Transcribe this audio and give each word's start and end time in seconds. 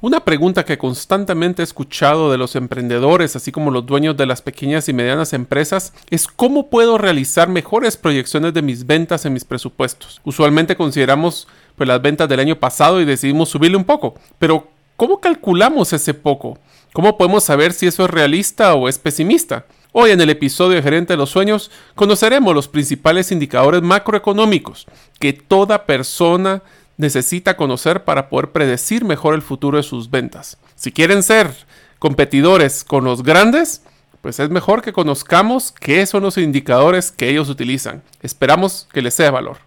Una 0.00 0.20
pregunta 0.20 0.64
que 0.64 0.78
constantemente 0.78 1.60
he 1.60 1.64
escuchado 1.64 2.30
de 2.30 2.38
los 2.38 2.54
emprendedores, 2.54 3.34
así 3.34 3.50
como 3.50 3.72
los 3.72 3.84
dueños 3.84 4.16
de 4.16 4.26
las 4.26 4.42
pequeñas 4.42 4.88
y 4.88 4.92
medianas 4.92 5.32
empresas, 5.32 5.92
es 6.08 6.28
cómo 6.28 6.70
puedo 6.70 6.98
realizar 6.98 7.48
mejores 7.48 7.96
proyecciones 7.96 8.54
de 8.54 8.62
mis 8.62 8.86
ventas 8.86 9.26
en 9.26 9.32
mis 9.32 9.44
presupuestos. 9.44 10.20
Usualmente 10.22 10.76
consideramos 10.76 11.48
pues, 11.74 11.88
las 11.88 12.00
ventas 12.00 12.28
del 12.28 12.38
año 12.38 12.60
pasado 12.60 13.00
y 13.00 13.06
decidimos 13.06 13.48
subirle 13.48 13.76
un 13.76 13.82
poco, 13.82 14.14
pero 14.38 14.68
¿cómo 14.94 15.18
calculamos 15.18 15.92
ese 15.92 16.14
poco? 16.14 16.58
¿Cómo 16.92 17.18
podemos 17.18 17.42
saber 17.42 17.72
si 17.72 17.88
eso 17.88 18.04
es 18.04 18.10
realista 18.10 18.74
o 18.74 18.88
es 18.88 18.98
pesimista? 18.98 19.66
Hoy 19.90 20.12
en 20.12 20.20
el 20.20 20.30
episodio 20.30 20.76
de 20.76 20.82
Gerente 20.82 21.14
de 21.14 21.16
los 21.16 21.30
Sueños 21.30 21.72
conoceremos 21.96 22.54
los 22.54 22.68
principales 22.68 23.32
indicadores 23.32 23.82
macroeconómicos 23.82 24.86
que 25.18 25.32
toda 25.32 25.86
persona 25.86 26.62
necesita 26.98 27.56
conocer 27.56 28.04
para 28.04 28.28
poder 28.28 28.50
predecir 28.50 29.04
mejor 29.04 29.34
el 29.34 29.42
futuro 29.42 29.78
de 29.78 29.84
sus 29.84 30.10
ventas. 30.10 30.58
Si 30.74 30.92
quieren 30.92 31.22
ser 31.22 31.50
competidores 31.98 32.84
con 32.84 33.04
los 33.04 33.22
grandes, 33.22 33.82
pues 34.20 34.40
es 34.40 34.50
mejor 34.50 34.82
que 34.82 34.92
conozcamos 34.92 35.72
qué 35.72 36.04
son 36.06 36.24
los 36.24 36.36
indicadores 36.36 37.12
que 37.12 37.30
ellos 37.30 37.48
utilizan. 37.48 38.02
Esperamos 38.20 38.88
que 38.92 39.00
les 39.00 39.14
sea 39.14 39.30
valor. 39.30 39.58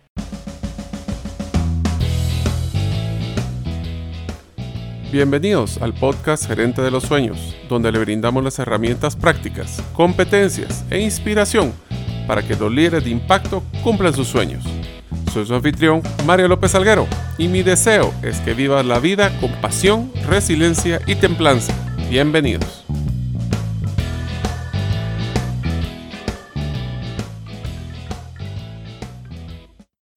Bienvenidos 5.09 5.81
al 5.81 5.93
podcast 5.93 6.45
Gerente 6.45 6.81
de 6.81 6.91
los 6.91 7.03
Sueños, 7.03 7.55
donde 7.67 7.91
le 7.91 7.99
brindamos 7.99 8.43
las 8.43 8.59
herramientas 8.59 9.15
prácticas, 9.15 9.81
competencias 9.93 10.85
e 10.89 10.99
inspiración 10.99 11.73
para 12.27 12.45
que 12.45 12.55
los 12.55 12.71
líderes 12.71 13.05
de 13.05 13.09
impacto 13.09 13.63
cumplan 13.83 14.13
sus 14.13 14.27
sueños. 14.27 14.63
Soy 15.31 15.45
su 15.45 15.55
anfitrión, 15.55 16.01
Mario 16.25 16.47
López 16.47 16.75
Alguero, 16.75 17.07
y 17.37 17.47
mi 17.47 17.63
deseo 17.63 18.13
es 18.21 18.39
que 18.39 18.53
vivas 18.53 18.85
la 18.85 18.99
vida 18.99 19.31
con 19.39 19.51
pasión, 19.61 20.11
resiliencia 20.27 21.01
y 21.07 21.15
templanza. 21.15 21.73
Bienvenidos. 22.09 22.83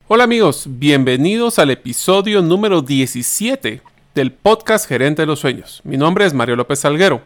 Hola 0.06 0.24
amigos, 0.24 0.66
bienvenidos 0.68 1.58
al 1.58 1.70
episodio 1.70 2.42
número 2.42 2.82
17 2.82 3.82
del 4.14 4.32
podcast 4.32 4.86
Gerente 4.86 5.22
de 5.22 5.26
los 5.26 5.40
Sueños. 5.40 5.80
Mi 5.82 5.96
nombre 5.96 6.24
es 6.24 6.34
Mario 6.34 6.56
López 6.56 6.84
Alguero 6.84 7.22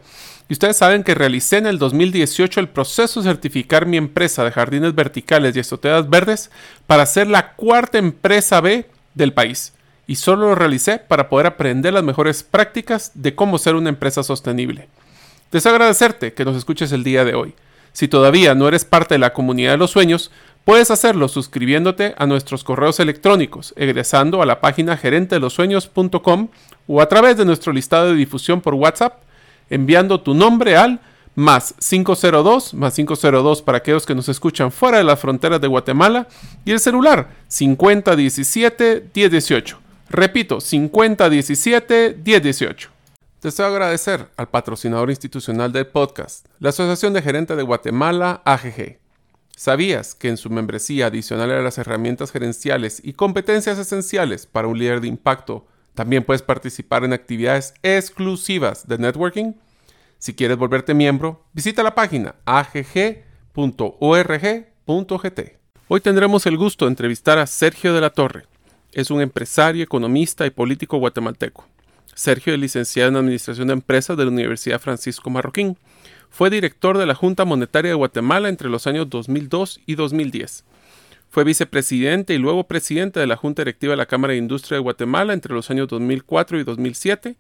y 0.48 0.54
ustedes 0.54 0.78
saben 0.78 1.04
que 1.04 1.14
realicé 1.14 1.58
en 1.58 1.66
el 1.66 1.78
2018 1.78 2.60
el 2.60 2.68
proceso 2.68 3.20
de 3.20 3.28
certificar 3.28 3.84
mi 3.84 3.98
empresa 3.98 4.44
de 4.44 4.50
jardines 4.50 4.94
verticales 4.94 5.54
y 5.54 5.60
azoteas 5.60 6.08
verdes 6.08 6.50
para 6.86 7.04
ser 7.04 7.26
la 7.26 7.52
cuarta 7.52 7.98
empresa 7.98 8.62
B 8.62 8.86
del 9.14 9.34
país. 9.34 9.74
Y 10.06 10.16
solo 10.16 10.48
lo 10.48 10.54
realicé 10.54 10.98
para 11.00 11.28
poder 11.28 11.46
aprender 11.46 11.92
las 11.92 12.02
mejores 12.02 12.42
prácticas 12.42 13.12
de 13.14 13.34
cómo 13.34 13.58
ser 13.58 13.74
una 13.74 13.90
empresa 13.90 14.22
sostenible. 14.22 14.88
Deseo 15.52 15.72
agradecerte 15.72 16.32
que 16.32 16.46
nos 16.46 16.56
escuches 16.56 16.92
el 16.92 17.04
día 17.04 17.26
de 17.26 17.34
hoy. 17.34 17.54
Si 17.92 18.08
todavía 18.08 18.54
no 18.54 18.68
eres 18.68 18.86
parte 18.86 19.16
de 19.16 19.18
la 19.18 19.34
comunidad 19.34 19.72
de 19.72 19.76
los 19.76 19.90
sueños, 19.90 20.30
puedes 20.64 20.90
hacerlo 20.90 21.28
suscribiéndote 21.28 22.14
a 22.16 22.26
nuestros 22.26 22.64
correos 22.64 23.00
electrónicos, 23.00 23.74
egresando 23.76 24.40
a 24.40 24.46
la 24.46 24.62
página 24.62 24.96
gerentelosueños.com 24.96 26.48
o 26.86 27.02
a 27.02 27.08
través 27.08 27.36
de 27.36 27.44
nuestro 27.44 27.74
listado 27.74 28.08
de 28.08 28.14
difusión 28.14 28.62
por 28.62 28.72
WhatsApp 28.72 29.27
enviando 29.70 30.20
tu 30.20 30.34
nombre 30.34 30.76
al 30.76 31.00
más 31.34 31.74
502, 31.78 32.74
más 32.74 32.94
502 32.94 33.62
para 33.62 33.78
aquellos 33.78 34.04
que 34.04 34.14
nos 34.14 34.28
escuchan 34.28 34.72
fuera 34.72 34.98
de 34.98 35.04
las 35.04 35.20
fronteras 35.20 35.60
de 35.60 35.68
Guatemala 35.68 36.26
y 36.64 36.72
el 36.72 36.80
celular 36.80 37.30
5017 37.46 39.10
1018. 39.14 39.78
Repito, 40.10 40.60
5017 40.60 42.18
1018. 42.24 42.90
Deseo 43.40 43.66
agradecer 43.66 44.26
al 44.36 44.48
patrocinador 44.48 45.10
institucional 45.10 45.70
del 45.70 45.86
podcast, 45.86 46.46
la 46.58 46.70
Asociación 46.70 47.12
de 47.12 47.22
Gerentes 47.22 47.56
de 47.56 47.62
Guatemala, 47.62 48.42
AGG. 48.44 48.98
¿Sabías 49.54 50.16
que 50.16 50.28
en 50.28 50.36
su 50.36 50.50
membresía 50.50 51.06
adicional 51.06 51.52
a 51.52 51.62
las 51.62 51.78
herramientas 51.78 52.32
gerenciales 52.32 53.00
y 53.04 53.12
competencias 53.12 53.78
esenciales 53.78 54.46
para 54.46 54.66
un 54.66 54.76
líder 54.76 55.00
de 55.00 55.06
impacto, 55.06 55.66
también 55.98 56.22
puedes 56.22 56.42
participar 56.42 57.02
en 57.02 57.12
actividades 57.12 57.74
exclusivas 57.82 58.86
de 58.86 58.98
networking. 58.98 59.54
Si 60.20 60.32
quieres 60.32 60.56
volverte 60.56 60.94
miembro, 60.94 61.44
visita 61.52 61.82
la 61.82 61.96
página 61.96 62.36
agg.org.gt. 62.44 63.00
Hoy 65.88 66.00
tendremos 66.00 66.46
el 66.46 66.56
gusto 66.56 66.84
de 66.84 66.92
entrevistar 66.92 67.38
a 67.38 67.48
Sergio 67.48 67.94
de 67.94 68.00
la 68.00 68.10
Torre. 68.10 68.44
Es 68.92 69.10
un 69.10 69.20
empresario, 69.20 69.82
economista 69.82 70.46
y 70.46 70.50
político 70.50 70.98
guatemalteco. 70.98 71.66
Sergio 72.14 72.54
es 72.54 72.60
licenciado 72.60 73.08
en 73.08 73.16
Administración 73.16 73.66
de 73.66 73.72
Empresas 73.72 74.16
de 74.16 74.24
la 74.24 74.30
Universidad 74.30 74.80
Francisco 74.80 75.30
Marroquín. 75.30 75.78
Fue 76.30 76.48
director 76.48 76.96
de 76.96 77.06
la 77.06 77.16
Junta 77.16 77.44
Monetaria 77.44 77.90
de 77.90 77.96
Guatemala 77.96 78.48
entre 78.48 78.68
los 78.68 78.86
años 78.86 79.10
2002 79.10 79.80
y 79.84 79.96
2010. 79.96 80.62
Fue 81.30 81.44
vicepresidente 81.44 82.34
y 82.34 82.38
luego 82.38 82.66
presidente 82.66 83.20
de 83.20 83.26
la 83.26 83.36
Junta 83.36 83.62
Directiva 83.62 83.92
de 83.92 83.98
la 83.98 84.06
Cámara 84.06 84.32
de 84.32 84.38
Industria 84.38 84.76
de 84.76 84.82
Guatemala 84.82 85.34
entre 85.34 85.54
los 85.54 85.70
años 85.70 85.88
2004 85.88 86.58
y 86.58 86.64
2007. 86.64 87.36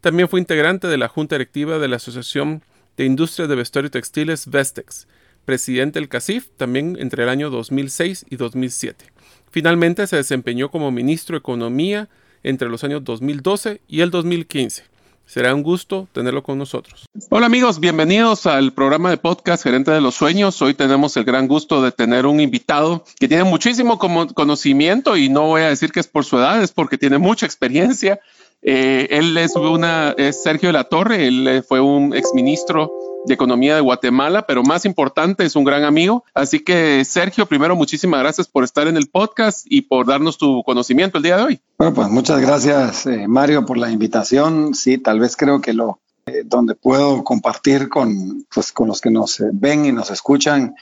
También 0.00 0.28
fue 0.28 0.40
integrante 0.40 0.86
de 0.86 0.96
la 0.96 1.08
Junta 1.08 1.36
Directiva 1.36 1.78
de 1.78 1.88
la 1.88 1.96
Asociación 1.96 2.62
de 2.96 3.04
Industrias 3.04 3.48
de 3.48 3.56
Vestuario 3.56 3.88
y 3.88 3.90
Textiles 3.90 4.48
Vestex, 4.48 5.08
presidente 5.44 5.98
del 5.98 6.08
CACIF 6.08 6.50
también 6.56 6.96
entre 7.00 7.24
el 7.24 7.28
año 7.28 7.50
2006 7.50 8.26
y 8.30 8.36
2007. 8.36 9.06
Finalmente 9.50 10.06
se 10.06 10.16
desempeñó 10.16 10.70
como 10.70 10.90
ministro 10.92 11.34
de 11.34 11.40
Economía 11.40 12.08
entre 12.42 12.68
los 12.68 12.84
años 12.84 13.04
2012 13.04 13.80
y 13.88 14.00
el 14.00 14.10
2015. 14.10 14.91
Será 15.32 15.54
un 15.54 15.62
gusto 15.62 16.08
tenerlo 16.12 16.42
con 16.42 16.58
nosotros. 16.58 17.06
Hola 17.30 17.46
amigos, 17.46 17.80
bienvenidos 17.80 18.44
al 18.44 18.74
programa 18.74 19.08
de 19.08 19.16
podcast 19.16 19.62
Gerente 19.62 19.90
de 19.90 20.02
los 20.02 20.14
Sueños. 20.14 20.60
Hoy 20.60 20.74
tenemos 20.74 21.16
el 21.16 21.24
gran 21.24 21.48
gusto 21.48 21.82
de 21.82 21.90
tener 21.90 22.26
un 22.26 22.38
invitado 22.38 23.02
que 23.18 23.28
tiene 23.28 23.44
muchísimo 23.44 23.98
conocimiento 23.98 25.16
y 25.16 25.30
no 25.30 25.46
voy 25.46 25.62
a 25.62 25.70
decir 25.70 25.90
que 25.90 26.00
es 26.00 26.06
por 26.06 26.26
su 26.26 26.36
edad, 26.36 26.62
es 26.62 26.72
porque 26.72 26.98
tiene 26.98 27.16
mucha 27.16 27.46
experiencia. 27.46 28.20
Eh, 28.62 29.08
él 29.10 29.36
es, 29.36 29.56
una, 29.56 30.14
es 30.16 30.42
Sergio 30.42 30.68
de 30.68 30.72
la 30.74 30.84
Torre, 30.84 31.26
él 31.26 31.64
fue 31.66 31.80
un 31.80 32.14
exministro 32.14 32.92
de 33.24 33.34
Economía 33.34 33.74
de 33.74 33.80
Guatemala, 33.80 34.46
pero 34.46 34.62
más 34.62 34.84
importante, 34.84 35.44
es 35.44 35.56
un 35.56 35.64
gran 35.64 35.84
amigo. 35.84 36.24
Así 36.34 36.60
que, 36.60 37.04
Sergio, 37.04 37.46
primero, 37.46 37.76
muchísimas 37.76 38.20
gracias 38.20 38.48
por 38.48 38.64
estar 38.64 38.86
en 38.88 38.96
el 38.96 39.08
podcast 39.08 39.64
y 39.68 39.82
por 39.82 40.06
darnos 40.06 40.38
tu 40.38 40.62
conocimiento 40.64 41.18
el 41.18 41.24
día 41.24 41.36
de 41.36 41.42
hoy. 41.42 41.60
Bueno, 41.78 41.94
pues 41.94 42.08
muchas 42.08 42.40
gracias, 42.40 43.06
eh, 43.06 43.26
Mario, 43.28 43.64
por 43.64 43.78
la 43.78 43.90
invitación. 43.90 44.74
Sí, 44.74 44.98
tal 44.98 45.20
vez 45.20 45.36
creo 45.36 45.60
que 45.60 45.72
lo 45.72 46.00
eh, 46.26 46.42
donde 46.44 46.74
puedo 46.74 47.24
compartir 47.24 47.88
con, 47.88 48.46
pues, 48.52 48.72
con 48.72 48.88
los 48.88 49.00
que 49.00 49.10
nos 49.10 49.40
eh, 49.40 49.50
ven 49.52 49.86
y 49.86 49.92
nos 49.92 50.10
escuchan 50.10 50.74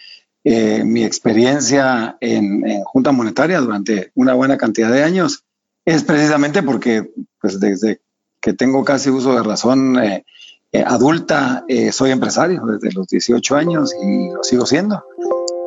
mi 0.43 1.05
experiencia 1.05 2.17
en, 2.19 2.67
en, 2.67 2.83
Junta 2.85 3.13
Monetaria 3.13 3.61
durante 3.61 4.11
una 4.15 4.33
buena 4.33 4.57
cantidad 4.57 4.91
de 4.91 5.05
años 5.05 5.45
es 5.85 6.05
precisamente 6.05 6.63
porque, 6.63 7.11
pues, 7.41 7.59
desde 7.61 8.01
que 8.41 8.53
tengo 8.53 8.85
casi 8.85 9.11
uso 9.11 9.35
de 9.35 9.43
razón, 9.43 9.99
eh, 9.99 10.25
adulta 10.87 11.65
eh, 11.69 11.93
soy 11.93 12.11
empresario 12.11 12.65
desde 12.65 12.93
los 12.93 13.07
18 13.09 13.57
años 13.57 13.93
y 14.01 14.31
lo 14.31 14.43
sigo 14.43 14.67
siendo. 14.67 15.05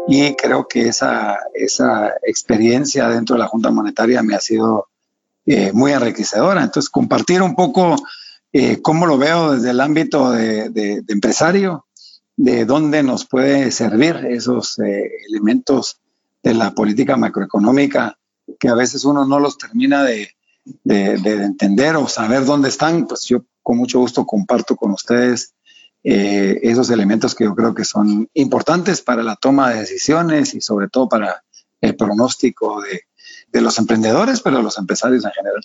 Y 0.08 0.36
creo 0.36 0.68
que 0.68 0.88
esa, 0.88 1.40
esa 1.54 2.14
experiencia 2.24 3.08
dentro 3.10 3.36
de 3.36 3.40
la 3.40 3.48
Junta 3.48 3.72
Monetaria 3.72 4.22
me 4.24 4.36
ha 4.36 4.40
sido 4.40 4.88
eh, 5.46 5.72
muy 5.74 5.92
enriquecedora. 5.92 6.64
Entonces, 6.64 6.90
compartir 6.90 7.42
un 7.42 7.56
poco 7.56 7.96
cómo 8.84 9.08
lo 9.08 9.18
veo 9.18 9.54
desde 9.54 9.72
el 9.72 9.82
ámbito 9.82 10.30
de, 10.30 10.70
de, 10.70 11.04
empresario, 11.08 11.88
de 12.38 12.66
dónde 12.66 13.02
nos 13.02 13.26
puede 13.26 13.72
servir 13.72 14.16
esos 14.30 14.78
elementos 14.78 15.98
de 16.44 16.54
la 16.54 16.70
política 16.70 17.18
macroeconómica 17.18 18.20
que 18.60 18.70
a 18.70 18.76
veces 18.76 19.06
uno 19.06 19.26
no 19.26 19.40
los 19.40 19.58
termina 19.58 20.04
de, 20.04 20.30
de, 20.84 21.14
entender 21.44 21.96
o 21.96 22.08
saber 22.08 22.46
dónde 22.46 22.70
están, 22.70 23.08
pues 23.08 23.26
yo 23.26 23.44
con 23.62 23.78
mucho 23.78 24.00
gusto 24.00 24.26
comparto 24.26 24.76
con 24.76 24.92
ustedes 24.92 25.54
eh, 26.04 26.60
esos 26.64 26.90
elementos 26.90 27.34
que 27.34 27.46
yo 27.46 27.56
creo 27.56 27.74
que 27.74 27.86
son 27.86 28.30
importantes 28.34 29.02
para 29.02 29.24
la 29.24 29.36
toma 29.36 29.70
de 29.70 29.80
decisiones 29.80 30.54
y 30.54 30.62
sobre 30.62 30.90
todo 30.90 31.08
para 31.08 31.44
el 31.80 31.96
pronóstico 31.96 32.82
de, 32.82 33.62
los 33.62 33.78
emprendedores, 33.78 34.42
pero 34.42 34.58
de 34.58 34.64
los 34.64 34.78
empresarios 34.78 35.24
en 35.26 35.32
general. 35.32 35.64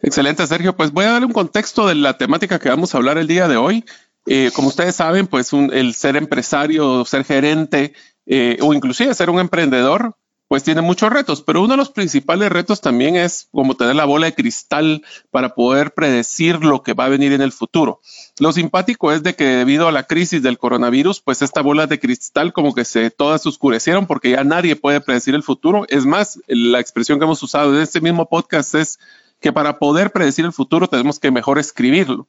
Excelente, 0.00 0.46
Sergio. 0.46 0.76
Pues 0.76 0.92
voy 0.92 1.06
a 1.06 1.12
dar 1.12 1.24
un 1.24 1.32
contexto 1.32 1.86
de 1.86 1.94
la 1.96 2.16
temática 2.16 2.58
que 2.58 2.68
vamos 2.68 2.94
a 2.94 2.98
hablar 2.98 3.18
el 3.18 3.26
día 3.26 3.48
de 3.48 3.56
hoy. 3.56 3.84
Eh, 4.26 4.50
como 4.54 4.68
ustedes 4.68 4.96
saben, 4.96 5.26
pues 5.26 5.52
el 5.52 5.94
ser 5.94 6.16
empresario, 6.16 7.04
ser 7.04 7.24
gerente 7.24 7.94
eh, 8.26 8.58
o 8.60 8.72
inclusive 8.72 9.14
ser 9.14 9.28
un 9.28 9.40
emprendedor, 9.40 10.14
pues 10.50 10.64
tiene 10.64 10.80
muchos 10.80 11.12
retos, 11.12 11.42
pero 11.42 11.62
uno 11.62 11.74
de 11.74 11.76
los 11.76 11.90
principales 11.90 12.50
retos 12.50 12.80
también 12.80 13.14
es 13.14 13.46
como 13.52 13.76
tener 13.76 13.94
la 13.94 14.04
bola 14.04 14.26
de 14.26 14.34
cristal 14.34 15.04
para 15.30 15.54
poder 15.54 15.94
predecir 15.94 16.64
lo 16.64 16.82
que 16.82 16.92
va 16.92 17.04
a 17.04 17.08
venir 17.08 17.32
en 17.32 17.40
el 17.40 17.52
futuro. 17.52 18.00
Lo 18.40 18.50
simpático 18.50 19.12
es 19.12 19.22
de 19.22 19.36
que 19.36 19.44
debido 19.44 19.86
a 19.86 19.92
la 19.92 20.08
crisis 20.08 20.42
del 20.42 20.58
coronavirus, 20.58 21.20
pues 21.20 21.42
esta 21.42 21.62
bola 21.62 21.86
de 21.86 22.00
cristal 22.00 22.52
como 22.52 22.74
que 22.74 22.84
se 22.84 23.12
todas 23.12 23.46
oscurecieron 23.46 24.08
porque 24.08 24.30
ya 24.30 24.42
nadie 24.42 24.74
puede 24.74 25.00
predecir 25.00 25.36
el 25.36 25.44
futuro. 25.44 25.86
Es 25.88 26.04
más, 26.04 26.40
la 26.48 26.80
expresión 26.80 27.20
que 27.20 27.26
hemos 27.26 27.40
usado 27.44 27.72
en 27.76 27.82
este 27.82 28.00
mismo 28.00 28.28
podcast 28.28 28.74
es 28.74 28.98
que 29.40 29.52
para 29.52 29.78
poder 29.78 30.10
predecir 30.10 30.44
el 30.46 30.52
futuro 30.52 30.88
tenemos 30.88 31.20
que 31.20 31.30
mejor 31.30 31.60
escribirlo. 31.60 32.26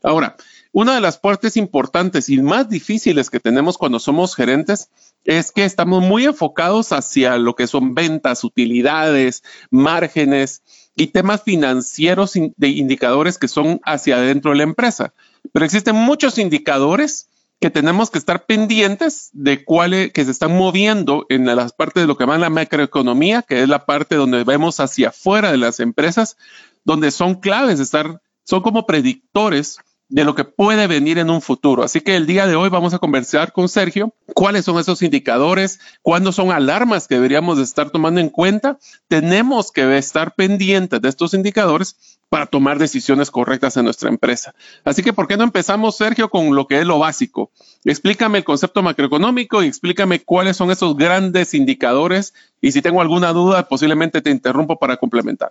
Ahora, 0.00 0.36
una 0.74 0.96
de 0.96 1.00
las 1.00 1.18
partes 1.18 1.56
importantes 1.56 2.28
y 2.28 2.42
más 2.42 2.68
difíciles 2.68 3.30
que 3.30 3.38
tenemos 3.38 3.78
cuando 3.78 4.00
somos 4.00 4.34
gerentes 4.34 4.90
es 5.24 5.52
que 5.52 5.64
estamos 5.64 6.02
muy 6.02 6.24
enfocados 6.24 6.90
hacia 6.90 7.38
lo 7.38 7.54
que 7.54 7.68
son 7.68 7.94
ventas, 7.94 8.42
utilidades, 8.42 9.44
márgenes 9.70 10.64
y 10.96 11.06
temas 11.06 11.44
financieros 11.44 12.32
de 12.34 12.68
indicadores 12.68 13.38
que 13.38 13.46
son 13.46 13.80
hacia 13.84 14.16
adentro 14.16 14.50
de 14.50 14.56
la 14.56 14.62
empresa. 14.64 15.14
Pero 15.52 15.64
existen 15.64 15.94
muchos 15.94 16.38
indicadores 16.38 17.28
que 17.60 17.70
tenemos 17.70 18.10
que 18.10 18.18
estar 18.18 18.44
pendientes 18.44 19.30
de 19.32 19.64
cuáles 19.64 20.12
que 20.12 20.24
se 20.24 20.32
están 20.32 20.56
moviendo 20.56 21.24
en 21.28 21.46
las 21.46 21.72
partes 21.72 22.02
de 22.02 22.08
lo 22.08 22.16
que 22.16 22.24
llaman 22.24 22.40
la 22.40 22.50
macroeconomía, 22.50 23.42
que 23.42 23.62
es 23.62 23.68
la 23.68 23.86
parte 23.86 24.16
donde 24.16 24.42
vemos 24.42 24.80
hacia 24.80 25.10
afuera 25.10 25.52
de 25.52 25.58
las 25.58 25.78
empresas, 25.78 26.36
donde 26.82 27.12
son 27.12 27.36
claves 27.36 27.78
estar, 27.78 28.20
son 28.42 28.60
como 28.62 28.86
predictores 28.86 29.78
de 30.14 30.22
lo 30.22 30.36
que 30.36 30.44
puede 30.44 30.86
venir 30.86 31.18
en 31.18 31.28
un 31.28 31.42
futuro. 31.42 31.82
Así 31.82 32.00
que 32.00 32.14
el 32.14 32.24
día 32.24 32.46
de 32.46 32.54
hoy 32.54 32.68
vamos 32.68 32.94
a 32.94 33.00
conversar 33.00 33.52
con 33.52 33.68
Sergio 33.68 34.14
cuáles 34.32 34.64
son 34.64 34.78
esos 34.78 35.02
indicadores, 35.02 35.80
cuándo 36.02 36.30
son 36.30 36.52
alarmas 36.52 37.08
que 37.08 37.16
deberíamos 37.16 37.58
de 37.58 37.64
estar 37.64 37.90
tomando 37.90 38.20
en 38.20 38.28
cuenta. 38.28 38.78
Tenemos 39.08 39.72
que 39.72 39.98
estar 39.98 40.36
pendientes 40.36 41.02
de 41.02 41.08
estos 41.08 41.34
indicadores 41.34 42.20
para 42.28 42.46
tomar 42.46 42.78
decisiones 42.78 43.32
correctas 43.32 43.76
en 43.76 43.86
nuestra 43.86 44.08
empresa. 44.08 44.54
Así 44.84 45.02
que, 45.02 45.12
¿por 45.12 45.26
qué 45.26 45.36
no 45.36 45.42
empezamos, 45.42 45.96
Sergio, 45.96 46.30
con 46.30 46.54
lo 46.54 46.68
que 46.68 46.78
es 46.78 46.86
lo 46.86 47.00
básico? 47.00 47.50
Explícame 47.84 48.38
el 48.38 48.44
concepto 48.44 48.84
macroeconómico 48.84 49.64
y 49.64 49.66
explícame 49.66 50.20
cuáles 50.20 50.56
son 50.56 50.70
esos 50.70 50.96
grandes 50.96 51.54
indicadores 51.54 52.34
y 52.60 52.70
si 52.70 52.82
tengo 52.82 53.00
alguna 53.00 53.32
duda, 53.32 53.66
posiblemente 53.66 54.22
te 54.22 54.30
interrumpo 54.30 54.78
para 54.78 54.96
complementar. 54.96 55.50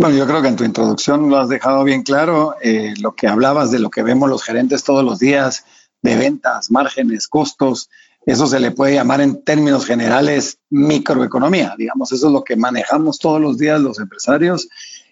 Bueno, 0.00 0.14
yo 0.14 0.28
creo 0.28 0.40
que 0.40 0.46
en 0.46 0.54
tu 0.54 0.62
introducción 0.62 1.28
lo 1.28 1.38
has 1.38 1.48
dejado 1.48 1.82
bien 1.82 2.04
claro, 2.04 2.54
eh, 2.62 2.94
lo 3.00 3.16
que 3.16 3.26
hablabas 3.26 3.72
de 3.72 3.80
lo 3.80 3.90
que 3.90 4.04
vemos 4.04 4.30
los 4.30 4.44
gerentes 4.44 4.84
todos 4.84 5.04
los 5.04 5.18
días, 5.18 5.64
de 6.02 6.14
ventas, 6.14 6.70
márgenes, 6.70 7.26
costos, 7.26 7.90
eso 8.24 8.46
se 8.46 8.60
le 8.60 8.70
puede 8.70 8.94
llamar 8.94 9.20
en 9.22 9.42
términos 9.42 9.84
generales 9.84 10.58
microeconomía, 10.70 11.74
digamos, 11.76 12.12
eso 12.12 12.28
es 12.28 12.32
lo 12.32 12.44
que 12.44 12.54
manejamos 12.54 13.18
todos 13.18 13.40
los 13.40 13.58
días 13.58 13.80
los 13.80 13.98
empresarios 13.98 14.68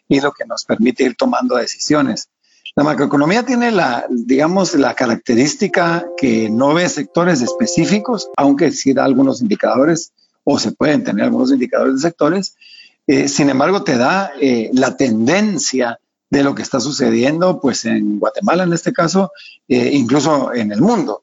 y 0.06 0.20
lo 0.20 0.30
que 0.30 0.44
nos 0.44 0.64
permite 0.64 1.02
ir 1.02 1.16
tomando 1.16 1.56
decisiones. 1.56 2.28
La 2.76 2.84
macroeconomía 2.84 3.44
tiene 3.44 3.72
la, 3.72 4.06
digamos, 4.08 4.76
la 4.76 4.94
característica 4.94 6.06
que 6.16 6.48
no 6.48 6.74
ve 6.74 6.88
sectores 6.88 7.42
específicos, 7.42 8.30
aunque 8.36 8.70
sí 8.70 8.92
da 8.92 9.04
algunos 9.04 9.42
indicadores 9.42 10.12
o 10.44 10.60
se 10.60 10.70
pueden 10.70 11.02
tener 11.02 11.24
algunos 11.24 11.50
indicadores 11.50 11.96
de 11.96 12.00
sectores, 12.02 12.54
eh, 13.06 13.28
sin 13.28 13.50
embargo, 13.50 13.84
te 13.84 13.96
da 13.96 14.32
eh, 14.40 14.70
la 14.72 14.96
tendencia 14.96 15.98
de 16.28 16.42
lo 16.42 16.54
que 16.54 16.62
está 16.62 16.80
sucediendo, 16.80 17.60
pues 17.60 17.84
en 17.84 18.18
Guatemala 18.18 18.64
en 18.64 18.72
este 18.72 18.92
caso, 18.92 19.30
eh, 19.68 19.90
incluso 19.92 20.52
en 20.52 20.72
el 20.72 20.80
mundo. 20.80 21.22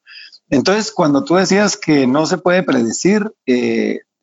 Entonces, 0.50 0.91
cuando 0.91 1.24
tú 1.24 1.35
decías 1.35 1.75
que 1.77 2.07
no 2.07 2.25
se 2.25 2.38
puede 2.38 2.63
predecir, 2.63 3.33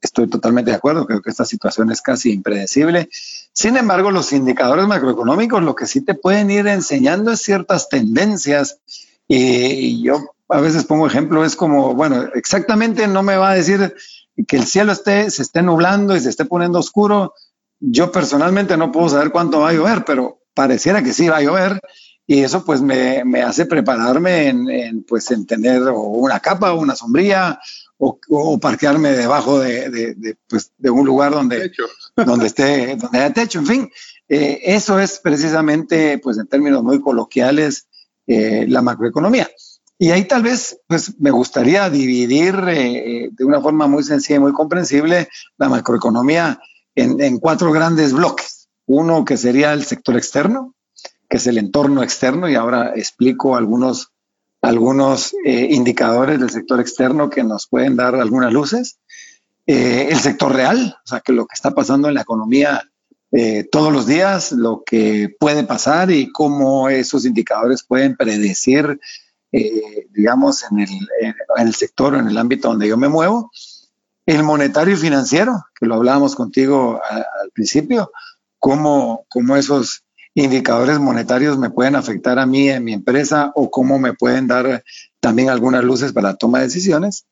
estoy 0.00 0.28
totalmente 0.28 0.70
de 0.70 0.76
acuerdo, 0.76 1.06
creo 1.06 1.20
que 1.20 1.30
esta 1.30 1.44
situación 1.44 1.90
es 1.90 2.00
casi 2.00 2.32
impredecible. 2.32 3.08
Sin 3.52 3.76
embargo, 3.76 4.10
los 4.10 4.32
indicadores 4.32 4.86
macroeconómicos 4.86 5.62
lo 5.62 5.74
que 5.74 5.86
sí 5.86 6.02
te 6.02 6.14
pueden 6.14 6.50
ir 6.50 6.66
enseñando 6.66 7.32
es 7.32 7.42
ciertas 7.42 7.88
tendencias. 7.88 8.78
y 9.28 10.02
yo 10.02 10.34
a 10.48 10.60
veces 10.60 10.84
pongo 10.84 11.06
ejemplo, 11.06 11.44
es 11.44 11.56
como, 11.56 11.94
bueno, 11.94 12.28
exactamente 12.34 13.06
no 13.06 13.22
me 13.22 13.36
va 13.36 13.50
a 13.50 13.54
decir 13.54 13.94
que 14.46 14.56
el 14.56 14.66
cielo 14.66 14.92
esté, 14.92 15.30
se 15.30 15.42
esté 15.42 15.62
nublando 15.62 16.16
y 16.16 16.20
se 16.20 16.30
esté 16.30 16.44
poniendo 16.44 16.78
oscuro, 16.78 17.34
yo 17.81 18.12
personalmente 18.12 18.77
no 18.77 18.93
puedo 18.93 19.09
saber 19.09 19.31
cuánto 19.31 19.61
va 19.61 19.71
a 19.71 19.73
llover, 19.73 20.05
pero 20.05 20.41
pareciera 20.55 21.03
que 21.03 21.12
sí 21.12 21.29
va 21.29 21.38
a 21.38 21.43
llover 21.43 21.81
y 22.27 22.44
eso 22.44 22.65
pues 22.65 22.81
me, 22.81 23.25
me 23.25 23.43
hace 23.43 23.67
prepararme 23.67 24.49
en, 24.49 25.03
pues 25.03 25.31
en 25.32 25.47
tener 25.47 25.82
una 25.82 26.38
capa 26.38 26.73
o 26.73 26.81
una 26.81 26.94
sombría 26.94 27.59
o, 27.99 28.21
o 28.29 28.61
parquearme 28.61 29.11
debajo 29.11 29.59
de, 29.59 29.91
de, 29.91 30.37
pues, 30.47 30.73
de, 30.79 30.91
un 30.91 31.05
lugar 31.05 31.32
donde, 31.32 31.73
donde 32.17 32.47
esté, 32.47 32.94
donde 32.94 33.19
haya 33.19 33.32
techo, 33.32 33.59
en 33.59 33.67
fin. 33.67 33.91
Eh, 34.29 34.61
eso 34.62 35.00
es 35.00 35.19
precisamente, 35.19 36.19
pues 36.19 36.38
en 36.38 36.47
términos 36.47 36.85
muy 36.85 37.00
coloquiales, 37.00 37.88
eh, 38.29 38.65
la 38.69 38.81
macroeconomía. 38.81 39.50
Y 39.99 40.12
ahí 40.12 40.25
tal 40.25 40.44
vez, 40.44 40.79
pues 40.87 41.19
me 41.19 41.32
gustaría 41.32 41.91
dividir 41.91 42.55
eh, 42.69 43.29
de 43.32 43.44
una 43.44 43.61
forma 43.61 43.88
muy 43.88 44.05
sencilla 44.05 44.37
y 44.37 44.41
muy 44.41 44.53
comprensible 44.53 45.29
la 45.59 45.69
macroeconomía 45.69 46.61
en, 46.94 47.38
cuatro 47.38 47.72
grandes 47.72 48.12
bloques. 48.12 48.69
Uno 48.87 49.25
que 49.25 49.37
sería 49.37 49.72
el 49.72 49.84
sector 49.84 50.16
externo, 50.16 50.75
que 51.28 51.37
es 51.37 51.46
el 51.46 51.58
entorno 51.58 52.02
externo, 52.02 52.48
y 52.48 52.54
ahora 52.54 52.92
explico 52.96 53.56
algunos, 53.56 54.12
algunos 54.62 55.34
eh, 55.44 55.69
indicadores 55.70 56.40
del 56.40 56.50
sector 56.50 56.81
externo 56.81 57.31
que 57.31 57.44
nos 57.44 57.66
pueden 57.69 57.96
dar 57.96 58.14
algunas 58.16 58.52
luces. 58.52 58.98
Eh, 59.66 60.08
el 60.10 60.19
sector 60.19 60.52
real, 60.52 60.96
o 61.04 61.08
sea, 61.08 61.20
que 61.20 61.32
lo 61.32 61.46
que 61.46 61.54
está 61.54 61.70
pasando 61.72 62.08
en 62.08 62.14
la 62.14 62.22
economía 62.22 62.82
eh, 63.32 63.69
todos 63.70 63.93
los 63.93 64.06
días, 64.06 64.50
lo 64.50 64.82
que 64.84 65.32
puede 65.38 65.62
pasar 65.62 66.10
y 66.10 66.32
cómo 66.32 66.88
esos 66.88 67.25
indicadores 67.25 67.84
pueden 67.84 68.16
predecir, 68.16 68.98
digamos, 70.10 70.64
en 70.70 70.81
el, 70.81 70.90
en 71.20 71.34
el 71.58 71.75
sector 71.75 72.14
en 72.14 72.28
el 72.28 72.38
ámbito 72.38 72.69
donde 72.69 72.88
yo 72.88 72.96
me 72.96 73.08
muevo. 73.08 73.50
El 74.31 74.44
monetario 74.44 74.94
y 74.94 74.97
financiero, 74.97 75.65
que 75.75 75.87
lo 75.87 75.97
hablábamos 75.97 76.37
contigo 76.37 77.00
al 77.03 77.50
principio, 77.53 78.12
cómo, 78.61 79.25
cómo 79.29 79.56
esos 79.56 80.05
indicadores 80.35 81.00
monetarios 81.00 81.59
me 81.59 81.71
pueden 81.71 81.97
afectar 81.97 82.38
a 82.38 82.47
mí 82.47 82.71
en 82.71 82.85
mi 82.85 82.93
empresa 82.93 83.50
o 83.56 83.73
cómo 83.73 83.99
me 83.99 84.15
pueden 84.15 84.47
dar 84.47 84.85
también 85.19 85.50
algunas 85.50 85.82
luces 85.82 86.12
para 86.12 86.29
la 86.29 86.37
toma 86.37 86.59
de 86.59 86.67
decisiones. 86.67 87.27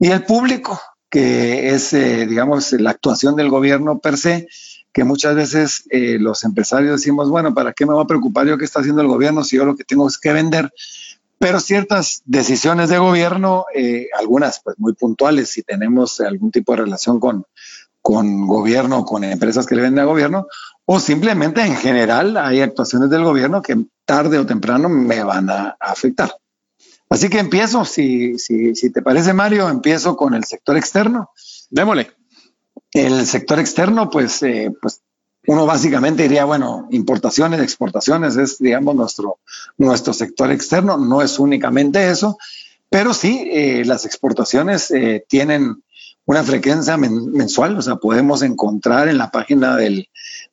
Y 0.00 0.10
el 0.10 0.24
público, 0.24 0.80
que 1.08 1.68
es, 1.72 1.92
eh, 1.92 2.26
digamos, 2.26 2.72
la 2.72 2.90
actuación 2.90 3.36
del 3.36 3.48
gobierno 3.48 4.00
per 4.00 4.18
se, 4.18 4.48
que 4.92 5.04
muchas 5.04 5.36
veces 5.36 5.84
eh, 5.90 6.18
los 6.18 6.42
empresarios 6.42 7.00
decimos, 7.00 7.30
bueno, 7.30 7.54
¿para 7.54 7.72
qué 7.72 7.86
me 7.86 7.94
voy 7.94 8.02
a 8.02 8.08
preocupar 8.08 8.48
yo 8.48 8.58
qué 8.58 8.64
está 8.64 8.80
haciendo 8.80 9.02
el 9.02 9.08
gobierno 9.08 9.44
si 9.44 9.54
yo 9.54 9.64
lo 9.64 9.76
que 9.76 9.84
tengo 9.84 10.08
es 10.08 10.18
que 10.18 10.32
vender? 10.32 10.72
Pero 11.44 11.60
ciertas 11.60 12.22
decisiones 12.24 12.88
de 12.88 12.96
gobierno, 12.96 13.66
eh, 13.74 14.08
algunas 14.18 14.62
pues 14.64 14.78
muy 14.78 14.94
puntuales, 14.94 15.50
si 15.50 15.62
tenemos 15.62 16.18
algún 16.22 16.50
tipo 16.50 16.72
de 16.72 16.84
relación 16.84 17.20
con, 17.20 17.44
con 18.00 18.46
gobierno, 18.46 19.04
con 19.04 19.24
empresas 19.24 19.66
que 19.66 19.74
le 19.74 19.82
venden 19.82 20.04
a 20.04 20.06
gobierno, 20.06 20.46
o 20.86 20.98
simplemente 20.98 21.60
en 21.60 21.76
general 21.76 22.38
hay 22.38 22.62
actuaciones 22.62 23.10
del 23.10 23.24
gobierno 23.24 23.60
que 23.60 23.76
tarde 24.06 24.38
o 24.38 24.46
temprano 24.46 24.88
me 24.88 25.22
van 25.22 25.50
a, 25.50 25.76
afectar. 25.78 26.34
Así 27.10 27.28
que 27.28 27.40
empiezo, 27.40 27.84
si, 27.84 28.38
si, 28.38 28.74
si, 28.74 28.88
te 28.88 29.02
parece 29.02 29.34
Mario, 29.34 29.68
empiezo 29.68 30.16
con 30.16 30.32
el 30.32 30.44
sector 30.44 30.78
externo. 30.78 31.28
Démosle. 31.68 32.10
El 32.90 33.26
sector 33.26 33.58
externo, 33.58 34.08
pues, 34.08 34.42
eh, 34.44 34.72
pues 34.80 35.02
uno 35.46 35.66
básicamente 35.66 36.24
diría, 36.24 36.44
bueno, 36.44 36.88
importaciones, 36.90 37.60
exportaciones 37.60 38.36
es, 38.36 38.58
digamos, 38.58 38.94
nuestro, 38.94 39.38
nuestro 39.76 40.12
sector 40.12 40.50
externo, 40.50 40.96
no 40.96 41.22
es 41.22 41.38
únicamente 41.38 42.08
eso, 42.08 42.38
pero 42.88 43.12
sí, 43.12 43.48
eh, 43.50 43.84
las 43.84 44.06
exportaciones 44.06 44.90
eh, 44.90 45.24
tienen 45.28 45.82
una 46.26 46.42
frecuencia 46.42 46.96
mensual, 46.96 47.76
o 47.76 47.82
sea, 47.82 47.96
podemos 47.96 48.42
encontrar 48.42 49.08
en 49.08 49.18
la 49.18 49.30
página 49.30 49.76
del, 49.76 50.08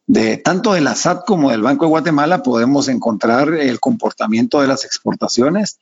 de 0.06 0.38
tanto 0.38 0.74
de 0.74 0.82
la 0.82 0.96
SAT 0.96 1.26
como 1.26 1.52
del 1.52 1.62
Banco 1.62 1.86
de 1.86 1.90
Guatemala, 1.90 2.44
podemos 2.44 2.90
encontrar 2.90 3.54
el 3.54 3.80
comportamiento 3.80 4.60
de 4.60 4.68
las 4.68 4.84
exportaciones. 4.84 5.80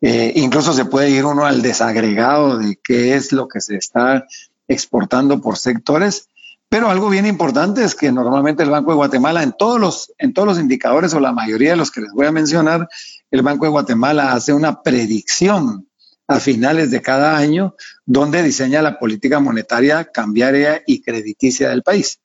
Eh, 0.00 0.32
incluso 0.36 0.72
se 0.72 0.84
puede 0.84 1.10
ir 1.10 1.24
uno 1.24 1.44
al 1.44 1.62
desagregado 1.62 2.58
de 2.58 2.78
qué 2.82 3.14
es 3.14 3.32
lo 3.32 3.48
que 3.48 3.60
se 3.60 3.76
está 3.76 4.26
exportando 4.68 5.40
por 5.40 5.58
sectores 5.58 6.28
pero 6.72 6.88
algo 6.88 7.10
bien 7.10 7.26
importante 7.26 7.84
es 7.84 7.94
que 7.94 8.10
normalmente 8.10 8.62
el 8.62 8.70
Banco 8.70 8.92
de 8.92 8.96
Guatemala, 8.96 9.42
en 9.42 9.52
todos 9.52 9.78
los, 9.78 10.14
en 10.16 10.32
todos 10.32 10.48
los 10.48 10.58
indicadores 10.58 11.12
o 11.12 11.20
la 11.20 11.30
mayoría 11.30 11.72
de 11.72 11.76
los 11.76 11.90
que 11.90 12.00
les 12.00 12.10
voy 12.12 12.24
a 12.24 12.32
mencionar, 12.32 12.88
el 13.30 13.42
Banco 13.42 13.66
de 13.66 13.72
Guatemala 13.72 14.32
hace 14.32 14.54
una 14.54 14.80
predicción 14.80 15.86
a 16.26 16.40
finales 16.40 16.90
de 16.90 17.02
cada 17.02 17.36
año 17.36 17.74
donde 18.06 18.42
diseña 18.42 18.80
la 18.80 18.98
política 18.98 19.38
monetaria, 19.38 20.06
cambiaria 20.06 20.82
y 20.86 21.02
crediticia 21.02 21.68
del 21.68 21.82
país. 21.82 22.20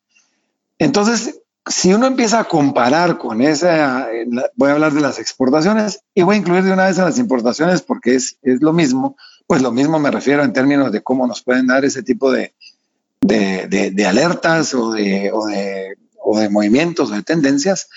Entonces, 0.80 1.42
si 1.66 1.94
uno 1.94 2.08
empieza 2.08 2.40
a 2.40 2.46
comparar 2.46 3.18
con 3.18 3.42
esa, 3.42 4.08
voy 4.56 4.70
a 4.70 4.74
hablar 4.76 4.94
de 4.94 5.02
las 5.02 5.20
exportaciones 5.20 6.00
y 6.14 6.22
voy 6.22 6.36
a 6.36 6.40
incluir 6.40 6.64
de 6.64 6.72
una 6.72 6.86
vez 6.86 6.98
a 7.00 7.04
las 7.04 7.20
importaciones 7.20 7.82
porque 7.82 8.16
es, 8.16 8.38
es 8.44 8.62
lo 8.62 8.72
mismo, 8.72 9.18
pues 9.46 9.62
lo 9.62 9.74
mismo 9.74 10.00
me 10.00 10.10
refiero 10.10 10.42
en 10.42 10.54
términos 10.54 10.94
de 10.94 11.04
cómo 11.04 11.28
nos 11.28 11.44
pueden 11.44 11.68
dar 11.68 11.84
ese 11.84 12.02
tipo 12.02 12.32
de, 12.32 12.54
de, 13.22 14.06
alertas 14.08 14.74
o 14.74 14.92
de, 14.92 15.32
movimientos 16.50 17.12
o 17.12 17.14
de 17.14 17.24
tendencias, 17.24 17.90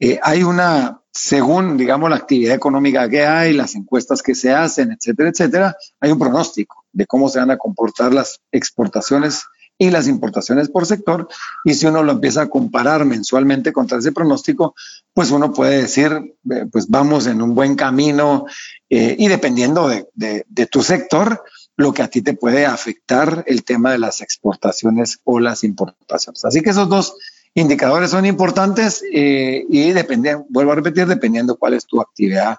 eh, 0.00 0.18
hay 0.22 0.42
una, 0.42 1.00
según, 1.12 1.76
digamos, 1.76 2.10
la 2.10 2.16
actividad 2.16 2.54
económica 2.54 3.08
que 3.08 3.24
hay, 3.24 3.52
las 3.52 3.74
encuestas 3.74 4.22
que 4.22 4.34
se 4.34 4.52
hacen, 4.52 4.92
etcétera, 4.92 5.28
etcétera, 5.28 5.76
hay 6.00 6.10
un 6.10 6.18
pronóstico 6.18 6.84
de 6.92 7.06
cómo 7.06 7.28
se 7.28 7.38
van 7.38 7.50
a 7.50 7.58
comportar 7.58 8.12
las 8.12 8.40
exportaciones 8.50 9.44
y 9.78 9.90
las 9.90 10.06
importaciones 10.06 10.68
por 10.68 10.86
sector. 10.86 11.28
Y 11.64 11.74
si 11.74 11.86
uno 11.86 12.02
lo 12.02 12.12
empieza 12.12 12.42
a 12.42 12.48
comparar 12.48 13.04
mensualmente 13.04 13.72
contra 13.72 13.98
ese 13.98 14.12
pronóstico, 14.12 14.74
pues 15.12 15.30
uno 15.30 15.52
puede 15.52 15.82
decir, 15.82 16.36
eh, 16.50 16.66
pues 16.70 16.88
vamos 16.88 17.26
en 17.26 17.42
un 17.42 17.54
buen 17.54 17.74
camino 17.74 18.46
eh, 18.88 19.16
y 19.18 19.28
dependiendo 19.28 19.88
de, 19.88 20.06
de, 20.14 20.66
tu 20.66 20.82
sector, 20.82 21.42
lo 21.76 21.92
que 21.92 22.02
a 22.02 22.08
ti 22.08 22.22
te 22.22 22.34
puede 22.34 22.66
afectar 22.66 23.44
el 23.46 23.64
tema 23.64 23.92
de 23.92 23.98
las 23.98 24.20
exportaciones 24.20 25.20
o 25.24 25.40
las 25.40 25.64
importaciones. 25.64 26.44
Así 26.44 26.62
que 26.62 26.70
esos 26.70 26.88
dos 26.88 27.14
indicadores 27.54 28.10
son 28.10 28.26
importantes 28.26 29.02
eh, 29.12 29.64
y 29.68 29.92
depende, 29.92 30.38
vuelvo 30.48 30.72
a 30.72 30.76
repetir, 30.76 31.06
dependiendo 31.06 31.56
cuál 31.56 31.74
es 31.74 31.86
tu 31.86 32.00
actividad 32.00 32.58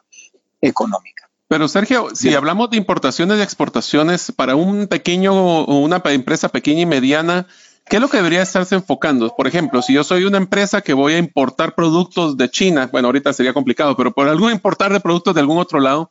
económica. 0.61 1.29
Pero 1.47 1.67
Sergio, 1.67 2.09
si 2.15 2.33
hablamos 2.33 2.71
de 2.71 2.77
importaciones 2.77 3.37
y 3.37 3.41
exportaciones 3.43 4.31
para 4.31 4.55
un 4.55 4.87
pequeño 4.87 5.33
o 5.35 5.79
una 5.79 6.01
empresa 6.05 6.49
pequeña 6.49 6.81
y 6.81 6.85
mediana, 6.87 7.47
¿qué 7.85 7.97
es 7.97 8.01
lo 8.01 8.09
que 8.09 8.17
debería 8.17 8.41
estarse 8.41 8.75
enfocando? 8.75 9.35
Por 9.35 9.47
ejemplo, 9.47 9.81
si 9.81 9.93
yo 9.93 10.03
soy 10.03 10.23
una 10.23 10.37
empresa 10.37 10.81
que 10.81 10.93
voy 10.93 11.13
a 11.13 11.17
importar 11.17 11.75
productos 11.75 12.37
de 12.37 12.49
China, 12.49 12.89
bueno, 12.91 13.07
ahorita 13.07 13.33
sería 13.33 13.53
complicado, 13.53 13.95
pero 13.95 14.13
por 14.13 14.27
algún 14.27 14.51
importar 14.51 14.91
de 14.91 14.99
productos 14.99 15.33
de 15.33 15.41
algún 15.41 15.57
otro 15.57 15.79
lado, 15.79 16.09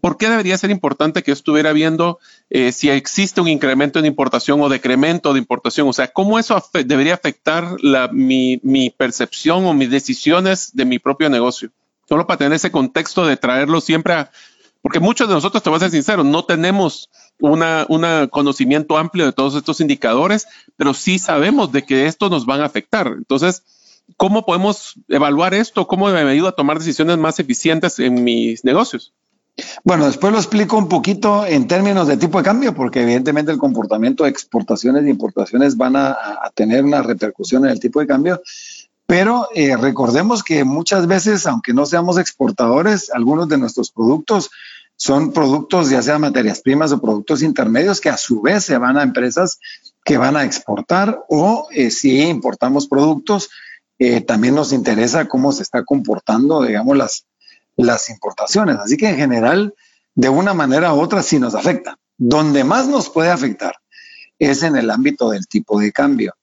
¿por 0.00 0.16
qué 0.16 0.28
debería 0.28 0.58
ser 0.58 0.70
importante 0.70 1.22
que 1.22 1.32
estuviera 1.32 1.72
viendo 1.72 2.18
eh, 2.50 2.72
si 2.72 2.90
existe 2.90 3.40
un 3.40 3.48
incremento 3.48 3.98
en 3.98 4.06
importación 4.06 4.60
o 4.60 4.68
decremento 4.68 5.32
de 5.32 5.38
importación? 5.38 5.88
O 5.88 5.92
sea, 5.92 6.08
¿cómo 6.08 6.38
eso 6.38 6.62
debería 6.84 7.14
afectar 7.14 7.76
mi, 8.12 8.60
mi 8.62 8.90
percepción 8.90 9.64
o 9.66 9.74
mis 9.74 9.90
decisiones 9.90 10.74
de 10.74 10.84
mi 10.84 10.98
propio 10.98 11.30
negocio? 11.30 11.70
Solo 12.08 12.26
para 12.26 12.38
tener 12.38 12.52
ese 12.54 12.70
contexto 12.70 13.24
de 13.26 13.36
traerlo 13.36 13.80
siempre 13.80 14.14
a, 14.14 14.30
porque 14.82 14.98
muchos 14.98 15.28
de 15.28 15.34
nosotros, 15.34 15.62
te 15.62 15.70
voy 15.70 15.76
a 15.76 15.80
ser 15.80 15.92
sincero, 15.92 16.24
no 16.24 16.44
tenemos 16.44 17.08
un 17.42 18.28
conocimiento 18.30 18.96
amplio 18.96 19.26
de 19.26 19.32
todos 19.32 19.56
estos 19.56 19.80
indicadores, 19.80 20.46
pero 20.76 20.94
sí 20.94 21.18
sabemos 21.18 21.72
de 21.72 21.82
que 21.82 22.06
estos 22.06 22.30
nos 22.30 22.46
van 22.46 22.60
a 22.60 22.66
afectar. 22.66 23.08
Entonces, 23.08 23.62
¿cómo 24.16 24.46
podemos 24.46 24.94
evaluar 25.08 25.52
esto? 25.52 25.86
¿Cómo 25.86 26.08
me 26.08 26.20
ayuda 26.20 26.50
a 26.50 26.56
tomar 26.56 26.78
decisiones 26.78 27.18
más 27.18 27.40
eficientes 27.40 27.98
en 27.98 28.22
mis 28.22 28.64
negocios? 28.64 29.12
Bueno, 29.84 30.06
después 30.06 30.32
lo 30.32 30.38
explico 30.38 30.78
un 30.78 30.88
poquito 30.88 31.44
en 31.44 31.66
términos 31.66 32.06
de 32.06 32.16
tipo 32.16 32.38
de 32.38 32.44
cambio, 32.44 32.74
porque 32.74 33.02
evidentemente 33.02 33.52
el 33.52 33.58
comportamiento 33.58 34.24
de 34.24 34.30
exportaciones 34.30 35.04
e 35.04 35.10
importaciones 35.10 35.76
van 35.76 35.96
a, 35.96 36.16
tener 36.54 36.84
una 36.84 37.02
repercusión 37.02 37.64
en 37.64 37.72
el 37.72 37.80
tipo 37.80 38.00
de 38.00 38.06
cambio. 38.06 38.40
Pero 39.06 39.48
eh, 39.54 39.76
recordemos 39.76 40.42
que 40.42 40.64
muchas 40.64 41.06
veces, 41.06 41.46
aunque 41.46 41.74
no 41.74 41.86
seamos 41.86 42.18
exportadores, 42.18 43.10
algunos 43.10 43.48
de 43.48 43.58
nuestros 43.58 43.90
productos 43.90 44.50
son 44.96 45.32
productos, 45.32 45.90
ya 45.90 46.02
sea 46.02 46.18
materias 46.18 46.60
primas 46.60 46.92
o 46.92 47.00
productos 47.00 47.42
intermedios, 47.42 48.00
que 48.00 48.08
a 48.08 48.16
su 48.16 48.40
vez 48.40 48.64
se 48.64 48.78
van 48.78 48.96
a 48.96 49.02
empresas 49.02 49.58
que 50.04 50.16
van 50.16 50.36
a 50.36 50.44
exportar 50.44 51.24
o 51.28 51.68
eh, 51.70 51.90
si 51.90 52.20
importamos 52.22 52.88
productos, 52.88 53.50
eh, 53.98 54.20
también 54.20 54.54
nos 54.54 54.72
interesa 54.72 55.28
cómo 55.28 55.52
se 55.52 55.62
está 55.62 55.84
comportando, 55.84 56.62
digamos, 56.62 56.96
las, 56.96 57.26
las 57.76 58.10
importaciones. 58.10 58.76
Así 58.78 58.96
que 58.96 59.08
en 59.08 59.16
general, 59.16 59.74
de 60.14 60.28
una 60.28 60.54
manera 60.54 60.92
u 60.94 61.00
otra, 61.00 61.22
sí 61.22 61.38
nos 61.38 61.54
afecta. 61.54 61.98
Donde 62.18 62.64
más 62.64 62.88
nos 62.88 63.08
puede 63.08 63.30
afectar 63.30 63.74
es 64.38 64.62
en 64.62 64.76
el 64.76 64.90
ámbito 64.90 65.30
del 65.30 65.46
tipo 65.46 65.80
de 65.80 65.92
cambio 65.92 66.34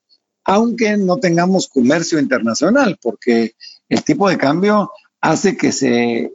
aunque 0.49 0.97
no 0.97 1.17
tengamos 1.17 1.67
comercio 1.67 2.17
internacional, 2.17 2.97
porque 2.99 3.53
el 3.87 4.03
tipo 4.03 4.27
de 4.27 4.39
cambio 4.39 4.91
hace 5.21 5.55
que 5.55 5.71
se 5.71 6.33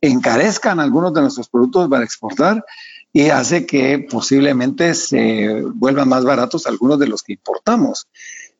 encarezcan 0.00 0.80
algunos 0.80 1.12
de 1.12 1.22
nuestros 1.22 1.48
productos 1.48 1.88
para 1.88 2.04
exportar 2.04 2.64
y 3.12 3.30
hace 3.30 3.66
que 3.66 3.98
posiblemente 3.98 4.94
se 4.94 5.62
vuelvan 5.74 6.08
más 6.08 6.24
baratos 6.24 6.66
algunos 6.66 6.98
de 6.98 7.08
los 7.08 7.22
que 7.22 7.32
importamos. 7.34 8.06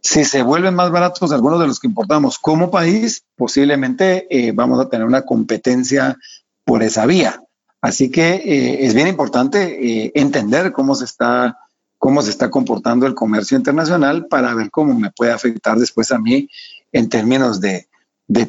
Si 0.00 0.24
se 0.24 0.42
vuelven 0.42 0.74
más 0.74 0.90
baratos 0.90 1.32
algunos 1.32 1.60
de 1.60 1.66
los 1.66 1.80
que 1.80 1.88
importamos 1.88 2.38
como 2.38 2.70
país, 2.70 3.24
posiblemente 3.36 4.26
eh, 4.30 4.52
vamos 4.52 4.80
a 4.80 4.88
tener 4.88 5.06
una 5.06 5.22
competencia 5.22 6.16
por 6.64 6.82
esa 6.82 7.04
vía. 7.06 7.42
Así 7.80 8.10
que 8.10 8.34
eh, 8.34 8.86
es 8.86 8.94
bien 8.94 9.08
importante 9.08 10.04
eh, 10.04 10.12
entender 10.14 10.72
cómo 10.72 10.94
se 10.94 11.04
está 11.04 11.58
cómo 11.98 12.22
se 12.22 12.30
está 12.30 12.48
comportando 12.48 13.06
el 13.06 13.14
comercio 13.14 13.58
internacional 13.58 14.26
para 14.28 14.54
ver 14.54 14.70
cómo 14.70 14.94
me 14.94 15.10
puede 15.10 15.32
afectar 15.32 15.76
después 15.78 16.12
a 16.12 16.18
mí 16.20 16.48
en 16.92 17.08
términos 17.08 17.60
de, 17.60 17.87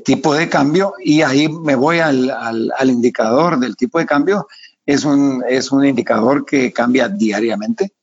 tipo 0.03 0.33
de 0.33 0.50
cambio. 0.50 0.93
Y 1.03 1.21
ahí 1.21 1.48
me 1.50 1.75
voy 1.75 2.00
al, 2.00 2.69
indicador 2.86 3.59
del 3.59 3.75
tipo 3.75 4.00
de 4.00 4.05
cambio. 4.05 4.48
Es 4.86 5.05
un, 5.05 5.43
es 5.48 5.71
un 5.71 5.86
indicador 5.86 6.45
que 6.45 6.71
cambia 6.74 7.09
diariamente, 7.09 7.93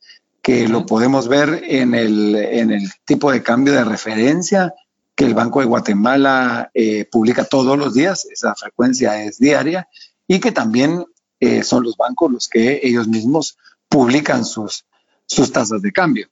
que 0.40 0.68
lo 0.68 0.87
podemos 0.87 1.28
ver 1.28 1.62
en 1.66 1.95
el, 1.95 2.35
en 2.35 2.71
el 2.71 2.90
tipo 3.04 3.33
de 3.33 3.42
cambio 3.42 3.73
de 3.73 3.85
referencia 3.85 4.73
que 5.16 5.25
el 5.25 5.35
Banco 5.35 5.61
de 5.61 5.66
Guatemala 5.66 6.71
eh, 6.75 7.09
publica 7.11 7.45
todos 7.45 7.76
los 7.78 7.95
días, 7.95 8.26
esa 8.30 8.54
frecuencia 8.54 9.25
es 9.25 9.38
diaria, 9.38 9.88
y 10.28 10.38
que 10.40 10.52
también 10.52 11.06
eh, 11.40 11.62
son 11.62 11.85
los 11.85 11.97
bancos 11.97 12.30
los 12.30 12.49
que 12.49 12.80
ellos 12.83 13.09
mismos 13.09 13.56
publican 13.88 14.45
sus, 14.45 14.85
sus 15.25 15.50
tasas 15.50 15.80
de 15.80 15.90
cambio. 15.90 16.28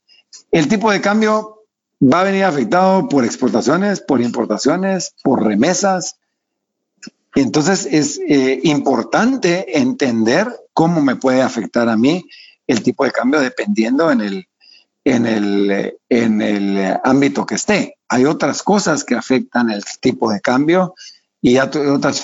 El 0.50 0.68
tipo 0.68 0.90
de 0.90 1.00
cambio 1.00 1.53
va 2.04 2.20
a 2.20 2.24
venir 2.24 2.44
afectado 2.44 3.08
por 3.08 3.24
exportaciones, 3.24 4.00
por 4.00 4.20
importaciones, 4.20 5.14
por 5.22 5.42
remesas. 5.42 6.16
Entonces 7.34 7.86
es 7.90 8.20
eh, 8.28 8.60
importante 8.64 9.78
entender 9.78 10.48
cómo 10.72 11.00
me 11.00 11.16
puede 11.16 11.42
afectar 11.42 11.88
a 11.88 11.96
mí 11.96 12.24
el 12.66 12.82
tipo 12.82 13.04
de 13.04 13.12
cambio 13.12 13.40
dependiendo 13.40 14.10
en 14.10 14.20
el, 14.20 14.48
en 15.04 15.26
el, 15.26 15.98
en 16.08 16.42
el 16.42 16.98
ámbito 17.02 17.46
que 17.46 17.56
esté. 17.56 17.96
Hay 18.08 18.24
otras 18.24 18.62
cosas 18.62 19.04
que 19.04 19.14
afectan 19.14 19.70
el 19.70 19.82
tipo 20.00 20.30
de 20.30 20.40
cambio 20.40 20.94
y 21.40 21.58
otras, 21.58 22.22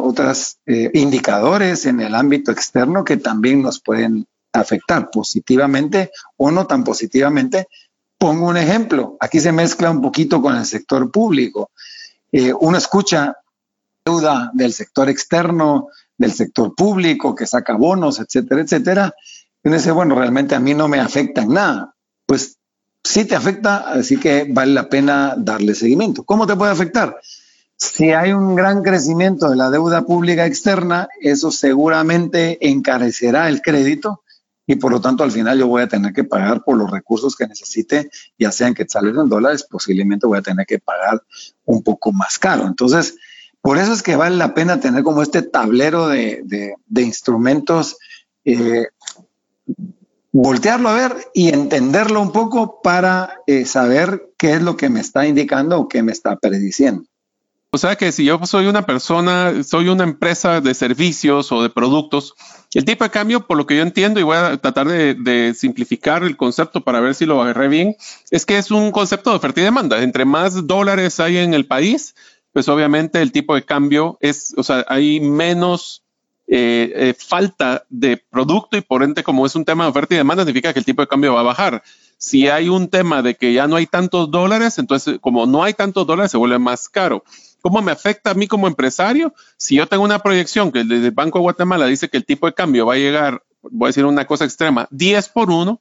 otras 0.00 0.58
eh, 0.66 0.90
indicadores 0.94 1.86
en 1.86 2.00
el 2.00 2.14
ámbito 2.14 2.52
externo 2.52 3.04
que 3.04 3.16
también 3.16 3.62
nos 3.62 3.80
pueden 3.80 4.26
afectar 4.52 5.10
positivamente 5.10 6.10
o 6.36 6.50
no 6.50 6.66
tan 6.66 6.84
positivamente. 6.84 7.68
Pongo 8.20 8.48
un 8.48 8.58
ejemplo, 8.58 9.16
aquí 9.18 9.40
se 9.40 9.50
mezcla 9.50 9.90
un 9.90 10.02
poquito 10.02 10.42
con 10.42 10.54
el 10.54 10.66
sector 10.66 11.10
público. 11.10 11.70
Eh, 12.30 12.52
uno 12.52 12.76
escucha 12.76 13.34
deuda 14.04 14.50
del 14.52 14.74
sector 14.74 15.08
externo, 15.08 15.88
del 16.18 16.30
sector 16.34 16.74
público, 16.74 17.34
que 17.34 17.46
saca 17.46 17.72
bonos, 17.76 18.20
etcétera, 18.20 18.60
etcétera. 18.60 19.14
Y 19.64 19.68
uno 19.68 19.78
dice, 19.78 19.90
bueno, 19.90 20.16
realmente 20.16 20.54
a 20.54 20.60
mí 20.60 20.74
no 20.74 20.86
me 20.86 21.00
afecta 21.00 21.40
en 21.40 21.54
nada. 21.54 21.94
Pues 22.26 22.58
sí 23.02 23.24
te 23.24 23.36
afecta, 23.36 23.90
así 23.90 24.18
que 24.18 24.46
vale 24.50 24.74
la 24.74 24.90
pena 24.90 25.34
darle 25.38 25.74
seguimiento. 25.74 26.22
¿Cómo 26.22 26.46
te 26.46 26.56
puede 26.56 26.72
afectar? 26.72 27.16
Si 27.78 28.10
hay 28.12 28.32
un 28.32 28.54
gran 28.54 28.82
crecimiento 28.82 29.48
de 29.48 29.56
la 29.56 29.70
deuda 29.70 30.02
pública 30.02 30.44
externa, 30.44 31.08
eso 31.22 31.50
seguramente 31.50 32.58
encarecerá 32.68 33.48
el 33.48 33.62
crédito 33.62 34.24
y 34.70 34.76
por 34.76 34.92
lo 34.92 35.00
tanto 35.00 35.24
al 35.24 35.32
final 35.32 35.58
yo 35.58 35.66
voy 35.66 35.82
a 35.82 35.88
tener 35.88 36.12
que 36.12 36.22
pagar 36.22 36.62
por 36.62 36.78
los 36.78 36.88
recursos 36.88 37.34
que 37.34 37.44
necesite, 37.48 38.08
ya 38.38 38.52
sean 38.52 38.72
que 38.72 38.86
salen 38.88 39.18
en 39.18 39.28
dólares, 39.28 39.66
posiblemente 39.68 40.28
voy 40.28 40.38
a 40.38 40.42
tener 40.42 40.64
que 40.64 40.78
pagar 40.78 41.24
un 41.64 41.82
poco 41.82 42.12
más 42.12 42.38
caro. 42.38 42.68
Entonces, 42.68 43.16
por 43.60 43.78
eso 43.78 43.92
es 43.92 44.04
que 44.04 44.14
vale 44.14 44.36
la 44.36 44.54
pena 44.54 44.78
tener 44.78 45.02
como 45.02 45.22
este 45.22 45.42
tablero 45.42 46.06
de, 46.06 46.76
instrumentos, 46.94 47.96
eh, 48.44 48.86
voltearlo 50.30 50.88
a 50.90 50.94
ver 50.94 51.16
y 51.34 51.48
entenderlo 51.48 52.22
un 52.22 52.30
poco 52.30 52.80
para 52.80 53.40
eh, 53.48 53.64
saber 53.64 54.30
qué 54.38 54.52
es 54.52 54.62
lo 54.62 54.76
que 54.76 54.88
me 54.88 55.00
está 55.00 55.26
indicando 55.26 55.80
o 55.80 55.88
qué 55.88 56.04
me 56.04 56.12
está 56.12 56.36
prediciendo. 56.36 57.09
O 57.72 57.78
sea 57.78 57.94
que 57.94 58.10
si 58.10 58.24
yo 58.24 58.40
soy 58.46 58.66
una 58.66 58.84
persona, 58.84 59.62
soy 59.62 59.88
una 59.88 60.02
empresa 60.02 60.60
de 60.60 60.74
servicios 60.74 61.52
o 61.52 61.62
de 61.62 61.70
productos, 61.70 62.34
el 62.74 62.84
tipo 62.84 63.04
de 63.04 63.10
cambio, 63.10 63.46
por 63.46 63.56
lo 63.56 63.64
que 63.64 63.76
yo 63.76 63.82
entiendo, 63.82 64.18
y 64.18 64.24
voy 64.24 64.36
a 64.36 64.56
tratar 64.56 64.88
de, 64.88 65.54
simplificar 65.54 66.24
el 66.24 66.36
concepto 66.36 66.80
para 66.80 66.98
ver 66.98 67.14
si 67.14 67.26
lo 67.26 67.40
agarré 67.40 67.68
bien, 67.68 67.94
es 68.32 68.44
que 68.44 68.58
es 68.58 68.72
un 68.72 68.90
concepto 68.90 69.30
de 69.30 69.36
oferta 69.36 69.60
y 69.60 69.64
demanda. 69.64 70.02
Entre 70.02 70.24
más 70.24 70.66
dólares 70.66 71.20
hay 71.20 71.36
en 71.36 71.54
el 71.54 71.64
país, 71.64 72.16
pues 72.52 72.68
obviamente 72.68 73.22
el 73.22 73.30
tipo 73.30 73.54
de 73.54 73.64
cambio 73.64 74.18
es, 74.20 74.52
o 74.56 74.64
sea, 74.64 74.84
hay 74.88 75.20
menos 75.20 76.02
eh, 76.48 76.92
eh, 76.96 77.14
falta 77.16 77.84
de 77.88 78.16
producto 78.16 78.78
y 78.78 78.80
por 78.80 79.04
ende, 79.04 79.22
como 79.22 79.46
es 79.46 79.54
un 79.54 79.64
tema 79.64 79.84
de 79.84 79.90
oferta 79.90 80.14
y 80.14 80.18
demanda, 80.18 80.42
significa 80.42 80.72
que 80.72 80.80
el 80.80 80.84
tipo 80.84 81.02
de 81.02 81.08
cambio 81.08 81.34
va 81.34 81.40
a 81.40 81.44
bajar. 81.44 81.84
Si 82.18 82.48
hay 82.48 82.68
un 82.68 82.88
tema 82.88 83.22
de 83.22 83.36
que 83.36 83.52
ya 83.52 83.68
no 83.68 83.76
hay 83.76 83.86
tantos 83.86 84.28
dólares, 84.32 84.78
entonces 84.78 85.18
como 85.20 85.46
no 85.46 85.62
hay 85.62 85.74
tantos 85.74 86.04
dólares, 86.04 86.32
se 86.32 86.36
vuelve 86.36 86.58
más 86.58 86.88
caro. 86.88 87.22
¿Cómo 87.62 87.82
me 87.82 87.92
afecta 87.92 88.30
a 88.30 88.34
mí 88.34 88.46
como 88.46 88.66
empresario? 88.66 89.34
Si 89.56 89.76
yo 89.76 89.86
tengo 89.86 90.04
una 90.04 90.20
proyección 90.20 90.72
que 90.72 90.84
desde 90.84 91.06
el 91.06 91.12
Banco 91.12 91.38
de 91.38 91.42
Guatemala 91.42 91.86
dice 91.86 92.08
que 92.08 92.16
el 92.16 92.24
tipo 92.24 92.46
de 92.46 92.54
cambio 92.54 92.86
va 92.86 92.94
a 92.94 92.98
llegar, 92.98 93.42
voy 93.62 93.86
a 93.86 93.90
decir 93.90 94.04
una 94.04 94.26
cosa 94.26 94.44
extrema, 94.44 94.88
10 94.90 95.28
por 95.30 95.50
1, 95.50 95.80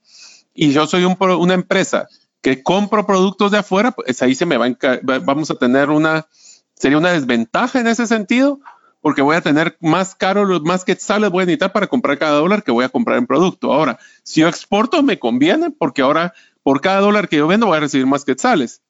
y 0.54 0.72
yo 0.72 0.88
soy 0.88 1.06
una 1.06 1.54
empresa 1.54 2.08
que 2.42 2.64
compro 2.64 3.06
productos 3.06 3.52
de 3.52 3.60
afuera, 3.60 3.92
pues 3.92 4.22
ahí 4.22 4.36
se 4.36 4.46
me 4.46 4.58
va 4.58 4.68
a 4.68 5.20
vamos 5.22 5.52
a 5.52 5.56
tener 5.56 5.90
una, 5.90 6.28
sería 6.76 6.98
una 6.98 7.12
desventaja 7.12 7.80
en 7.80 7.88
ese 7.88 8.08
sentido, 8.08 8.60
porque 9.02 9.22
voy 9.22 9.36
a 9.36 9.42
tener 9.42 9.78
más 9.80 10.16
caro, 10.16 10.46
más 10.62 10.84
que 10.84 10.96
sale 10.96 11.30
voy 11.30 11.44
a 11.44 11.46
necesitar 11.46 11.72
para 11.72 11.88
comprar 11.88 12.18
cada 12.18 12.40
dólar 12.40 12.64
que 12.64 12.72
voy 12.72 12.86
a 12.86 12.90
comprar 12.90 13.18
en 13.18 13.28
producto. 13.28 13.72
Ahora, 13.72 14.00
si 14.24 14.42
yo 14.42 14.48
exporto, 14.48 15.02
me 15.04 15.20
conviene 15.20 15.72
porque 15.72 16.02
ahora 16.02 16.34
por 16.64 16.82
cada 16.82 17.00
dólar 17.00 17.30
que 17.30 17.38
yo 17.38 17.48
vendo 17.48 17.68
voy 17.68 17.78
a 17.78 17.82
recibir 17.82 18.06
más 18.06 18.26
quetzales. 18.26 18.82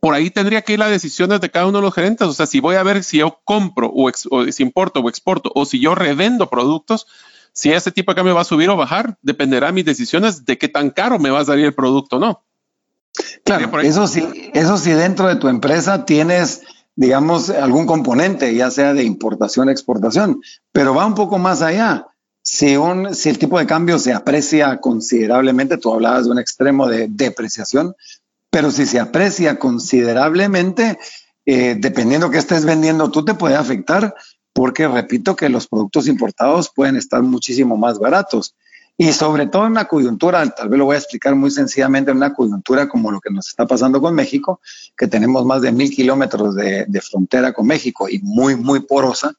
Por 0.00 0.14
ahí 0.14 0.30
tendría 0.30 0.62
que 0.62 0.74
ir 0.74 0.78
las 0.78 0.90
decisiones 0.90 1.40
de 1.40 1.50
cada 1.50 1.66
uno 1.66 1.78
de 1.78 1.82
los 1.82 1.94
gerentes. 1.94 2.26
O 2.26 2.32
sea, 2.32 2.46
si 2.46 2.60
voy 2.60 2.76
a 2.76 2.82
ver 2.82 3.04
si 3.04 3.18
yo 3.18 3.40
compro 3.44 3.88
o, 3.88 4.10
o 4.30 4.52
si 4.52 4.62
importo 4.62 5.00
o 5.00 5.08
exporto 5.08 5.50
o 5.54 5.64
si 5.64 5.80
yo 5.80 5.94
revendo 5.94 6.50
productos, 6.50 7.06
si 7.52 7.72
ese 7.72 7.90
tipo 7.90 8.12
de 8.12 8.16
cambio 8.16 8.34
va 8.34 8.42
a 8.42 8.44
subir 8.44 8.70
o 8.70 8.76
bajar, 8.76 9.18
dependerá 9.22 9.66
de 9.66 9.72
mis 9.72 9.84
decisiones 9.84 10.44
de 10.44 10.58
qué 10.58 10.68
tan 10.68 10.90
caro 10.90 11.18
me 11.18 11.30
va 11.30 11.40
a 11.40 11.44
salir 11.44 11.64
el 11.64 11.74
producto 11.74 12.18
no. 12.18 12.44
Claro, 13.44 13.80
eso 13.80 14.06
sí, 14.06 14.50
eso 14.54 14.78
sí 14.78 14.92
dentro 14.92 15.26
de 15.26 15.36
tu 15.36 15.48
empresa 15.48 16.04
tienes, 16.04 16.62
digamos, 16.94 17.50
algún 17.50 17.86
componente, 17.86 18.54
ya 18.54 18.70
sea 18.70 18.94
de 18.94 19.02
importación, 19.02 19.68
exportación, 19.68 20.40
pero 20.70 20.94
va 20.94 21.06
un 21.06 21.14
poco 21.14 21.38
más 21.38 21.62
allá. 21.62 22.06
Si, 22.42 22.76
un, 22.76 23.14
si 23.14 23.28
el 23.28 23.38
tipo 23.38 23.58
de 23.58 23.66
cambio 23.66 23.98
se 23.98 24.12
aprecia 24.12 24.78
considerablemente, 24.80 25.78
tú 25.78 25.92
hablabas 25.92 26.26
de 26.26 26.30
un 26.30 26.38
extremo 26.38 26.86
de 26.86 27.08
depreciación, 27.08 27.94
pero 28.58 28.72
si 28.72 28.86
se 28.86 28.98
aprecia 28.98 29.56
considerablemente, 29.56 30.98
eh, 31.46 31.76
dependiendo 31.78 32.28
que 32.28 32.38
estés 32.38 32.64
vendiendo, 32.64 33.08
tú 33.08 33.24
te 33.24 33.34
puede 33.34 33.54
afectar 33.54 34.16
porque 34.52 34.88
repito 34.88 35.36
que 35.36 35.48
los 35.48 35.68
productos 35.68 36.08
importados 36.08 36.68
pueden 36.74 36.96
estar 36.96 37.22
muchísimo 37.22 37.76
más 37.76 38.00
baratos. 38.00 38.56
Y 38.96 39.12
sobre 39.12 39.46
todo 39.46 39.66
en 39.66 39.70
una 39.70 39.84
coyuntura, 39.84 40.44
tal 40.50 40.70
vez 40.70 40.76
lo 40.76 40.86
voy 40.86 40.96
a 40.96 40.98
explicar 40.98 41.36
muy 41.36 41.52
sencillamente, 41.52 42.10
en 42.10 42.16
una 42.16 42.34
coyuntura 42.34 42.88
como 42.88 43.12
lo 43.12 43.20
que 43.20 43.30
nos 43.30 43.46
está 43.46 43.64
pasando 43.64 44.00
con 44.00 44.12
México, 44.16 44.60
que 44.96 45.06
tenemos 45.06 45.46
más 45.46 45.62
de 45.62 45.70
mil 45.70 45.90
kilómetros 45.94 46.56
de, 46.56 47.00
frontera 47.00 47.52
con 47.52 47.64
México 47.64 48.08
y 48.08 48.18
muy, 48.18 48.56
muy 48.56 48.80
porosa, 48.80 49.34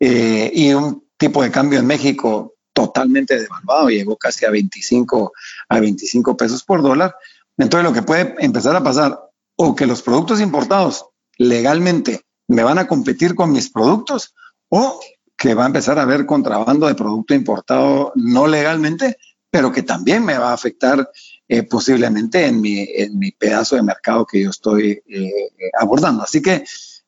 eh, 0.00 0.50
y 0.54 0.72
un 0.72 1.04
tipo 1.18 1.42
de 1.42 1.50
cambio 1.50 1.78
en 1.78 1.86
México 1.86 2.54
totalmente 2.72 3.38
devaluado, 3.38 3.90
llegó 3.90 4.16
casi 4.16 4.46
a 4.46 4.50
25, 4.50 5.32
a 5.68 5.78
25 5.78 6.38
pesos 6.38 6.64
por 6.64 6.80
dólar. 6.80 7.14
Entonces 7.58 7.88
lo 7.88 7.94
que 7.94 8.02
puede 8.02 8.34
empezar 8.38 8.76
a 8.76 8.82
pasar, 8.82 9.20
o 9.56 9.74
que 9.74 9.86
los 9.86 10.02
productos 10.02 10.40
importados 10.40 11.06
legalmente 11.38 12.22
me 12.48 12.62
van 12.62 12.78
a 12.78 12.86
competir 12.86 13.34
con 13.34 13.52
mis 13.52 13.70
productos, 13.70 14.34
o 14.68 15.00
que 15.36 15.54
va 15.54 15.64
a 15.64 15.66
empezar 15.66 15.98
a 15.98 16.02
haber 16.02 16.26
contrabando 16.26 16.86
de 16.86 16.94
producto 16.94 17.34
importado 17.34 18.12
no 18.14 18.46
legalmente, 18.46 19.18
pero 19.50 19.72
que 19.72 19.82
también 19.82 20.24
me 20.24 20.38
va 20.38 20.50
a 20.50 20.54
afectar 20.54 21.08
eh, 21.48 21.62
posiblemente 21.62 22.46
en 22.46 22.60
mi, 22.60 22.80
en 22.80 23.18
mi, 23.18 23.30
pedazo 23.32 23.76
de 23.76 23.82
mercado 23.82 24.26
que 24.26 24.42
yo 24.42 24.50
estoy 24.50 25.02
eh, 25.06 25.50
abordando. 25.78 26.22
Así 26.22 26.42
que 26.42 26.64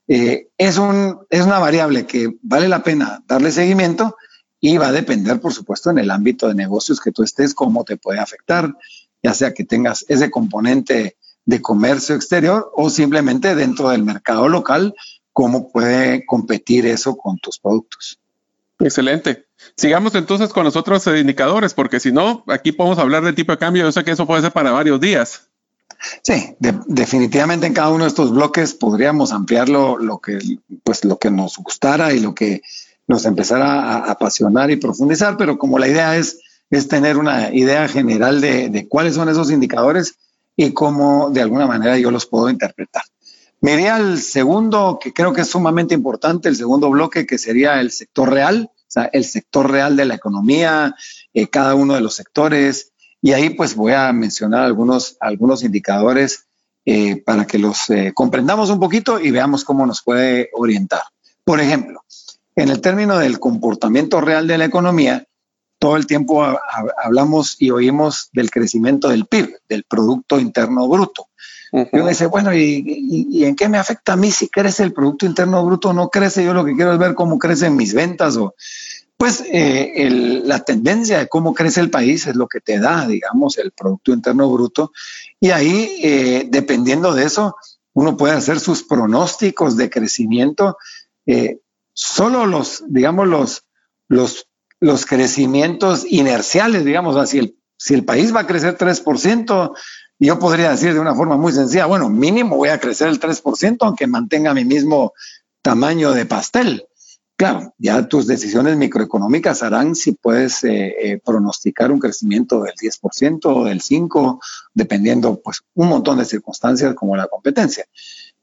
eh, 0.07 0.49
es, 0.57 0.79
un, 0.79 1.21
es 1.29 1.45
una 1.45 1.59
variable 1.59 2.07
que 2.07 2.37
vale 2.43 2.69
la 2.69 2.83
pena 2.83 3.23
darle 3.27 3.51
seguimiento 3.51 4.17
y 4.61 4.77
va 4.79 4.89
a 4.89 4.93
depender, 4.93 5.41
por 5.41 5.53
supuesto, 5.53 5.91
en 5.91 5.99
el 5.99 6.11
ámbito 6.11 6.49
de 6.49 6.55
negocios 6.55 7.01
que 7.01 7.13
tú 7.13 7.23
estés, 7.23 7.55
cómo 7.55 7.85
te 7.85 7.97
puede 7.97 8.19
afectar, 8.19 8.75
ya 9.23 9.35
sea 9.35 9.55
que 9.55 9.65
tengas 9.65 10.05
ese 10.09 10.31
componente 10.31 11.17
de 11.45 11.63
comercio 11.63 12.15
exterior 12.15 12.71
o 12.75 12.91
simplemente 12.91 13.55
dentro 13.55 13.89
del 13.89 14.03
mercado 14.03 14.49
local 14.49 14.95
cómo 15.33 15.71
puede 15.71 16.27
competir 16.27 16.87
eso 16.87 17.17
con 17.17 17.39
tus 17.39 17.59
productos. 17.59 18.19
Excelente. 18.81 19.47
Sigamos 19.77 20.15
entonces 20.15 20.53
con 20.53 20.65
los 20.65 20.77
otros 20.77 21.07
indicadores, 21.07 21.75
porque 21.75 22.01
si 22.01 22.13
no, 22.13 22.45
aquí 22.49 22.73
podemos 22.73 22.99
hablar 22.99 23.25
de 23.25 23.33
tipo 23.33 23.53
de 23.53 23.59
cambio. 23.59 23.85
Yo 23.85 23.93
sé 23.93 24.05
que 24.05 24.13
eso 24.13 24.27
puede 24.27 24.43
ser 24.43 24.53
para 24.53 24.73
varios 24.73 25.01
días. 25.01 25.49
Sí, 26.23 26.57
definitivamente 26.59 27.67
en 27.67 27.75
cada 27.75 27.91
uno 27.91 28.05
de 28.05 28.09
estos 28.09 28.33
bloques 28.33 28.75
podríamos 28.75 29.33
ampliarlo 29.33 29.99
lo 29.99 30.19
que, 30.19 30.39
pues, 30.85 31.05
lo 31.05 31.19
que 31.19 31.31
nos 31.31 31.57
gustara 31.59 32.13
y 32.13 32.21
lo 32.21 32.35
que 32.35 32.63
nos 33.09 33.25
empezara 33.25 33.83
a 33.83 34.11
apasionar 34.11 34.71
y 34.71 34.77
profundizar, 34.77 35.37
pero 35.37 35.59
como 35.59 35.79
la 35.79 35.89
idea 35.89 36.17
es, 36.17 36.41
es 36.71 36.89
tener 36.89 37.17
una 37.17 37.55
idea 37.55 37.89
general 37.89 38.41
de, 38.41 38.87
cuáles 38.89 39.15
son 39.15 39.29
esos 39.29 39.51
indicadores 39.51 40.15
y 40.57 40.73
cómo 40.73 41.31
de 41.31 41.41
alguna 41.41 41.67
manera 41.67 41.99
yo 41.99 42.11
los 42.11 42.27
puedo 42.27 42.51
interpretar. 42.51 43.03
Me 43.61 43.75
iría 43.75 43.97
al 43.97 44.19
segundo, 44.19 44.99
que 45.03 45.13
creo 45.13 45.33
que 45.33 45.41
es 45.41 45.49
sumamente 45.49 45.95
importante, 45.95 46.49
el 46.49 46.57
segundo 46.57 46.91
bloque, 46.91 47.27
que 47.27 47.39
sería 47.39 47.81
el 47.81 47.91
sector 47.91 48.31
real, 48.31 48.71
o 48.73 48.91
sea, 48.91 49.11
el 49.13 49.25
sector 49.25 49.71
real 49.71 49.97
de 49.97 50.05
la 50.05 50.15
economía, 50.15 50.95
eh, 51.35 51.49
cada 51.49 51.75
uno 51.75 51.95
de 51.95 52.01
los 52.01 52.15
sectores. 52.15 52.93
Y 53.21 53.33
ahí 53.33 53.51
pues 53.51 53.75
voy 53.75 53.93
a 53.93 54.13
mencionar 54.13 54.63
algunos, 54.63 55.17
algunos 55.21 55.65
indicadores 55.65 56.47
eh, 56.85 57.23
para 57.23 57.47
que 57.47 57.59
los 57.59 57.91
eh, 57.91 58.13
comprendamos 58.15 58.71
un 58.71 58.81
poquito 58.81 59.21
y 59.21 59.31
veamos 59.31 59.65
cómo 59.65 59.85
nos 59.85 60.03
puede 60.03 60.51
orientar. 60.55 61.03
Por 61.45 61.61
ejemplo, 61.61 62.03
en 62.57 62.71
el 62.71 62.81
término 62.81 63.19
del 63.19 63.39
comportamiento 63.39 64.21
real 64.21 64.47
de 64.47 64.59
la 64.59 64.65
economía, 64.65 65.28
todo 65.79 65.97
el 65.97 66.07
tiempo 66.07 66.45
hablamos 67.03 67.57
y 67.59 67.71
oímos 67.71 68.31
del 68.33 68.51
crecimiento 68.51 69.09
del 69.09 69.27
PIB, 69.27 69.59
del 69.69 69.85
Producto 69.85 70.39
Interno 70.39 70.89
Bruto. 70.89 71.29
Uh 71.73 71.81
-huh. 71.81 71.89
Y 71.93 71.97
uno 71.97 72.09
dice, 72.09 72.27
bueno, 72.27 72.55
¿y, 72.55 72.83
¿y, 73.31 73.45
en 73.45 73.55
qué 73.55 73.69
me 73.69 73.79
afecta 73.79 74.15
a 74.15 74.17
mí 74.17 74.31
si 74.31 74.49
crece 74.49 74.83
el 74.83 74.93
Producto 74.93 75.27
Interno 75.27 75.65
Bruto 75.65 75.91
o 75.91 75.93
no 75.93 76.09
crece? 76.09 76.45
Yo 76.45 76.55
lo 76.55 76.65
que 76.65 76.75
quiero 76.75 76.93
es 76.93 76.99
ver 76.99 77.15
cómo 77.15 77.39
crecen 77.39 77.77
mis 77.77 77.95
ventas 77.95 78.37
o... 78.37 78.55
Pues 79.17 79.43
eh, 79.51 79.95
el, 79.97 80.47
la 80.47 80.61
tendencia 80.61 81.19
de 81.19 81.27
cómo 81.27 81.53
crece 81.53 81.81
el 81.81 81.91
país 81.91 82.29
es 82.29 82.37
lo 82.37 82.47
que 82.47 82.61
te 82.61 82.79
da, 82.79 83.05
digamos, 83.05 83.59
el 83.59 83.73
Producto 83.73 84.13
Interno 84.13 84.49
Bruto. 84.49 84.93
Y 85.41 85.51
ahí, 85.51 85.99
eh, 86.01 86.47
dependiendo 86.49 87.13
de 87.13 87.25
eso, 87.25 87.57
uno 87.95 88.17
puede 88.17 88.35
hacer 88.35 88.61
sus 88.61 88.85
pronósticos 88.85 89.77
de 89.77 89.91
crecimiento. 89.91 90.79
Eh, 91.27 91.59
solo 91.93 92.47
los, 92.47 92.85
digamos, 92.87 93.27
los, 93.27 93.65
los, 94.07 94.48
los 94.81 95.07
crecimientos 95.07 96.05
inerciales, 96.09 96.85
digamos, 96.85 97.17
así 97.17 97.39
el, 97.39 97.59
si 97.77 97.95
el 97.95 98.05
país 98.05 98.35
va 98.35 98.41
a 98.41 98.47
crecer 98.47 98.77
3%, 98.77 99.73
yo 100.21 100.39
podría 100.39 100.71
decir 100.71 100.95
de 100.95 101.01
una 101.01 101.15
forma 101.15 101.37
muy 101.37 101.53
sencilla, 101.53 101.87
bueno, 101.87 102.09
mínimo 102.09 102.57
voy 102.57 102.71
a 102.71 102.81
crecer 102.81 103.09
el 103.09 103.21
3%, 103.21 103.77
aunque 103.81 104.07
mantenga 104.07 104.55
mi 104.55 104.65
mismo 104.65 105.13
tamaño 105.63 106.13
de 106.13 106.27
pastel. 106.27 106.85
Claro, 107.37 107.73
ya 107.79 108.09
tus 108.09 108.27
decisiones 108.27 108.77
microeconómicas 108.77 109.63
harán 109.63 109.95
si 109.95 110.11
puedes 110.11 110.65
eh, 110.65 110.95
eh, 111.01 111.21
pronosticar 111.25 111.93
un 111.93 112.01
crecimiento 112.01 112.63
del 112.63 112.75
10% 112.75 113.41
o 113.45 113.65
del 113.65 113.81
5%, 113.81 114.41
dependiendo 114.75 115.41
pues 115.41 115.61
un 115.75 115.89
montón 115.89 116.19
de 116.19 116.25
circunstancias 116.25 116.95
como 116.95 117.17
la 117.17 117.29
competencia. 117.29 117.85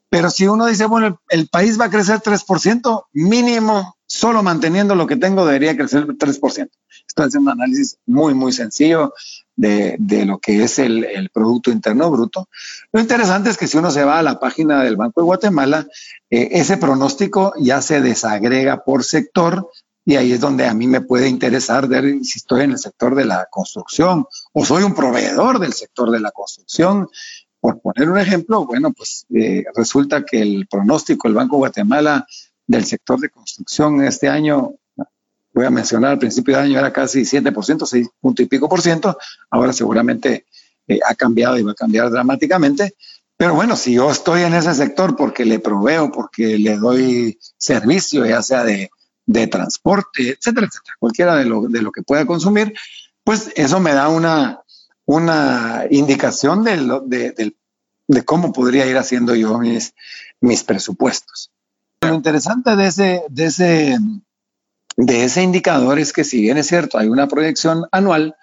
Pero 0.08 0.30
si 0.30 0.46
uno 0.46 0.64
dice, 0.64 0.86
bueno, 0.86 1.08
el, 1.08 1.40
el 1.40 1.48
país 1.48 1.78
va 1.78 1.86
a 1.86 1.90
crecer 1.90 2.20
3%, 2.20 3.04
mínimo, 3.12 3.95
solo 4.06 4.42
manteniendo 4.42 4.94
lo 4.94 5.06
que 5.06 5.16
tengo, 5.16 5.44
debería 5.44 5.76
crecer 5.76 6.06
el 6.08 6.18
3%. 6.18 6.70
Esto 7.06 7.24
es 7.24 7.34
un 7.34 7.48
análisis 7.48 7.98
muy, 8.06 8.34
muy 8.34 8.52
sencillo 8.52 9.14
de, 9.56 9.96
de 9.98 10.26
lo 10.26 10.38
que 10.38 10.62
es 10.62 10.78
el, 10.78 11.04
el, 11.04 11.30
Producto 11.30 11.70
Interno 11.70 12.10
Bruto. 12.10 12.48
Lo 12.92 13.00
interesante 13.00 13.50
es 13.50 13.56
que 13.56 13.66
si 13.66 13.78
uno 13.78 13.90
se 13.90 14.04
va 14.04 14.18
a 14.18 14.22
la 14.22 14.38
página 14.38 14.82
del 14.82 14.96
Banco 14.96 15.20
de 15.20 15.24
Guatemala, 15.24 15.86
eh, 16.30 16.48
ese 16.52 16.76
pronóstico 16.76 17.54
ya 17.58 17.82
se 17.82 18.00
desagrega 18.00 18.84
por 18.84 19.04
sector 19.04 19.70
y 20.04 20.14
ahí 20.14 20.32
es 20.32 20.40
donde 20.40 20.66
a 20.66 20.74
mí 20.74 20.86
me 20.86 21.00
puede 21.00 21.28
interesar 21.28 21.88
ver 21.88 22.04
si 22.22 22.38
estoy 22.38 22.62
en 22.62 22.70
el 22.72 22.78
sector 22.78 23.16
de 23.16 23.24
la 23.24 23.48
construcción 23.50 24.26
o 24.52 24.64
soy 24.64 24.84
un 24.84 24.94
proveedor 24.94 25.58
del 25.58 25.72
sector 25.72 26.10
de 26.10 26.20
la 26.20 26.30
construcción. 26.30 27.08
Por 27.58 27.80
poner 27.80 28.08
un 28.08 28.18
ejemplo, 28.18 28.64
bueno, 28.64 28.92
pues 28.92 29.26
eh, 29.34 29.64
resulta 29.74 30.24
que 30.24 30.40
el 30.40 30.68
pronóstico 30.68 31.26
del 31.26 31.34
Banco 31.34 31.56
de 31.56 31.60
Guatemala 31.60 32.24
del 32.66 32.84
sector 32.84 33.20
de 33.20 33.30
construcción 33.30 34.02
este 34.02 34.28
año 34.28 34.74
voy 35.56 35.64
a 35.64 35.70
mencionar, 35.70 36.12
al 36.12 36.18
principio 36.18 36.54
de 36.54 36.64
año 36.64 36.78
era 36.78 36.92
casi 36.92 37.22
7%, 37.22 37.86
6 37.86 38.08
punto 38.20 38.42
y 38.42 38.46
pico 38.46 38.68
por 38.68 38.82
ciento, 38.82 39.16
ahora 39.50 39.72
seguramente 39.72 40.44
eh, 40.86 41.00
ha 41.08 41.14
cambiado 41.14 41.58
y 41.58 41.62
va 41.62 41.72
a 41.72 41.74
cambiar 41.74 42.10
dramáticamente. 42.10 42.94
Pero 43.38 43.54
bueno, 43.54 43.74
si 43.74 43.94
yo 43.94 44.10
estoy 44.10 44.42
en 44.42 44.52
ese 44.52 44.74
sector 44.74 45.16
porque 45.16 45.46
le 45.46 45.58
proveo, 45.58 46.12
porque 46.12 46.58
le 46.58 46.76
doy 46.76 47.38
servicio, 47.56 48.26
ya 48.26 48.42
sea 48.42 48.64
de, 48.64 48.90
de 49.24 49.46
transporte, 49.46 50.30
etcétera, 50.30 50.66
etcétera, 50.66 50.96
cualquiera 50.98 51.36
de 51.36 51.46
lo, 51.46 51.62
de 51.62 51.80
lo 51.80 51.90
que 51.90 52.02
pueda 52.02 52.26
consumir, 52.26 52.74
pues 53.24 53.50
eso 53.56 53.80
me 53.80 53.94
da 53.94 54.08
una, 54.08 54.60
una 55.06 55.84
indicación 55.90 56.64
de, 56.64 56.76
lo, 56.76 57.00
de, 57.00 57.54
de, 58.06 58.24
cómo 58.26 58.52
podría 58.52 58.86
ir 58.86 58.98
haciendo 58.98 59.34
yo 59.34 59.58
mis, 59.58 59.94
mis 60.40 60.64
presupuestos. 60.64 61.50
Lo 62.00 62.14
interesante 62.14 62.76
de 62.76 62.86
ese, 62.86 63.22
de 63.28 63.44
ese 63.46 63.98
de 64.96 65.24
ese 65.24 65.42
indicador 65.42 65.98
es 65.98 66.12
que 66.12 66.24
si 66.24 66.40
bien 66.40 66.56
es 66.56 66.66
cierto, 66.66 66.98
hay 66.98 67.08
una 67.08 67.28
proyección 67.28 67.84
anual, 67.92 68.34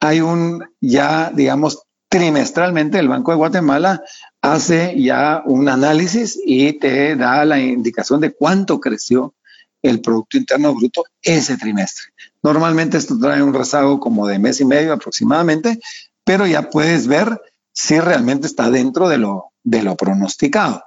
hay 0.00 0.20
un 0.20 0.64
ya, 0.80 1.30
digamos, 1.34 1.84
trimestralmente 2.08 2.98
el 2.98 3.08
Banco 3.08 3.30
de 3.30 3.38
Guatemala 3.38 4.02
hace 4.42 5.00
ya 5.00 5.42
un 5.46 5.68
análisis 5.68 6.38
y 6.44 6.72
te 6.74 7.16
da 7.16 7.44
la 7.44 7.60
indicación 7.60 8.20
de 8.20 8.34
cuánto 8.34 8.80
creció 8.80 9.34
el 9.80 10.00
Producto 10.00 10.36
Interno 10.36 10.74
Bruto 10.74 11.04
ese 11.22 11.56
trimestre. 11.56 12.06
Normalmente 12.42 12.98
esto 12.98 13.18
trae 13.18 13.42
un 13.42 13.54
rezago 13.54 13.98
como 14.00 14.26
de 14.26 14.38
mes 14.38 14.60
y 14.60 14.64
medio 14.64 14.92
aproximadamente, 14.92 15.80
pero 16.24 16.46
ya 16.46 16.68
puedes 16.68 17.06
ver 17.06 17.40
si 17.72 17.98
realmente 17.98 18.46
está 18.46 18.70
dentro 18.70 19.08
de 19.08 19.18
lo, 19.18 19.52
de 19.62 19.82
lo 19.82 19.96
pronosticado. 19.96 20.82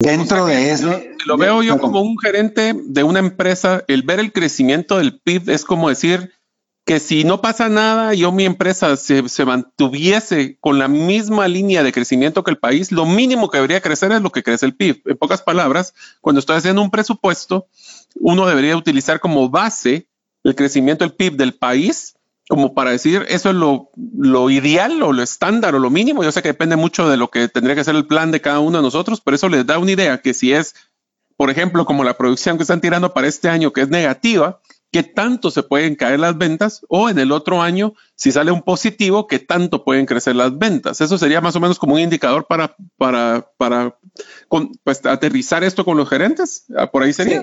Dentro 0.00 0.44
o 0.44 0.48
sea, 0.48 0.56
de 0.56 0.72
eso. 0.72 1.00
Lo 1.26 1.36
veo 1.36 1.62
yo 1.62 1.78
como 1.78 2.00
un 2.00 2.18
gerente 2.18 2.74
de 2.74 3.02
una 3.02 3.18
empresa, 3.18 3.84
el 3.86 4.02
ver 4.02 4.18
el 4.18 4.32
crecimiento 4.32 4.96
del 4.96 5.20
PIB 5.20 5.50
es 5.50 5.64
como 5.64 5.90
decir, 5.90 6.32
que 6.86 6.98
si 6.98 7.22
no 7.22 7.42
pasa 7.42 7.68
nada, 7.68 8.14
yo 8.14 8.32
mi 8.32 8.46
empresa 8.46 8.96
se, 8.96 9.28
se, 9.28 9.44
mantuviese 9.44 10.56
con 10.58 10.78
la 10.78 10.88
misma 10.88 11.46
línea 11.48 11.82
de 11.82 11.92
crecimiento 11.92 12.42
que 12.42 12.50
el 12.50 12.58
país, 12.58 12.90
lo 12.90 13.04
mínimo 13.04 13.50
que 13.50 13.58
debería 13.58 13.82
crecer 13.82 14.10
es 14.12 14.22
lo 14.22 14.32
que 14.32 14.42
crece 14.42 14.64
el 14.64 14.74
PIB. 14.74 15.02
En 15.04 15.18
pocas 15.18 15.42
palabras, 15.42 15.94
cuando 16.22 16.40
estoy 16.40 16.56
haciendo 16.56 16.80
un 16.80 16.90
presupuesto, 16.90 17.66
uno 18.14 18.46
debería 18.46 18.78
utilizar 18.78 19.20
como 19.20 19.50
base 19.50 20.08
el 20.42 20.54
crecimiento 20.54 21.04
del 21.04 21.14
PIB 21.14 21.36
del 21.36 21.54
país 21.54 22.16
como 22.50 22.74
para 22.74 22.90
decir 22.90 23.24
eso 23.28 23.50
es 23.50 23.54
lo, 23.54 24.50
ideal 24.50 25.00
o 25.04 25.12
lo 25.12 25.22
estándar 25.22 25.76
o 25.76 25.78
lo 25.78 25.88
mínimo. 25.88 26.24
Yo 26.24 26.32
sé 26.32 26.42
que 26.42 26.48
depende 26.48 26.74
mucho 26.74 27.08
de 27.08 27.16
lo 27.16 27.30
que 27.30 27.46
tendría 27.46 27.76
que 27.76 27.84
ser 27.84 27.94
el 27.94 28.08
plan 28.08 28.32
de 28.32 28.40
cada 28.40 28.58
uno 28.58 28.78
de 28.78 28.82
nosotros, 28.82 29.20
pero 29.20 29.36
eso 29.36 29.48
les 29.48 29.64
da 29.64 29.78
una 29.78 29.92
idea 29.92 30.20
que 30.20 30.34
si 30.34 30.52
es, 30.52 30.74
por 31.36 31.48
ejemplo, 31.48 31.86
como 31.86 32.02
la 32.02 32.18
producción 32.18 32.56
que 32.56 32.64
están 32.64 32.80
tirando 32.80 33.14
para 33.14 33.28
este 33.28 33.48
año, 33.48 33.72
que 33.72 33.82
es 33.82 33.88
negativa, 33.88 34.60
qué 34.90 35.04
tanto 35.04 35.52
se 35.52 35.62
pueden 35.62 35.94
caer 35.94 36.18
las 36.18 36.36
ventas 36.36 36.84
o 36.88 37.08
en 37.08 37.20
el 37.20 37.30
otro 37.30 37.62
año, 37.62 37.94
si 38.16 38.32
sale 38.32 38.50
un 38.50 38.62
positivo, 38.62 39.28
qué 39.28 39.38
tanto 39.38 39.84
pueden 39.84 40.04
crecer 40.04 40.34
las 40.34 40.58
ventas. 40.58 41.00
Eso 41.00 41.18
sería 41.18 41.40
más 41.40 41.54
o 41.54 41.60
menos 41.60 41.78
como 41.78 41.94
un 41.94 42.00
indicador 42.00 42.48
para, 42.48 42.74
para, 42.96 43.48
para 43.58 43.96
pues, 44.82 45.06
aterrizar 45.06 45.62
esto 45.62 45.84
con 45.84 45.96
los 45.96 46.08
gerentes. 46.08 46.64
Ah, 46.76 46.90
por 46.90 47.04
ahí 47.04 47.12
sería. 47.12 47.42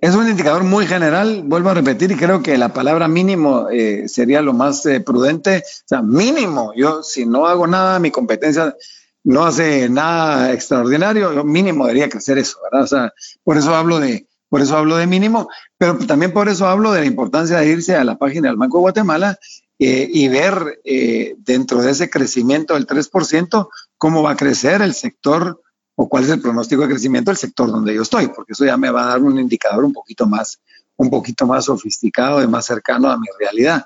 Es 0.00 0.14
un 0.14 0.26
indicador 0.26 0.64
muy 0.64 0.86
general, 0.86 1.42
vuelvo 1.44 1.68
a 1.68 1.74
repetir, 1.74 2.10
y 2.10 2.16
creo 2.16 2.42
que 2.42 2.56
la 2.56 2.72
palabra 2.72 3.06
mínimo 3.06 3.68
eh, 3.70 4.08
sería 4.08 4.40
lo 4.40 4.54
más 4.54 4.86
eh, 4.86 5.00
prudente. 5.00 5.58
O 5.58 5.82
sea, 5.84 6.00
mínimo, 6.00 6.72
yo 6.74 7.02
si 7.02 7.26
no 7.26 7.46
hago 7.46 7.66
nada, 7.66 7.98
mi 7.98 8.10
competencia 8.10 8.74
no 9.24 9.44
hace 9.44 9.90
nada 9.90 10.54
extraordinario, 10.54 11.34
yo 11.34 11.44
mínimo 11.44 11.84
debería 11.84 12.08
crecer 12.08 12.38
eso, 12.38 12.56
¿verdad? 12.62 12.84
O 12.84 12.86
sea, 12.86 13.12
por 13.44 13.58
eso 13.58 13.74
hablo 13.74 14.00
de, 14.00 14.26
por 14.48 14.62
eso 14.62 14.74
hablo 14.78 14.96
de 14.96 15.06
mínimo, 15.06 15.50
pero 15.76 15.98
también 15.98 16.32
por 16.32 16.48
eso 16.48 16.66
hablo 16.66 16.92
de 16.92 17.00
la 17.00 17.06
importancia 17.06 17.58
de 17.58 17.68
irse 17.68 17.94
a 17.94 18.04
la 18.04 18.16
página 18.16 18.48
del 18.48 18.56
Banco 18.56 18.78
de 18.78 18.82
Guatemala 18.82 19.38
eh, 19.78 20.08
y 20.10 20.28
ver 20.28 20.80
dentro 21.36 21.82
de 21.82 21.90
ese 21.90 22.08
crecimiento 22.08 22.72
del 22.72 22.86
3% 22.86 23.68
cómo 23.98 24.22
va 24.22 24.30
a 24.30 24.36
crecer 24.36 24.80
el 24.80 24.94
sector 24.94 25.60
o 26.02 26.08
cuál 26.08 26.24
es 26.24 26.30
el 26.30 26.40
pronóstico 26.40 26.80
de 26.80 26.88
crecimiento 26.88 27.30
del 27.30 27.36
sector 27.36 27.70
donde 27.70 27.94
yo 27.94 28.00
estoy, 28.00 28.28
porque 28.28 28.54
eso 28.54 28.64
ya 28.64 28.78
me 28.78 28.90
va 28.90 29.02
a 29.02 29.06
dar 29.08 29.22
un 29.22 29.38
indicador 29.38 29.84
un 29.84 29.92
poquito 29.92 30.26
más, 30.26 30.58
un 30.96 31.10
poquito 31.10 31.46
más 31.46 31.66
sofisticado 31.66 32.42
y 32.42 32.48
más 32.48 32.64
cercano 32.64 33.10
a 33.10 33.18
mi 33.18 33.26
realidad. 33.38 33.84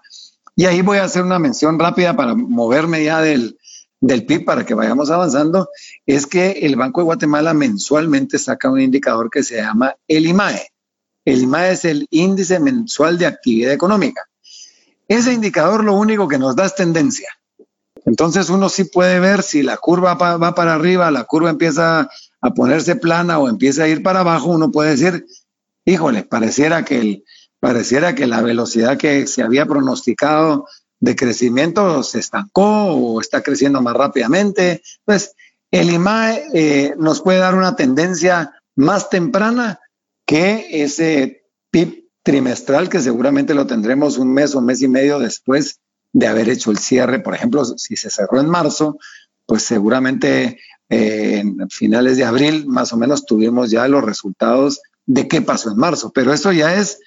Y 0.54 0.66
ahí 0.66 0.80
voy 0.80 0.98
a 0.98 1.04
hacer 1.04 1.24
una 1.24 1.40
mención 1.40 1.76
rápida 1.76 2.14
para 2.14 2.36
moverme 2.36 3.02
ya 3.02 3.20
del, 3.20 3.58
del 4.00 4.26
PIB 4.26 4.44
para 4.44 4.64
que 4.64 4.74
vayamos 4.74 5.10
avanzando, 5.10 5.68
es 6.06 6.28
que 6.28 6.52
el 6.52 6.76
Banco 6.76 7.00
de 7.00 7.06
Guatemala 7.06 7.52
mensualmente 7.52 8.38
saca 8.38 8.70
un 8.70 8.80
indicador 8.80 9.28
que 9.28 9.42
se 9.42 9.56
llama 9.56 9.96
el 10.06 10.26
IMAE. 10.26 10.68
El 11.24 11.42
IMAE 11.42 11.72
es 11.72 11.84
el 11.84 12.06
índice 12.10 12.60
mensual 12.60 13.18
de 13.18 13.26
actividad 13.26 13.72
económica. 13.72 14.22
Ese 15.08 15.32
indicador 15.32 15.82
lo 15.82 15.94
único 15.94 16.28
que 16.28 16.38
nos 16.38 16.54
da 16.54 16.66
es 16.66 16.76
tendencia. 16.76 17.28
Entonces 18.04 18.50
uno 18.50 18.68
sí 18.68 18.84
puede 18.84 19.18
ver 19.20 19.42
si 19.42 19.62
la 19.62 19.76
curva 19.76 20.14
va 20.14 20.54
para 20.54 20.74
arriba, 20.74 21.10
la 21.10 21.24
curva 21.24 21.50
empieza 21.50 22.08
a 22.40 22.50
ponerse 22.50 22.96
plana 22.96 23.38
o 23.38 23.48
empieza 23.48 23.84
a 23.84 23.88
ir 23.88 24.02
para 24.02 24.20
abajo, 24.20 24.50
uno 24.50 24.70
puede 24.70 24.90
decir, 24.90 25.26
híjole, 25.86 26.22
pareciera 26.22 26.84
que, 26.84 26.98
el, 26.98 27.24
pareciera 27.58 28.14
que 28.14 28.26
la 28.26 28.42
velocidad 28.42 28.98
que 28.98 29.26
se 29.26 29.42
había 29.42 29.64
pronosticado 29.64 30.66
de 31.00 31.16
crecimiento 31.16 32.02
se 32.02 32.18
estancó 32.18 32.86
o 32.92 33.20
está 33.20 33.42
creciendo 33.42 33.80
más 33.80 33.94
rápidamente. 33.94 34.82
Pues 35.04 35.34
el 35.70 35.90
IMAE 35.90 36.48
eh, 36.52 36.94
nos 36.98 37.22
puede 37.22 37.38
dar 37.38 37.54
una 37.54 37.76
tendencia 37.76 38.52
más 38.76 39.08
temprana 39.10 39.80
que 40.26 40.82
ese 40.82 41.46
PIB 41.70 42.04
trimestral 42.22 42.88
que 42.88 43.00
seguramente 43.00 43.54
lo 43.54 43.66
tendremos 43.66 44.18
un 44.18 44.32
mes 44.32 44.54
o 44.54 44.60
mes 44.60 44.82
y 44.82 44.88
medio 44.88 45.18
después 45.18 45.80
de 46.14 46.28
haber 46.28 46.48
hecho 46.48 46.70
el 46.70 46.78
cierre. 46.78 47.18
Por 47.18 47.34
ejemplo, 47.34 47.64
si 47.64 47.96
se 47.96 48.08
cerró 48.08 48.40
en 48.40 48.48
marzo, 48.48 48.98
pues 49.44 49.64
seguramente 49.64 50.58
eh, 50.88 51.40
en 51.40 51.68
finales 51.68 52.16
de 52.16 52.24
abril 52.24 52.66
más 52.66 52.92
o 52.92 52.96
menos 52.96 53.26
tuvimos 53.26 53.70
ya 53.70 53.86
los 53.88 54.02
resultados 54.02 54.80
de 55.04 55.28
qué 55.28 55.42
pasó 55.42 55.70
en 55.70 55.76
marzo. 55.76 56.12
Pero 56.14 56.32
eso 56.32 56.52
ya 56.52 56.76
es, 56.76 57.00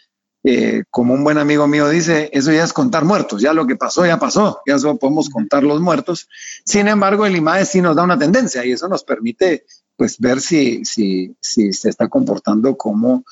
eh, 0.43 0.83
como 0.91 1.13
un 1.13 1.23
buen 1.23 1.37
amigo 1.37 1.67
mío 1.67 1.89
dice, 1.89 2.29
eso 2.33 2.51
ya 2.51 2.65
es 2.65 2.73
contar 2.73 3.05
muertos. 3.05 3.41
Ya 3.41 3.53
lo 3.53 3.65
que 3.65 3.77
pasó, 3.77 4.05
ya 4.05 4.19
pasó. 4.19 4.61
Ya 4.67 4.77
solo 4.77 4.97
podemos 4.97 5.29
contar 5.29 5.63
los 5.63 5.79
muertos. 5.79 6.27
Sin 6.65 6.87
embargo, 6.87 7.25
el 7.25 7.35
IMAE 7.37 7.65
sí 7.65 7.81
nos 7.81 7.95
da 7.95 8.03
una 8.03 8.19
tendencia 8.19 8.65
y 8.65 8.73
eso 8.73 8.87
nos 8.89 9.03
permite 9.03 9.65
pues 9.95 10.19
ver 10.19 10.41
si, 10.41 10.83
si, 10.85 11.35
si 11.41 11.73
se 11.73 11.89
está 11.89 12.07
comportando 12.09 12.77
como, 12.77 13.23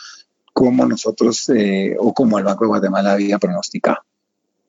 como 0.54 0.86
nosotros 0.86 1.50
eh, 1.50 1.96
o 2.00 2.14
como 2.14 2.40
el 2.40 2.46
Banco 2.46 2.64
de 2.64 2.70
Guatemala 2.70 3.12
había 3.12 3.38
pronosticado. 3.38 3.98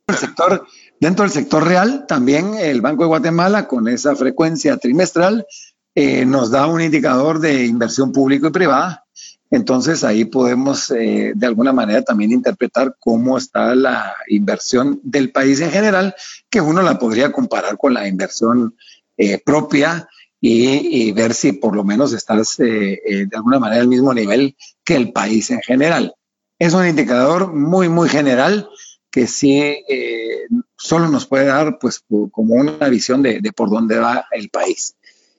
El 0.09 0.15
sector 0.15 0.65
Dentro 0.99 1.25
del 1.25 1.33
sector 1.33 1.65
real, 1.65 2.07
también 2.07 2.55
el 2.55 2.81
Banco 2.81 3.03
de 3.03 3.09
Guatemala, 3.09 3.69
con 3.69 3.87
esa 3.87 4.17
frecuencia 4.17 4.79
trimestral, 4.79 5.47
eh, 5.95 6.25
nos 6.25 6.51
da 6.51 6.67
un 6.67 6.81
indicador 6.81 7.39
de 7.39 7.67
inversión 7.67 8.13
público 8.13 8.49
y 8.49 8.51
privada. 8.51 9.05
Entonces 9.51 10.05
ahí 10.05 10.25
podemos 10.25 10.91
eh, 10.91 11.33
de 11.35 11.47
alguna 11.47 11.73
manera 11.73 12.03
también 12.03 12.33
interpretar 12.33 12.97
cómo 12.99 13.37
está 13.39 13.75
la 13.75 14.15
inversión 14.29 14.99
del 15.03 15.33
país 15.33 15.61
en 15.61 15.71
general, 15.71 16.15
que 16.51 16.61
uno 16.61 16.83
la 16.83 16.99
podría 16.99 17.31
comparar 17.31 17.77
con 17.77 17.95
la 17.95 18.09
inversión 18.09 18.75
eh, 19.19 19.39
propia 19.45 20.09
y, 20.41 21.09
y, 21.09 21.13
ver 21.13 21.35
si 21.35 21.53
por 21.53 21.75
lo 21.75 21.85
menos 21.85 22.13
estás 22.13 22.57
de 22.59 23.29
alguna 23.33 23.59
manera 23.59 23.81
al 23.81 23.89
mismo 23.89 24.13
nivel 24.13 24.55
que 24.85 24.97
el 24.97 25.13
país 25.13 25.51
en 25.51 25.61
general. 25.61 26.15
Es 26.59 26.73
un 26.75 26.87
indicador 26.87 27.53
muy, 27.53 27.89
muy 27.89 28.09
general 28.09 28.69
que 29.17 29.27
sí 29.27 29.59
eh, 29.59 30.47
solo 30.87 31.09
nos 31.09 31.27
puede 31.27 31.47
dar 31.47 31.79
pues 31.79 32.05
como 32.09 32.55
una 32.55 32.89
visión 32.89 33.23
de, 33.23 33.41
por 33.55 33.71
dónde 33.71 33.99
va 33.99 34.27
el 34.31 34.49
país. 34.51 34.97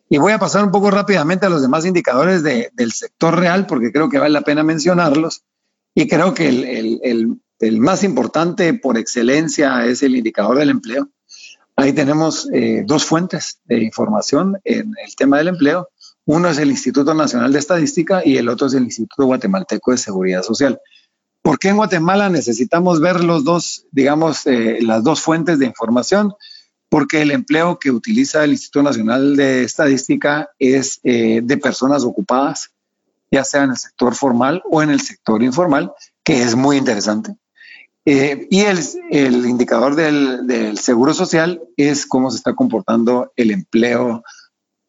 Y 0.09 0.17
voy 0.17 0.31
a 0.31 0.39
pasar 0.39 0.63
un 0.63 0.71
poco 0.71 0.91
rápidamente 0.91 1.45
a 1.45 1.49
los 1.49 1.61
demás 1.61 1.85
indicadores 1.85 2.43
del 2.43 2.91
sector 2.91 3.37
real 3.37 3.65
porque 3.65 3.91
creo 3.91 4.09
que 4.09 4.19
vale 4.19 4.33
la 4.33 4.41
pena 4.41 4.63
mencionarlos 4.63 5.43
y 5.93 6.07
creo 6.07 6.33
que 6.33 6.47
el, 6.47 7.79
más 7.79 8.03
importante 8.03 8.73
por 8.73 8.97
excelencia 8.97 9.85
es 9.85 10.03
el 10.03 10.15
indicador 10.15 10.59
del 10.59 10.69
empleo. 10.69 11.09
Ahí 11.75 11.93
tenemos 11.93 12.49
eh, 12.53 12.83
dos 12.85 13.05
fuentes 13.05 13.59
de 13.65 13.83
información 13.83 14.59
en 14.63 14.93
el 15.03 15.15
tema 15.15 15.37
del 15.37 15.49
empleo. 15.49 15.89
Uno 16.25 16.49
es 16.49 16.57
el 16.57 16.69
Instituto 16.69 17.13
Nacional 17.13 17.53
de 17.53 17.59
Estadística 17.59 18.21
y 18.25 18.37
el 18.37 18.49
otro 18.49 18.67
es 18.67 18.73
el 18.73 18.83
Instituto 18.83 19.25
Guatemalteco 19.25 19.91
de 19.91 19.97
Seguridad 19.97 20.43
Social. 20.43 20.79
¿Por 21.47 21.59
qué 21.59 21.69
en 21.69 21.77
Guatemala 21.77 22.27
necesitamos 22.29 22.99
ver 22.99 23.23
los 23.23 23.45
dos, 23.45 23.85
digamos, 23.93 24.45
eh, 24.47 24.79
las 24.81 25.01
dos 25.01 25.21
fuentes 25.21 25.59
de 25.59 25.65
información? 25.65 26.33
Porque 26.89 27.21
el 27.21 27.31
empleo 27.31 27.79
que 27.79 27.89
utiliza 27.89 28.43
el 28.43 28.51
Instituto 28.51 28.83
Nacional 28.83 29.37
de 29.37 29.63
Estadística 29.63 30.49
es 30.59 30.99
eh, 31.03 31.39
de 31.41 31.57
personas 31.57 32.03
ocupadas, 32.03 32.71
ya 33.31 33.45
sea 33.45 33.63
en 33.63 33.69
el 33.69 33.77
sector 33.77 34.13
formal 34.13 34.61
o 34.69 34.83
en 34.83 34.89
el 34.89 34.99
sector 34.99 35.41
informal, 35.41 35.93
que 36.21 36.41
es 36.43 36.53
muy 36.53 36.75
interesante. 36.75 37.37
Eh, 38.03 38.45
y 38.49 38.63
el, 38.63 38.79
el 39.09 39.45
indicador 39.45 39.95
del, 39.95 40.47
del, 40.47 40.77
seguro 40.77 41.13
social 41.13 41.61
es 41.77 42.05
cómo 42.05 42.29
se 42.29 42.39
está 42.39 42.55
comportando 42.55 43.31
el 43.37 43.51
empleo 43.51 44.21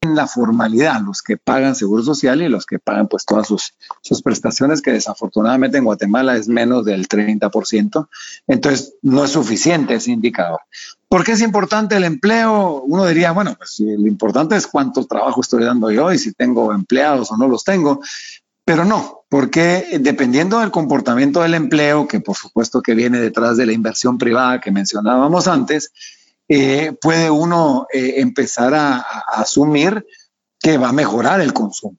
en 0.00 0.14
la 0.14 0.26
formalidad, 0.26 1.00
los 1.00 1.22
que 1.22 1.36
pagan 1.36 1.74
seguro 1.74 2.02
social 2.02 2.40
y 2.40 2.48
los 2.48 2.66
que 2.66 2.78
pagan 2.78 3.08
pues 3.08 3.24
todas 3.24 3.48
sus, 3.48 3.74
sus 4.00 4.22
prestaciones, 4.22 4.80
que 4.80 4.92
desafortunadamente 4.92 5.78
en 5.78 5.84
Guatemala 5.84 6.36
es 6.36 6.48
menos 6.48 6.84
del 6.84 7.08
30%. 7.08 8.08
Entonces, 8.46 8.94
no 9.02 9.24
es 9.24 9.32
suficiente 9.32 9.94
ese 9.94 10.12
indicador. 10.12 10.60
¿Por 11.08 11.24
qué 11.24 11.32
es 11.32 11.40
importante 11.40 11.96
el 11.96 12.04
empleo? 12.04 12.82
Uno 12.86 13.06
diría, 13.06 13.32
bueno, 13.32 13.54
pues 13.56 13.80
lo 13.80 14.06
importante 14.06 14.56
es 14.56 14.66
cuánto 14.66 15.04
trabajo 15.06 15.40
estoy 15.40 15.64
dando 15.64 15.90
yo 15.90 16.12
y 16.12 16.18
si 16.18 16.32
tengo 16.32 16.72
empleados 16.72 17.32
o 17.32 17.36
no 17.36 17.48
los 17.48 17.64
tengo. 17.64 18.00
Pero 18.64 18.84
no, 18.84 19.22
porque 19.30 19.98
dependiendo 19.98 20.58
del 20.58 20.70
comportamiento 20.70 21.40
del 21.40 21.54
empleo, 21.54 22.06
que 22.06 22.20
por 22.20 22.36
supuesto 22.36 22.82
que 22.82 22.94
viene 22.94 23.18
detrás 23.18 23.56
de 23.56 23.64
la 23.64 23.72
inversión 23.72 24.18
privada 24.18 24.60
que 24.60 24.70
mencionábamos 24.70 25.48
antes, 25.48 25.90
eh, 26.48 26.94
puede 27.00 27.30
uno 27.30 27.86
eh, 27.92 28.14
empezar 28.16 28.74
a, 28.74 28.98
asumir 28.98 30.06
que 30.58 30.78
va 30.78 30.88
a 30.88 30.92
mejorar 30.92 31.40
el 31.40 31.52
consumo. 31.52 31.98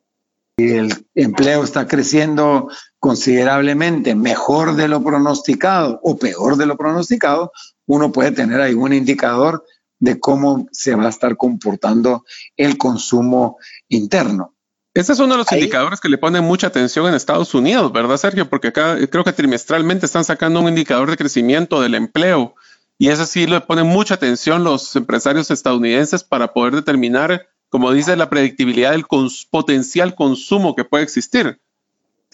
El 0.58 1.06
empleo 1.16 1.64
está 1.64 1.88
creciendo 1.88 2.68
considerablemente 2.98 4.16
mejor 4.16 4.76
de 4.76 4.88
lo 4.88 5.04
pronosticado 5.04 6.00
o 6.04 6.18
peor 6.18 6.58
de 6.58 6.66
lo 6.66 6.76
pronosticado, 6.76 7.52
uno 7.86 8.12
puede 8.12 8.32
tener 8.32 8.60
ahí 8.60 8.74
un 8.74 8.92
indicador 8.92 9.64
de 10.00 10.20
cómo 10.20 10.68
se 10.72 10.96
va 10.96 11.06
a 11.06 11.10
estar 11.10 11.38
comportando 11.38 12.26
el 12.58 12.78
consumo 12.78 13.58
interno. 13.88 14.56
Ese 14.94 15.14
es 15.14 15.20
uno 15.20 15.34
de 15.34 15.38
los 15.38 15.52
indicadores 15.52 16.02
que 16.02 16.10
le 16.10 16.18
ponen 16.18 16.44
mucha 16.44 16.68
atención 16.68 17.08
en 17.08 17.14
Estados 17.14 17.54
Unidos, 17.54 17.94
¿verdad, 17.94 18.18
Sergio? 18.18 18.50
Porque 18.50 18.70
acá 18.70 18.98
creo 19.10 19.24
que 19.24 19.32
trimestralmente 19.32 20.06
están 20.06 20.26
sacando 20.26 20.60
un 20.60 20.68
indicador 20.68 21.10
de 21.10 21.18
crecimiento 21.18 21.82
del 21.82 21.96
empleo 21.96 22.56
y 23.02 23.08
eso 23.08 23.26
sí 23.26 23.48
le 23.48 23.62
ponen 23.62 23.88
mucha 23.88 24.16
atención 24.16 24.66
los 24.66 24.94
empresarios 24.98 25.50
estadounidenses 25.50 26.26
para 26.26 26.52
poder 26.52 26.76
determinar, 26.76 27.48
como 27.70 27.94
dice, 27.94 28.18
la 28.18 28.30
predictibilidad 28.30 28.92
del 28.92 29.06
potencial 29.50 30.16
consumo 30.16 30.76
que 30.76 30.84
puede 30.84 31.06
existir. 31.06 31.62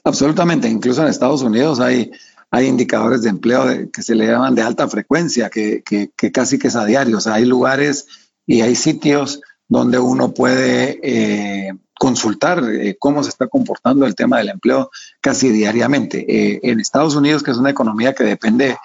Absolutamente, 0.03 0.67
incluso 0.67 1.03
en 1.03 1.07
Estados 1.07 1.43
Unidos 1.43 1.79
hay, 1.79 2.09
hay 2.49 2.65
indicadores 2.65 3.21
de 3.21 3.29
empleo 3.29 3.91
que 3.93 4.01
se 4.01 4.15
le 4.15 4.25
llaman 4.25 4.55
de 4.55 4.63
alta 4.63 4.87
frecuencia, 4.87 5.51
que, 5.51 5.83
que, 5.83 6.31
casi 6.31 6.57
que 6.57 6.69
es 6.69 6.75
a 6.75 6.83
diario. 6.83 7.19
O 7.19 7.21
sea, 7.21 7.35
hay 7.35 7.45
lugares 7.45 8.07
y 8.47 8.61
hay 8.61 8.75
sitios 8.75 9.41
donde 9.67 9.99
uno 9.99 10.33
puede 10.33 10.99
eh, 11.03 11.73
consultar 11.99 12.63
eh, 12.71 12.97
cómo 12.99 13.21
se 13.21 13.29
está 13.29 13.45
comportando 13.45 14.07
el 14.07 14.15
tema 14.15 14.39
del 14.39 14.49
empleo 14.49 14.89
casi 15.21 15.49
diariamente. 15.49 16.25
Eh, 16.27 16.59
en 16.63 16.79
Estados 16.79 17.15
Unidos, 17.15 17.43
que 17.43 17.51
es 17.51 17.57
una 17.57 17.69
economía 17.69 18.13
que 18.13 18.23
depende 18.23 18.77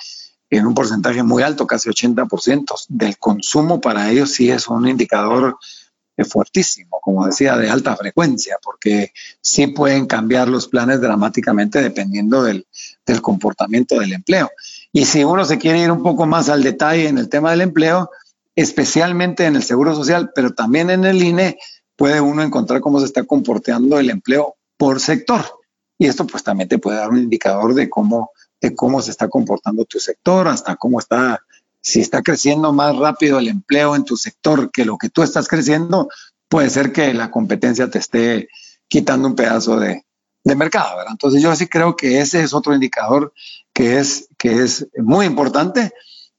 en 0.59 0.67
un 0.67 0.75
porcentaje 0.75 1.23
muy 1.23 1.43
alto, 1.43 1.67
casi 1.67 1.89
80% 1.89 2.87
del 2.89 3.17
consumo, 3.19 3.81
para 3.81 4.11
ellos 4.11 4.33
sí 4.33 4.51
es 4.51 4.69
un 4.69 4.89
indicador 4.89 5.57
fuertísimo, 6.25 6.99
como 7.01 7.27
decía, 7.27 7.57
de 7.57 7.71
alta 7.71 7.97
frecuencia, 7.97 8.59
porque 8.63 9.13
sí 9.41 9.69
pueden 9.69 10.07
cambiar 10.07 10.49
los 10.49 10.69
planes 10.69 11.01
dramáticamente 11.01 11.81
dependiendo 11.81 12.43
del, 12.43 12.67
del 13.07 13.23
comportamiento 13.23 13.99
del 13.99 14.13
empleo. 14.13 14.51
Y 14.93 15.07
si 15.07 15.25
uno 15.25 15.45
se 15.45 15.59
quiere 15.59 15.81
ir 15.81 15.91
un 15.91 16.03
poco 16.03 16.27
más 16.27 16.49
al 16.49 16.63
detalle 16.63 17.09
en 17.09 17.19
el 17.19 17.29
tema 17.29 17.53
del 17.53 17.63
empleo, 17.63 18.11
especialmente 18.55 19.47
en 19.47 19.57
el 19.57 19.63
Seguro 19.63 19.95
Social, 19.95 20.33
pero 20.35 20.53
también 20.53 20.91
en 20.91 21.05
el 21.05 21.23
INE, 21.23 21.59
puede 21.97 22.21
uno 22.21 22.43
encontrar 22.43 22.81
cómo 22.81 22.99
se 22.99 23.07
está 23.07 23.25
comportando 23.25 23.99
el 23.99 24.11
empleo 24.11 24.57
por 24.77 25.01
sector. 25.01 25.45
Y 25.99 26.07
esto 26.07 26.27
pues 26.27 26.43
también 26.43 26.69
te 26.69 26.79
puede 26.79 26.99
dar 26.99 27.11
un 27.11 27.19
indicador 27.19 27.75
de 27.75 27.91
cómo, 27.91 28.31
de 28.61 28.75
cómo 28.75 29.01
se 29.03 29.11
está 29.11 29.29
comportando 29.29 29.85
tu 29.85 29.99
sector, 29.99 30.49
hasta 30.49 30.77
cómo 30.77 30.99
está 30.99 31.41
si 31.83 32.01
está 32.01 32.23
creciendo 32.23 32.73
más 32.73 32.97
rápido 32.97 33.39
el 33.39 33.49
empleo 33.49 33.97
en 33.97 34.05
tu 34.05 34.17
sector 34.17 34.71
que 34.71 34.85
lo 34.85 34.99
que 34.99 35.09
tú 35.09 35.23
estás 35.23 35.49
creciendo, 35.49 36.09
puede 36.49 36.71
ser 36.71 36.93
que 36.93 37.15
la 37.15 37.31
competencia 37.31 37.91
te 37.91 37.99
esté 37.99 38.49
quitando 38.89 39.29
un 39.29 39.35
pedazo 39.35 39.79
de, 39.79 40.05
mercado, 40.43 40.97
¿verdad? 40.97 41.13
Entonces 41.13 41.43
yo 41.43 41.55
sí 41.55 41.69
creo 41.69 41.97
que 41.97 42.21
ese 42.21 42.43
es 42.43 42.55
otro 42.55 42.75
indicador 42.75 43.33
que 43.73 43.99
es, 43.99 44.29
que 44.37 44.63
es 44.63 44.89
muy 44.97 45.27
importante. 45.27 45.93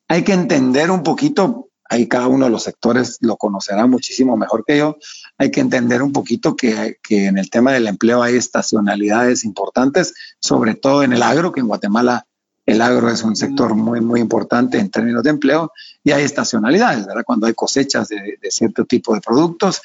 Hay 0.07 0.23
que 0.23 0.33
entender 0.33 0.91
un 0.91 1.01
poquito, 1.01 1.69
ahí 1.89 2.07
cada 2.07 2.27
uno 2.27 2.45
de 2.45 2.51
los 2.51 2.63
sectores 2.63 3.19
lo 3.21 3.37
conocerá 3.37 3.85
muchísimo 3.87 4.35
mejor 4.35 4.65
que 4.65 4.77
yo, 4.77 4.97
hay 5.41 5.49
que 5.49 5.59
entender 5.59 6.03
un 6.03 6.13
poquito 6.13 6.55
que, 6.55 6.99
que 7.01 7.25
en 7.25 7.39
el 7.39 7.49
tema 7.49 7.71
del 7.71 7.87
empleo 7.87 8.21
hay 8.21 8.35
estacionalidades 8.35 9.43
importantes, 9.43 10.13
sobre 10.39 10.75
todo 10.75 11.01
en 11.01 11.13
el 11.13 11.23
agro, 11.23 11.51
que 11.51 11.61
en 11.61 11.67
Guatemala 11.67 12.27
el 12.67 12.79
agro 12.79 13.09
es 13.09 13.23
un 13.23 13.35
sector 13.35 13.73
muy, 13.73 14.01
muy 14.01 14.19
importante 14.19 14.77
en 14.77 14.91
términos 14.91 15.23
de 15.23 15.31
empleo 15.31 15.71
y 16.03 16.11
hay 16.11 16.23
estacionalidades, 16.25 17.07
¿verdad? 17.07 17.23
Cuando 17.25 17.47
hay 17.47 17.55
cosechas 17.55 18.09
de, 18.09 18.37
cierto 18.51 18.85
tipo 18.85 19.15
de 19.15 19.21
productos. 19.21 19.81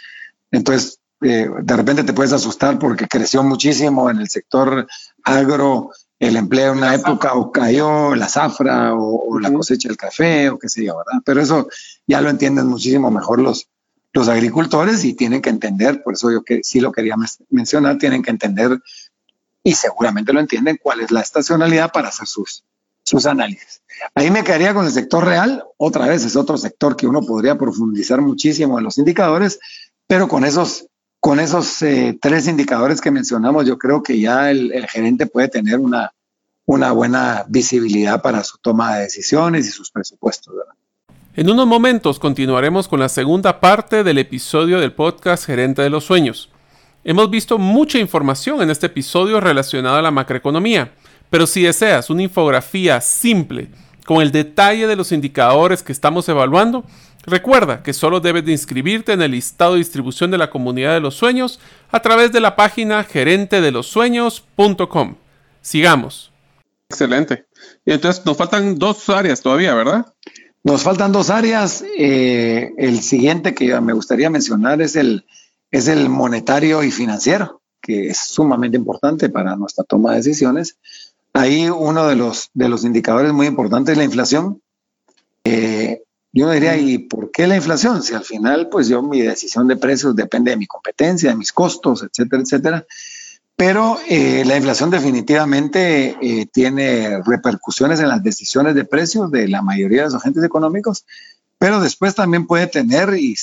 Entonces, 0.50 1.00
eh, 1.22 1.48
de 1.62 1.76
repente 1.76 2.04
te 2.04 2.12
puedes 2.12 2.34
asustar 2.34 2.78
porque 2.78 3.08
creció 3.08 3.42
muchísimo 3.42 4.10
en 4.10 4.18
el 4.18 4.28
sector 4.28 4.86
agro 5.24 5.90
el 6.18 6.36
empleo 6.36 6.72
en 6.72 6.78
una 6.78 6.94
época 6.94 7.32
o 7.32 7.50
cayó 7.50 8.14
la 8.14 8.28
zafra 8.28 8.92
o, 8.94 9.40
la 9.40 9.50
cosecha 9.50 9.88
del 9.88 9.96
café 9.96 10.50
o 10.50 10.58
qué 10.58 10.68
sé 10.68 10.84
yo, 10.84 10.98
¿verdad? 10.98 11.22
Pero 11.24 11.40
eso 11.40 11.66
ya 12.06 12.20
lo 12.20 12.28
entienden 12.28 12.66
muchísimo 12.66 13.10
mejor 13.10 13.40
los, 13.40 13.70
los 14.16 14.28
agricultores 14.28 15.04
y 15.04 15.12
tienen 15.12 15.42
que 15.42 15.50
entender, 15.50 16.02
por 16.02 16.14
eso 16.14 16.30
yo 16.32 16.42
que 16.42 16.64
sí 16.64 16.80
lo 16.80 16.90
quería 16.90 17.16
mencionar, 17.50 17.98
tienen 17.98 18.22
que 18.22 18.30
entender 18.30 18.80
y 19.62 19.74
seguramente 19.74 20.32
lo 20.32 20.40
entienden 20.40 20.78
cuál 20.82 21.00
es 21.00 21.10
la 21.10 21.20
estacionalidad 21.20 21.92
para 21.92 22.08
hacer 22.08 22.26
sus, 22.26 22.64
sus 23.02 23.26
análisis. 23.26 23.82
Ahí 24.14 24.30
me 24.30 24.42
quedaría 24.42 24.72
con 24.72 24.86
el 24.86 24.92
sector 24.92 25.22
real, 25.22 25.64
otra 25.76 26.06
vez 26.06 26.24
es 26.24 26.34
otro 26.34 26.56
sector 26.56 26.96
que 26.96 27.06
uno 27.06 27.20
podría 27.20 27.58
profundizar 27.58 28.22
muchísimo 28.22 28.78
en 28.78 28.84
los 28.84 28.96
indicadores, 28.96 29.58
pero 30.06 30.28
con 30.28 30.46
esos, 30.46 30.86
con 31.20 31.38
esos 31.38 31.82
eh, 31.82 32.18
tres 32.18 32.48
indicadores 32.48 33.02
que 33.02 33.10
mencionamos, 33.10 33.66
yo 33.66 33.76
creo 33.76 34.02
que 34.02 34.18
ya 34.18 34.50
el, 34.50 34.86
gerente 34.88 35.26
puede 35.26 35.48
tener 35.48 35.78
una, 35.78 36.14
una 36.64 36.92
buena 36.92 37.44
visibilidad 37.48 38.22
para 38.22 38.42
su 38.44 38.56
toma 38.56 38.96
de 38.96 39.02
decisiones 39.02 39.66
y 39.66 39.70
sus 39.70 39.90
presupuestos. 39.90 40.54
En 41.36 41.48
unos 41.50 41.66
momentos 41.66 42.18
continuaremos 42.18 42.88
con 42.88 42.98
la 42.98 43.10
segunda 43.10 43.60
parte 43.60 44.02
del 44.02 44.16
episodio 44.16 44.80
del 44.80 44.94
podcast 44.94 45.44
Gerente 45.44 45.82
de 45.82 45.90
los 45.90 46.04
Sueños. 46.04 46.48
Hemos 47.04 47.28
visto 47.28 47.58
mucha 47.58 47.98
información 47.98 48.62
en 48.62 48.70
este 48.70 48.86
episodio 48.86 49.38
relacionada 49.38 49.98
a 49.98 50.02
la 50.02 50.10
macroeconomía, 50.10 50.94
pero 51.28 51.46
si 51.46 51.64
deseas 51.64 52.08
una 52.08 52.22
infografía 52.22 53.02
simple 53.02 53.68
con 54.06 54.22
el 54.22 54.32
detalle 54.32 54.86
de 54.86 54.96
los 54.96 55.12
indicadores 55.12 55.82
que 55.82 55.92
estamos 55.92 56.26
evaluando, 56.30 56.86
recuerda 57.26 57.82
que 57.82 57.92
solo 57.92 58.20
debes 58.20 58.46
de 58.46 58.52
inscribirte 58.52 59.12
en 59.12 59.20
el 59.20 59.32
listado 59.32 59.74
de 59.74 59.80
distribución 59.80 60.30
de 60.30 60.38
la 60.38 60.48
comunidad 60.48 60.94
de 60.94 61.00
los 61.00 61.16
sueños 61.16 61.60
a 61.90 62.00
través 62.00 62.32
de 62.32 62.40
la 62.40 62.56
página 62.56 63.04
gerentedelosueños.com. 63.04 65.16
Sigamos. 65.60 66.32
Excelente. 66.88 67.44
Entonces 67.84 68.24
nos 68.24 68.38
faltan 68.38 68.78
dos 68.78 69.10
áreas 69.10 69.42
todavía, 69.42 69.74
¿verdad? 69.74 70.06
Nos 70.66 70.82
faltan 70.82 71.12
dos 71.12 71.30
áreas. 71.30 71.84
Eh, 71.96 72.74
el 72.76 73.00
siguiente 73.00 73.54
que 73.54 73.80
me 73.80 73.92
gustaría 73.92 74.30
mencionar 74.30 74.82
es 74.82 74.96
el 74.96 75.22
monetario 76.08 76.82
y 76.82 76.90
financiero, 76.90 77.62
que 77.80 78.08
es 78.08 78.18
sumamente 78.18 78.76
importante 78.76 79.28
para 79.28 79.54
nuestra 79.54 79.84
toma 79.84 80.10
de 80.10 80.16
decisiones. 80.16 80.76
Ahí 81.34 81.70
uno 81.70 82.08
de 82.08 82.16
los, 82.16 82.50
de 82.52 82.68
los 82.68 82.84
indicadores 82.84 83.32
muy 83.32 83.46
importantes 83.46 83.92
es 83.92 83.98
la 83.98 84.02
inflación. 84.02 84.60
Eh, 85.44 86.02
yo 86.32 86.50
diría, 86.50 86.76
¿y 86.76 86.98
por 86.98 87.30
qué 87.30 87.46
la 87.46 87.54
inflación? 87.54 88.02
Si 88.02 88.14
al 88.14 88.24
final, 88.24 88.68
pues 88.68 88.88
yo 88.88 89.02
mi 89.02 89.20
decisión 89.20 89.68
de 89.68 89.76
precios 89.76 90.16
depende 90.16 90.50
de 90.50 90.56
mi 90.56 90.66
competencia, 90.66 91.30
de 91.30 91.36
mis 91.36 91.52
costos, 91.52 92.02
etcétera, 92.02 92.42
etcétera. 92.42 92.86
Pero 93.56 93.98
eh, 94.06 94.44
la 94.44 94.56
inflación 94.56 94.90
definitivamente 94.90 96.16
eh, 96.20 96.46
tiene 96.52 97.22
repercusiones 97.24 98.00
en 98.00 98.08
las 98.08 98.22
decisiones 98.22 98.74
de 98.74 98.84
precios 98.84 99.30
de 99.30 99.48
la 99.48 99.62
mayoría 99.62 100.00
de 100.00 100.08
los 100.08 100.14
agentes 100.14 100.44
económicos, 100.44 101.06
pero 101.58 101.80
después 101.80 102.14
también 102.14 102.46
puede 102.46 102.66
tener, 102.66 103.14
y, 103.18 103.34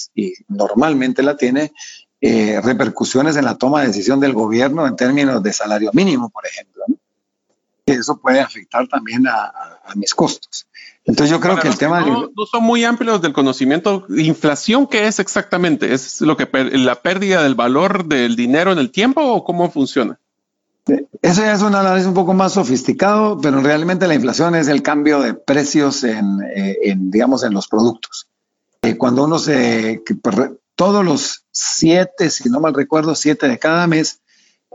normalmente 0.47 1.23
la 1.23 1.35
tiene, 1.35 1.73
eh, 2.21 2.61
repercusiones 2.61 3.35
en 3.35 3.45
la 3.45 3.57
toma 3.57 3.81
de 3.81 3.87
decisión 3.87 4.19
del 4.19 4.33
gobierno 4.33 4.87
en 4.87 4.95
términos 4.95 5.41
de 5.41 5.51
salario 5.51 5.89
mínimo, 5.93 6.29
por 6.29 6.45
ejemplo. 6.45 6.72
Eso 7.85 8.17
puede 8.17 8.39
afectar 8.39 8.87
también 8.87 9.27
a, 9.27 9.53
mis 9.95 10.13
costos. 10.13 10.67
Entonces 11.05 11.29
yo 11.29 11.39
creo 11.41 11.57
que 11.59 11.67
el 11.67 11.77
tema... 11.77 11.99
No, 11.99 12.31
no, 12.35 12.45
son 12.45 12.63
muy 12.63 12.85
amplios 12.85 13.21
del 13.21 13.33
conocimiento. 13.33 14.05
¿Inflación 14.09 14.87
qué 14.87 15.07
es 15.07 15.19
exactamente? 15.19 15.93
¿Es 15.93 16.21
lo 16.21 16.37
que 16.37 16.47
la 16.77 17.01
pérdida 17.01 17.43
del 17.43 17.55
valor 17.55 18.05
del 18.05 18.37
dinero 18.37 18.71
en 18.71 18.79
el 18.79 18.89
tiempo 18.91 19.21
o 19.21 19.43
cómo 19.43 19.69
funciona? 19.69 20.17
Eso 21.21 21.41
ya 21.41 21.53
es 21.53 21.61
un 21.61 21.75
análisis 21.75 22.07
un 22.07 22.13
poco 22.13 22.33
más 22.33 22.53
sofisticado, 22.53 23.39
pero 23.41 23.61
realmente 23.61 24.07
la 24.07 24.15
inflación 24.15 24.55
es 24.55 24.67
el 24.67 24.81
cambio 24.81 25.21
de 25.21 25.33
precios 25.33 26.03
en, 26.03 26.39
eh, 26.55 26.95
digamos, 26.97 27.43
en 27.43 27.53
los 27.53 27.67
productos. 27.67 28.27
Eh, 28.81 28.97
cuando 28.97 29.23
uno 29.23 29.39
se 29.39 30.03
todos 30.75 31.05
los 31.05 31.45
siete, 31.51 32.29
si 32.29 32.49
no 32.49 32.59
mal 32.59 32.73
recuerdo, 32.73 33.15
siete 33.15 33.47
de 33.47 33.59
cada 33.59 33.87
mes, 33.87 34.21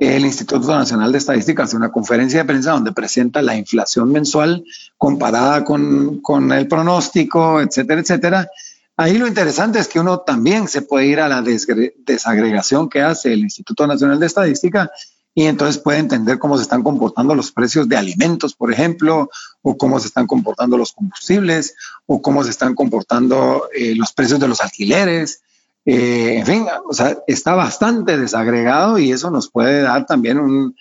el 0.00 0.24
Instituto 0.24 0.68
Nacional 0.68 1.12
de 1.12 1.18
Estadística 1.18 1.64
hace 1.64 1.76
una 1.76 1.90
conferencia 1.90 2.40
de 2.40 2.44
prensa 2.44 2.72
donde 2.72 2.92
presenta 2.92 3.42
la 3.42 3.56
inflación 3.56 4.10
mensual 4.12 4.64
comparada 4.96 5.64
con, 5.64 6.20
con, 6.20 6.52
el 6.52 6.68
pronóstico, 6.68 7.60
etcétera, 7.60 8.00
etcétera. 8.00 8.50
Ahí 8.96 9.18
lo 9.18 9.26
interesante 9.26 9.78
es 9.78 9.88
que 9.88 10.00
uno 10.00 10.20
también 10.20 10.68
se 10.68 10.82
puede 10.82 11.06
ir 11.06 11.20
a 11.20 11.28
la 11.28 11.42
desagregación 11.42 12.88
que 12.88 13.00
hace 13.02 13.32
el 13.32 13.40
Instituto 13.40 13.86
Nacional 13.86 14.18
de 14.18 14.26
Estadística 14.26 14.90
y 15.38 15.46
entonces 15.46 15.80
puede 15.80 15.98
entender 15.98 16.40
cómo 16.40 16.56
se 16.56 16.64
están 16.64 16.82
comportando 16.82 17.32
los 17.32 17.52
precios 17.52 17.88
de 17.88 17.96
alimentos, 17.96 18.54
por 18.54 18.72
ejemplo, 18.72 19.30
o 19.62 19.78
cómo 19.78 20.00
se 20.00 20.08
están 20.08 20.26
comportando 20.26 20.76
los 20.76 20.92
combustibles, 20.92 21.76
o 22.06 22.20
cómo 22.20 22.42
se 22.42 22.50
están 22.50 22.74
comportando 22.74 23.68
eh, 23.72 23.94
los 23.94 24.12
precios 24.12 24.40
de 24.40 24.48
los 24.48 24.60
alquileres, 24.60 25.42
eh, 25.90 26.36
en 26.36 26.44
fin, 26.44 26.66
o 26.86 26.92
sea, 26.92 27.16
está 27.26 27.54
bastante 27.54 28.18
desagregado 28.18 28.98
y 28.98 29.10
eso 29.10 29.30
nos 29.30 29.50
puede 29.50 29.80
dar 29.80 30.04
también 30.04 30.38
un, 30.38 30.76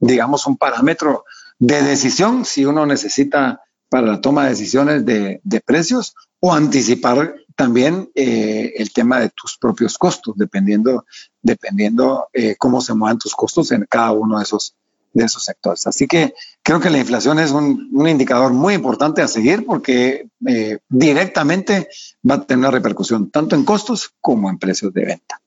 digamos, 0.00 0.44
un 0.48 0.56
parámetro 0.56 1.24
de 1.60 1.80
decisión 1.82 2.44
si 2.44 2.64
uno 2.64 2.84
necesita 2.84 3.62
para 3.88 4.08
la 4.08 4.20
toma 4.20 4.42
de 4.42 4.50
decisiones 4.50 5.06
de, 5.06 5.40
precios 5.64 6.16
o 6.40 6.52
anticipar 6.52 7.36
también 7.54 8.10
eh, 8.16 8.72
el 8.74 8.92
tema 8.92 9.20
de 9.20 9.28
tus 9.28 9.56
propios 9.56 9.96
costos, 9.96 10.34
dependiendo, 10.36 11.04
dependiendo 11.42 12.26
eh, 12.32 12.56
cómo 12.58 12.80
se 12.80 12.92
muevan 12.94 13.18
tus 13.18 13.36
costos 13.36 13.70
en 13.70 13.86
cada 13.88 14.10
uno 14.10 14.38
de 14.38 14.42
esos, 14.42 14.74
de 15.12 15.24
esos 15.24 15.44
sectores. 15.44 15.86
Así 15.86 16.06
que 16.06 16.34
creo 16.62 16.80
que 16.80 16.90
la 16.90 16.98
inflación 16.98 17.38
es 17.38 17.50
un, 17.50 17.90
indicador 18.08 18.52
muy 18.52 18.74
importante 18.74 19.22
a 19.22 19.28
seguir 19.28 19.64
porque 19.66 20.28
eh, 20.46 20.78
directamente 20.88 21.88
va 22.28 22.36
a 22.36 22.42
tener 22.42 22.60
una 22.60 22.70
repercusión 22.70 23.30
tanto 23.30 23.56
en 23.56 23.64
costos 23.64 24.12
como 24.20 24.50
en 24.50 24.58
precios 24.58 24.92
de 24.92 25.04
venta. 25.04 25.40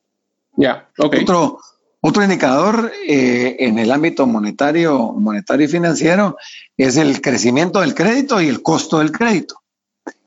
Ya, 0.55 0.89
Otro, 0.97 1.59
otro 2.01 2.23
indicador 2.23 2.91
eh, 3.07 3.55
en 3.59 3.79
el 3.79 3.91
ámbito 3.91 4.27
monetario, 4.27 5.13
monetario 5.13 5.65
y 5.65 5.69
financiero 5.69 6.37
es 6.77 6.97
el 6.97 7.21
crecimiento 7.21 7.79
del 7.79 7.95
crédito 7.95 8.41
y 8.41 8.49
el 8.49 8.61
costo 8.61 8.99
del 8.99 9.11
crédito. 9.11 9.61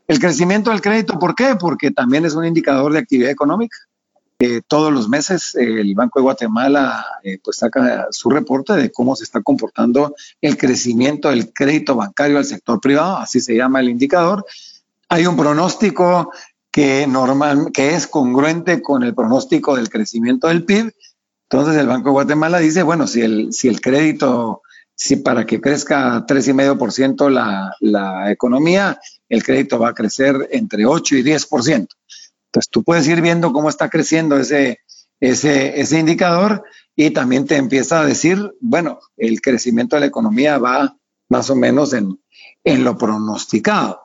El 0.09 0.19
crecimiento 0.19 0.71
del 0.71 0.81
crédito, 0.81 1.19
¿por 1.19 1.35
qué? 1.35 1.57
Porque 1.59 1.91
también 1.91 2.25
es 2.25 2.35
un 2.35 2.45
indicador 2.45 2.93
de 2.93 3.01
actividad 3.01 3.31
económica. 3.31 3.77
Eh, 4.39 4.61
todos 4.67 4.93
los 4.93 5.09
meses 5.09 5.55
el 5.55 5.95
Banco 5.95 6.19
de 6.19 6.25
Guatemala 6.25 7.07
eh, 7.23 7.39
pues 7.43 7.57
saca 7.57 8.09
su 8.11 8.29
reporte 8.29 8.75
de 8.75 8.93
cómo 8.93 9.17
se 9.17 9.25
está 9.25 9.41
comportando 9.41 10.15
el 10.43 10.59
crecimiento 10.59 11.31
del 11.31 11.55
crédito 11.55 11.95
bancario 11.95 12.37
al 12.37 12.45
sector 12.45 12.79
privado, 12.79 13.17
así 13.17 13.41
se 13.41 13.57
llama 13.57 13.81
el 13.81 13.89
indicador. 13.89 14.45
Hay 15.09 15.27
un 15.27 15.39
pronóstico 15.39 16.33
que, 16.71 17.07
normal, 17.07 17.71
que 17.73 17.95
es 17.95 18.07
congruente 18.07 18.83
con 18.83 19.03
el 19.03 19.15
pronóstico 19.15 19.75
del 19.75 19.89
crecimiento 19.89 20.49
del 20.49 20.65
PIB. 20.65 20.93
Entonces 21.49 21.81
el 21.81 21.87
Banco 21.87 22.11
de 22.11 22.13
Guatemala 22.13 22.59
dice, 22.59 22.83
bueno, 22.83 23.07
si 23.07 23.23
el, 23.23 23.55
si 23.55 23.69
el 23.69 23.81
crédito, 23.81 24.61
si 24.95 25.17
para 25.17 25.47
que 25.47 25.63
crezca 25.63 26.27
3,5% 26.27 27.31
la, 27.31 27.75
la 27.81 28.31
economía, 28.31 29.01
el 29.31 29.43
crédito 29.43 29.79
va 29.79 29.91
a 29.91 29.95
crecer 29.95 30.49
entre 30.53 30.85
8 30.85 31.17
y 31.17 31.23
10%. 31.23 31.89
Entonces 32.57 32.71
tú 32.71 32.85
puedes 32.85 33.07
ir 33.07 33.21
viendo 33.21 33.53
cómo 33.53 33.69
está 33.69 33.91
creciendo 33.91 34.39
ese, 34.39 34.81
ese, 35.21 35.79
ese 35.79 35.99
indicador 35.99 36.65
y 36.97 37.11
también 37.11 37.47
te 37.47 37.57
empieza 37.57 38.01
a 38.01 38.07
decir, 38.07 38.51
bueno, 38.63 38.99
el 39.19 39.43
crecimiento 39.43 39.95
de 39.97 40.01
la 40.01 40.07
economía 40.07 40.57
va 40.57 40.97
más 41.29 41.51
o 41.51 41.55
menos 41.55 41.93
en, 41.93 42.19
en 42.65 42.83
lo 42.83 42.97
pronosticado. 42.97 44.01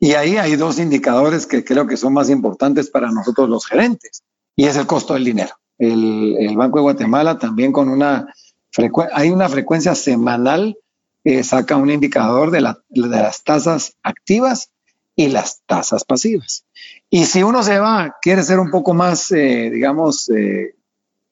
Y 0.00 0.12
ahí 0.14 0.38
hay 0.38 0.56
dos 0.56 0.78
indicadores 0.78 1.46
que 1.46 1.64
creo 1.64 1.86
que 1.86 1.98
son 1.98 2.14
más 2.14 2.30
importantes 2.30 2.88
para 2.88 3.10
nosotros 3.10 3.46
los 3.50 3.66
gerentes, 3.66 4.22
y 4.54 4.64
es 4.64 4.76
el 4.76 4.86
costo 4.86 5.12
del 5.12 5.24
dinero. 5.24 5.52
El, 5.76 6.34
el 6.38 6.56
Banco 6.56 6.78
de 6.78 6.82
Guatemala 6.82 7.38
también 7.38 7.72
con 7.72 7.90
una 7.90 8.32
frecuencia, 8.70 9.14
hay 9.14 9.28
una 9.28 9.50
frecuencia 9.50 9.94
semanal, 9.94 10.78
eh, 11.24 11.44
saca 11.44 11.76
un 11.76 11.90
indicador 11.90 12.50
de, 12.50 12.62
la, 12.62 12.78
de 12.88 13.08
las 13.08 13.44
tasas 13.44 13.98
activas 14.02 14.70
y 15.14 15.28
las 15.28 15.62
tasas 15.66 16.04
pasivas. 16.04 16.64
Y 17.10 17.26
si 17.26 17.42
uno 17.42 17.62
se 17.62 17.78
va, 17.78 18.16
quiere 18.20 18.42
ser 18.42 18.58
un 18.58 18.70
poco 18.70 18.92
más, 18.92 19.30
eh, 19.30 19.70
digamos, 19.72 20.28
eh, 20.30 20.74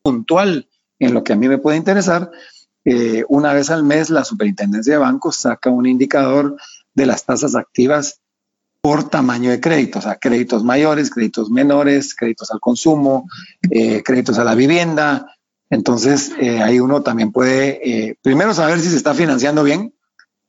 puntual 0.02 0.68
en 0.98 1.14
lo 1.14 1.24
que 1.24 1.32
a 1.32 1.36
mí 1.36 1.48
me 1.48 1.58
puede 1.58 1.76
interesar, 1.76 2.30
eh, 2.84 3.24
una 3.28 3.52
vez 3.52 3.70
al 3.70 3.82
mes 3.82 4.10
la 4.10 4.24
Superintendencia 4.24 4.94
de 4.94 4.98
Bancos 4.98 5.36
saca 5.36 5.70
un 5.70 5.86
indicador 5.86 6.56
de 6.94 7.06
las 7.06 7.24
tasas 7.24 7.56
activas 7.56 8.20
por 8.80 9.08
tamaño 9.08 9.50
de 9.50 9.60
crédito, 9.60 9.98
o 9.98 10.02
sea, 10.02 10.16
créditos 10.16 10.62
mayores, 10.62 11.10
créditos 11.10 11.50
menores, 11.50 12.14
créditos 12.14 12.50
al 12.50 12.60
consumo, 12.60 13.26
créditos 13.62 14.38
a 14.38 14.44
la 14.44 14.54
vivienda. 14.54 15.34
Entonces, 15.70 16.32
ahí 16.62 16.80
uno 16.80 17.02
también 17.02 17.32
puede, 17.32 18.18
primero, 18.20 18.52
saber 18.52 18.80
si 18.80 18.90
se 18.90 18.96
está 18.96 19.14
financiando 19.14 19.64
bien 19.64 19.94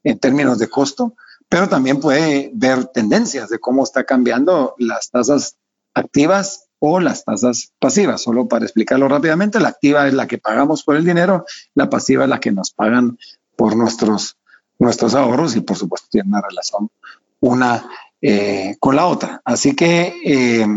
en 0.03 0.19
términos 0.19 0.59
de 0.59 0.67
costo, 0.67 1.15
pero 1.49 1.69
también 1.69 1.99
puede 1.99 2.51
ver 2.53 2.85
tendencias 2.85 3.49
de 3.49 3.59
cómo 3.59 3.83
está 3.83 4.03
cambiando 4.03 4.75
las 4.77 5.09
tasas 5.09 5.57
activas 5.93 6.67
o 6.79 6.99
las 6.99 7.23
tasas 7.23 7.73
pasivas. 7.79 8.21
Solo 8.21 8.47
para 8.47 8.65
explicarlo 8.65 9.07
rápidamente, 9.07 9.59
la 9.59 9.69
activa 9.69 10.07
es 10.07 10.13
la 10.13 10.27
que 10.27 10.37
pagamos 10.37 10.83
por 10.83 10.95
el 10.95 11.05
dinero, 11.05 11.45
la 11.73 11.89
pasiva 11.89 12.23
es 12.23 12.29
la 12.29 12.39
que 12.39 12.51
nos 12.51 12.71
pagan 12.71 13.17
por 13.55 13.75
nuestros, 13.75 14.37
nuestros 14.79 15.15
ahorros 15.15 15.55
y 15.55 15.61
por 15.61 15.77
supuesto 15.77 16.07
tiene 16.11 16.29
una 16.29 16.41
relación 16.41 16.89
una 17.39 17.87
eh, 18.21 18.75
con 18.79 18.95
la 18.95 19.05
otra. 19.05 19.41
Así 19.45 19.75
que 19.75 20.13
eh, 20.25 20.67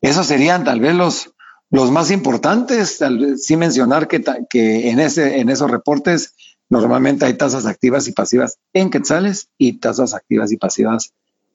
esos 0.00 0.26
serían 0.26 0.64
tal 0.64 0.80
vez 0.80 0.94
los, 0.94 1.34
los 1.70 1.90
más 1.90 2.10
importantes, 2.10 2.98
tal 2.98 3.18
vez 3.18 3.44
sí 3.44 3.56
mencionar 3.56 4.06
que, 4.08 4.22
que 4.48 4.90
en, 4.90 5.00
ese, 5.00 5.40
en 5.40 5.48
esos 5.48 5.70
reportes 5.70 6.34
Normalmente 6.70 7.24
hay 7.26 7.34
tasas 7.34 7.66
activas 7.66 8.08
y 8.08 8.12
pasivas 8.12 8.58
en 8.72 8.90
quetzales 8.90 9.48
y 9.58 9.74
tasas 9.74 10.14
activas 10.14 10.52
y 10.52 10.56
pasivas 10.56 11.12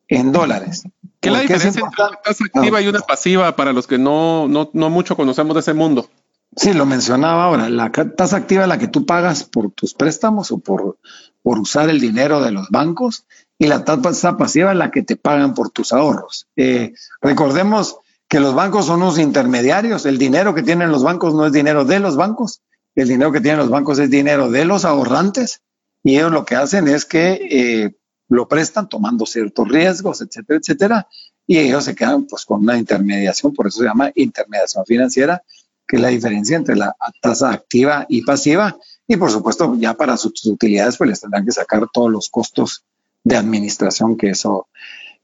en 0.08 0.32
dólares. 0.32 0.84
¿Qué 1.19 1.30
es 1.30 1.34
la 1.34 1.41
diferencia 1.41 1.82
entre 1.82 2.04
una 2.04 2.22
tasa 2.24 2.43
activa 2.45 2.82
y 2.82 2.88
una 2.88 3.00
pasiva 3.00 3.56
para 3.56 3.74
los 3.74 3.88
que 3.88 3.98
no, 3.98 4.48
no, 4.48 4.69
no 4.74 4.89
mucho 4.89 5.15
conocemos 5.15 5.54
de 5.56 5.62
ese 5.62 5.74
mundo? 5.74 6.10
Sí, 6.56 6.74
lo 6.74 6.86
mencionaba 6.86 7.43
ahora. 7.43 7.69
La 7.69 7.91
tasa 7.91 8.38
activa 8.38 8.63
es 8.63 8.67
la 8.67 8.80
que 8.80 8.88
tú 8.88 9.06
pagas 9.06 9.43
por 9.43 9.72
tus 9.72 9.93
préstamos 9.93 10.52
o 10.52 10.60
por, 10.60 10.98
por 11.43 11.60
usar 11.60 11.89
el 11.89 12.00
dinero 12.00 12.41
de 12.41 12.52
los 12.52 12.69
bancos 12.69 13.26
y 13.58 13.67
la 13.67 13.84
tasa 13.84 14.38
pasiva 14.38 14.72
es 14.72 14.78
la 14.78 14.89
que 14.89 15.04
te 15.04 15.15
pagan 15.15 15.54
por 15.54 15.69
tus 15.69 15.93
ahorros. 15.93 16.48
Eh, 16.56 16.93
recordemos 17.22 17.98
que 18.28 18.39
los 18.39 18.56
bancos 18.56 18.86
son 18.86 19.02
unos 19.02 19.19
intermediarios. 19.19 20.06
El 20.06 20.17
dinero 20.17 20.56
que 20.56 20.63
tienen 20.63 20.91
los 20.91 21.04
bancos 21.04 21.34
no 21.34 21.45
es 21.45 21.52
dinero 21.52 21.86
de 21.86 22.00
los 22.00 22.15
bancos, 22.15 22.62
el 23.02 23.08
dinero 23.08 23.32
que 23.32 23.42
tienen 23.42 23.60
los 23.60 23.70
bancos 23.70 24.00
es 24.00 24.10
dinero 24.10 24.50
de 24.50 24.66
los 24.66 24.86
ahorrantes 24.86 25.62
y 26.04 26.18
ellos 26.18 26.32
lo 26.32 26.46
que 26.46 26.56
hacen 26.56 26.88
es 26.88 27.06
que 27.06 27.40
eh, 27.50 27.96
lo 28.30 28.48
prestan 28.48 28.88
tomando 28.88 29.26
ciertos 29.26 29.68
riesgos, 29.68 30.22
etcétera, 30.22 30.60
etcétera, 30.60 31.08
y 31.46 31.58
ellos 31.58 31.84
se 31.84 31.96
quedan 31.96 32.26
pues 32.26 32.46
con 32.46 32.62
una 32.62 32.78
intermediación, 32.78 33.54
por 33.54 33.68
eso 33.68 33.80
se 33.80 33.86
llama 33.86 34.12
intermediación 34.16 34.86
financiera, 34.86 35.44
que 35.88 35.96
es 35.96 36.02
la 36.02 36.10
diferencia 36.10 36.56
entre 36.56 36.76
la 36.76 36.96
tasa 37.22 37.52
activa 37.52 38.06
y 38.08 38.22
pasiva, 38.22 38.78
y 39.08 39.18
por 39.18 39.32
supuesto 39.32 39.76
ya 39.78 39.96
para 39.96 40.16
sus 40.16 40.46
utilidades 40.46 40.98
pues 40.98 41.10
les 41.10 41.22
tendrán 41.22 41.46
que 41.46 41.52
sacar 41.52 41.88
todos 41.92 42.12
los 42.12 42.30
costos 42.30 42.86
de 43.24 43.36
administración 43.36 44.16
que 44.16 44.30
eso 44.30 44.68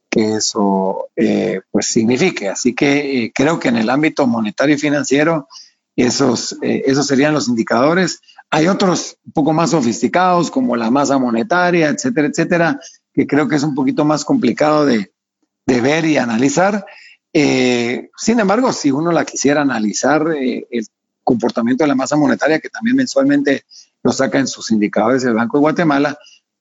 que 0.09 0.35
eso 0.35 1.09
eh, 1.15 1.61
pues 1.71 1.87
signifique. 1.87 2.47
Así 2.47 2.73
que 2.73 3.25
eh, 3.25 3.31
creo 3.35 3.59
que 3.59 3.67
en 3.67 3.75
el 3.75 3.89
ámbito 3.89 4.25
monetario 4.25 4.75
y 4.75 4.79
financiero 4.79 5.47
esos, 5.95 6.57
eh, 6.61 6.83
esos 6.85 7.07
serían 7.07 7.33
los 7.33 7.47
indicadores. 7.47 8.21
Hay 8.49 8.67
otros 8.67 9.17
un 9.25 9.31
poco 9.31 9.53
más 9.53 9.71
sofisticados 9.71 10.51
como 10.51 10.75
la 10.75 10.91
masa 10.91 11.17
monetaria, 11.17 11.89
etcétera, 11.89 12.27
etcétera, 12.27 12.79
que 13.13 13.27
creo 13.27 13.47
que 13.47 13.55
es 13.55 13.63
un 13.63 13.75
poquito 13.75 14.05
más 14.05 14.25
complicado 14.25 14.85
de, 14.85 15.11
de 15.65 15.81
ver 15.81 16.05
y 16.05 16.17
analizar. 16.17 16.85
Eh, 17.33 18.09
sin 18.17 18.39
embargo, 18.39 18.71
si 18.71 18.91
uno 18.91 19.11
la 19.11 19.25
quisiera 19.25 19.61
analizar, 19.61 20.27
eh, 20.31 20.67
el 20.69 20.87
comportamiento 21.23 21.83
de 21.83 21.89
la 21.89 21.95
masa 21.95 22.15
monetaria, 22.15 22.59
que 22.59 22.69
también 22.69 22.95
mensualmente 22.95 23.65
lo 24.03 24.11
saca 24.11 24.39
en 24.39 24.47
sus 24.47 24.71
indicadores 24.71 25.23
el 25.23 25.33
Banco 25.33 25.57
de 25.57 25.61
Guatemala, 25.61 26.17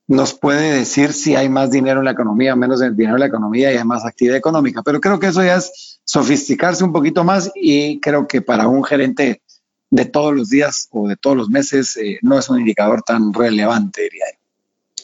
nos 0.07 0.35
puede 0.35 0.73
decir 0.73 1.13
si 1.13 1.35
hay 1.35 1.49
más 1.49 1.71
dinero 1.71 2.01
en 2.01 2.07
la 2.07 2.11
economía 2.11 2.57
menos 2.57 2.81
dinero 2.81 3.15
en 3.15 3.21
la 3.21 3.27
economía 3.27 3.73
y 3.73 3.77
hay 3.77 3.85
más 3.85 4.05
actividad 4.05 4.37
económica. 4.37 4.83
Pero 4.83 5.01
creo 5.01 5.19
que 5.19 5.29
eso 5.29 5.43
ya 5.43 5.57
es 5.57 5.94
sofisticarse 6.05 6.85
un 6.85 6.93
poquito 6.93 7.25
más 7.25 7.51
y 7.55 8.01
creo 8.01 8.27
que 8.27 8.43
para 8.43 8.69
un 8.69 8.85
gerente 8.85 9.43
de 9.91 10.05
todos 10.05 10.35
los 10.35 10.49
días 10.49 10.89
o 10.91 11.09
de 11.09 11.17
todos 11.17 11.37
los 11.37 11.49
meses 11.49 11.97
eh, 11.97 12.19
no 12.23 12.39
es 12.39 12.49
un 12.49 12.59
indicador 12.59 13.03
tan 13.03 13.33
relevante, 13.33 14.03
diría. 14.03 14.25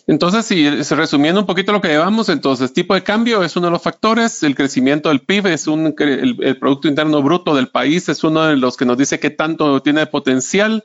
Entonces, 0.07 0.45
si 0.45 0.69
resumiendo 0.69 1.41
un 1.41 1.47
poquito 1.47 1.71
lo 1.71 1.81
que 1.81 1.87
llevamos, 1.87 2.29
entonces 2.29 2.73
tipo 2.73 2.95
de 2.95 3.05
cambio 3.05 3.45
es 3.45 3.55
uno 3.55 3.69
de 3.69 3.71
los 3.71 3.83
factores, 3.83 4.43
el 4.43 4.57
crecimiento 4.57 5.09
del 5.09 5.21
PIB 5.21 5.47
es 5.47 5.69
un, 5.69 5.95
el, 5.97 6.59
Producto 6.59 6.89
Interno 6.89 7.23
Bruto 7.23 7.55
del 7.55 7.69
país 7.69 8.09
es 8.09 8.25
uno 8.25 8.47
de 8.47 8.57
los 8.57 8.77
que 8.77 8.85
nos 8.85 8.99
dice 8.99 9.21
qué 9.21 9.31
tanto 9.31 9.81
tiene 9.83 10.07
potencial, 10.07 10.83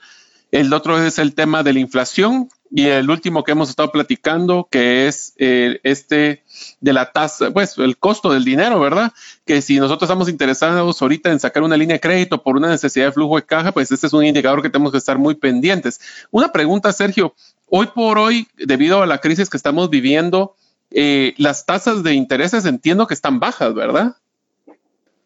el 0.51 0.71
otro 0.71 1.03
es 1.03 1.17
el 1.17 1.33
tema 1.33 1.63
de 1.63 1.73
la 1.73 1.79
inflación 1.79 2.49
y 2.75 2.87
el 2.87 3.09
último 3.09 3.45
que 3.45 3.53
hemos 3.53 3.69
estado 3.69 3.89
platicando, 3.89 4.67
que 4.69 5.07
es 5.07 5.33
eh, 5.37 5.79
este 5.83 6.43
de 6.81 6.91
la 6.91 7.13
tasa, 7.13 7.49
pues 7.51 7.77
el 7.77 7.97
costo 7.97 8.33
del 8.33 8.43
dinero, 8.43 8.81
¿verdad? 8.81 9.13
Que 9.45 9.61
si 9.61 9.79
nosotros 9.79 10.09
estamos 10.09 10.27
interesados 10.27 11.01
ahorita 11.01 11.31
en 11.31 11.39
sacar 11.39 11.63
una 11.63 11.77
línea 11.77 11.95
de 11.95 12.01
crédito 12.01 12.43
por 12.43 12.57
una 12.57 12.67
necesidad 12.67 13.05
de 13.05 13.11
flujo 13.13 13.37
de 13.37 13.45
caja, 13.45 13.71
pues 13.71 13.93
este 13.93 14.07
es 14.07 14.13
un 14.13 14.25
indicador 14.25 14.61
que 14.61 14.69
tenemos 14.69 14.91
que 14.91 14.97
estar 14.97 15.17
muy 15.17 15.35
pendientes. 15.35 16.01
Una 16.31 16.51
pregunta, 16.51 16.91
Sergio. 16.91 17.33
Hoy 17.69 17.87
por 17.95 18.17
hoy, 18.17 18.49
debido 18.57 19.01
a 19.01 19.07
la 19.07 19.19
crisis 19.19 19.49
que 19.49 19.55
estamos 19.55 19.89
viviendo, 19.89 20.57
eh, 20.91 21.33
las 21.37 21.65
tasas 21.65 22.03
de 22.03 22.13
intereses 22.13 22.65
entiendo 22.65 23.07
que 23.07 23.13
están 23.13 23.39
bajas, 23.39 23.73
¿verdad? 23.73 24.17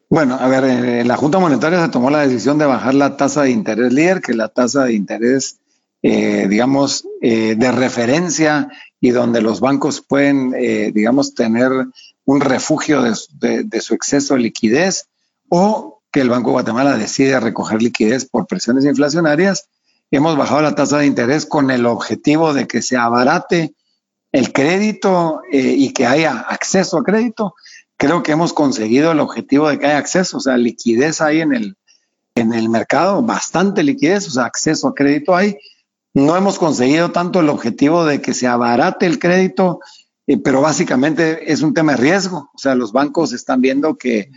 Bueno, 0.08 0.36
a 0.40 0.48
ver, 0.48 0.64
eh, 0.64 1.04
la 1.04 1.16
Junta 1.16 1.38
Monetaria 1.38 1.80
se 1.80 1.88
tomó 1.88 2.10
la 2.10 2.26
decisión 2.26 2.58
de 2.58 2.66
bajar 2.66 2.94
la 2.94 3.16
tasa 3.16 3.42
de 3.42 3.50
interés 3.50 3.92
líder, 3.92 4.20
que 4.20 4.34
la 4.34 4.48
tasa 4.48 4.82
de 4.86 4.94
interés, 4.94 5.59
eh, 6.02 6.46
digamos, 6.48 7.06
eh, 7.20 7.54
de 7.56 7.72
referencia 7.72 8.68
y 9.00 9.10
donde 9.10 9.40
los 9.40 9.60
bancos 9.60 10.02
pueden, 10.02 10.52
digamos, 10.92 11.34
tener 11.34 11.70
un 12.26 12.40
refugio 12.40 13.00
de, 13.02 13.80
su 13.80 13.94
exceso 13.94 14.34
de 14.34 14.40
liquidez 14.40 15.06
o 15.48 16.02
que 16.12 16.20
el 16.20 16.28
Banco 16.28 16.50
de 16.50 16.52
Guatemala 16.52 16.98
decide 16.98 17.40
recoger 17.40 17.80
liquidez 17.80 18.26
por 18.26 18.46
presiones 18.46 18.84
inflacionarias. 18.84 19.68
Hemos 20.10 20.36
bajado 20.36 20.60
la 20.60 20.74
tasa 20.74 20.98
de 20.98 21.06
interés 21.06 21.46
con 21.46 21.70
el 21.70 21.86
objetivo 21.86 22.52
de 22.52 22.66
que 22.66 22.82
se 22.82 22.98
abarate 22.98 23.72
el 24.32 24.52
crédito 24.52 25.40
y 25.50 25.92
que 25.94 26.06
haya 26.06 26.40
acceso 26.40 26.98
a 26.98 27.02
crédito 27.02 27.54
creo 28.00 28.22
que 28.22 28.32
hemos 28.32 28.54
conseguido 28.54 29.12
el 29.12 29.20
objetivo 29.20 29.68
de 29.68 29.78
que 29.78 29.84
haya 29.84 29.98
acceso, 29.98 30.38
o 30.38 30.40
sea, 30.40 30.56
liquidez 30.56 31.20
hay 31.20 31.42
en 31.42 31.52
el, 31.52 31.76
en 32.34 32.54
el 32.54 32.70
mercado, 32.70 33.20
bastante 33.20 33.82
liquidez, 33.82 34.26
o 34.26 34.30
sea, 34.30 34.46
acceso 34.46 34.88
a 34.88 34.94
crédito 34.94 35.36
hay. 35.36 35.58
No 36.14 36.36
hemos 36.36 36.58
conseguido 36.58 37.12
tanto 37.12 37.40
el 37.40 37.48
objetivo 37.48 38.04
de 38.04 38.20
que 38.20 38.34
se 38.34 38.46
abarate 38.46 39.06
el 39.06 39.18
crédito, 39.18 39.80
eh, 40.26 40.38
pero 40.38 40.60
básicamente 40.60 41.52
es 41.52 41.62
un 41.62 41.74
tema 41.74 41.92
de 41.92 41.98
riesgo. 41.98 42.50
O 42.54 42.58
sea, 42.58 42.74
los 42.74 42.92
bancos 42.92 43.32
están 43.32 43.60
viendo 43.60 43.96
que, 43.96 44.30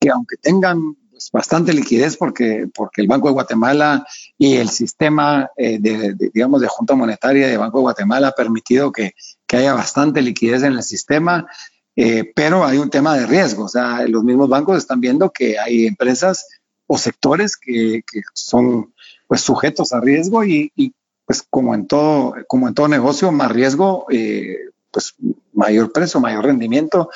que 0.00 0.10
aunque 0.10 0.36
tengan 0.36 0.96
pues, 1.10 1.30
bastante 1.30 1.72
liquidez, 1.72 2.16
porque, 2.16 2.68
porque 2.74 3.02
el 3.02 3.06
Banco 3.06 3.28
de 3.28 3.34
Guatemala 3.34 4.04
y 4.36 4.56
el 4.56 4.68
sistema 4.68 5.50
eh, 5.56 5.78
de, 5.80 6.14
digamos, 6.32 6.60
de 6.60 6.66
Junta 6.66 6.94
Monetaria 6.96 7.46
de 7.46 7.56
Banco 7.56 7.78
de 7.78 7.82
Guatemala 7.82 8.28
ha 8.28 8.32
permitido 8.32 8.90
que, 8.90 9.14
que 9.46 9.58
haya 9.58 9.74
bastante 9.74 10.22
liquidez 10.22 10.64
en 10.64 10.72
el 10.72 10.82
sistema, 10.82 11.46
eh, 11.94 12.32
pero 12.34 12.64
hay 12.64 12.78
un 12.78 12.90
tema 12.90 13.16
de 13.16 13.26
riesgo. 13.26 13.64
O 13.64 13.68
sea, 13.68 14.04
los 14.08 14.24
mismos 14.24 14.48
bancos 14.48 14.78
están 14.78 15.00
viendo 15.00 15.30
que 15.30 15.58
hay 15.58 15.86
empresas 15.86 16.48
o 16.88 16.98
sectores 16.98 17.56
que, 17.56 18.02
que 18.10 18.22
son 18.34 18.92
pues 19.28 19.40
sujetos 19.40 19.92
a 19.92 20.00
riesgo 20.00 20.44
y, 20.44 20.72
y, 20.74 20.92
pues 21.32 21.46
como 21.48 21.74
en 21.74 21.86
todo, 21.86 22.34
como 22.46 22.68
en 22.68 22.74
todo 22.74 22.88
negocio, 22.88 23.32
más 23.32 23.50
riesgo, 23.50 24.04
eh, 24.10 24.68
pues 24.90 25.14
mayor 25.54 25.90
precio, 25.90 26.20
mayor 26.20 26.44
rendimiento. 26.44 27.08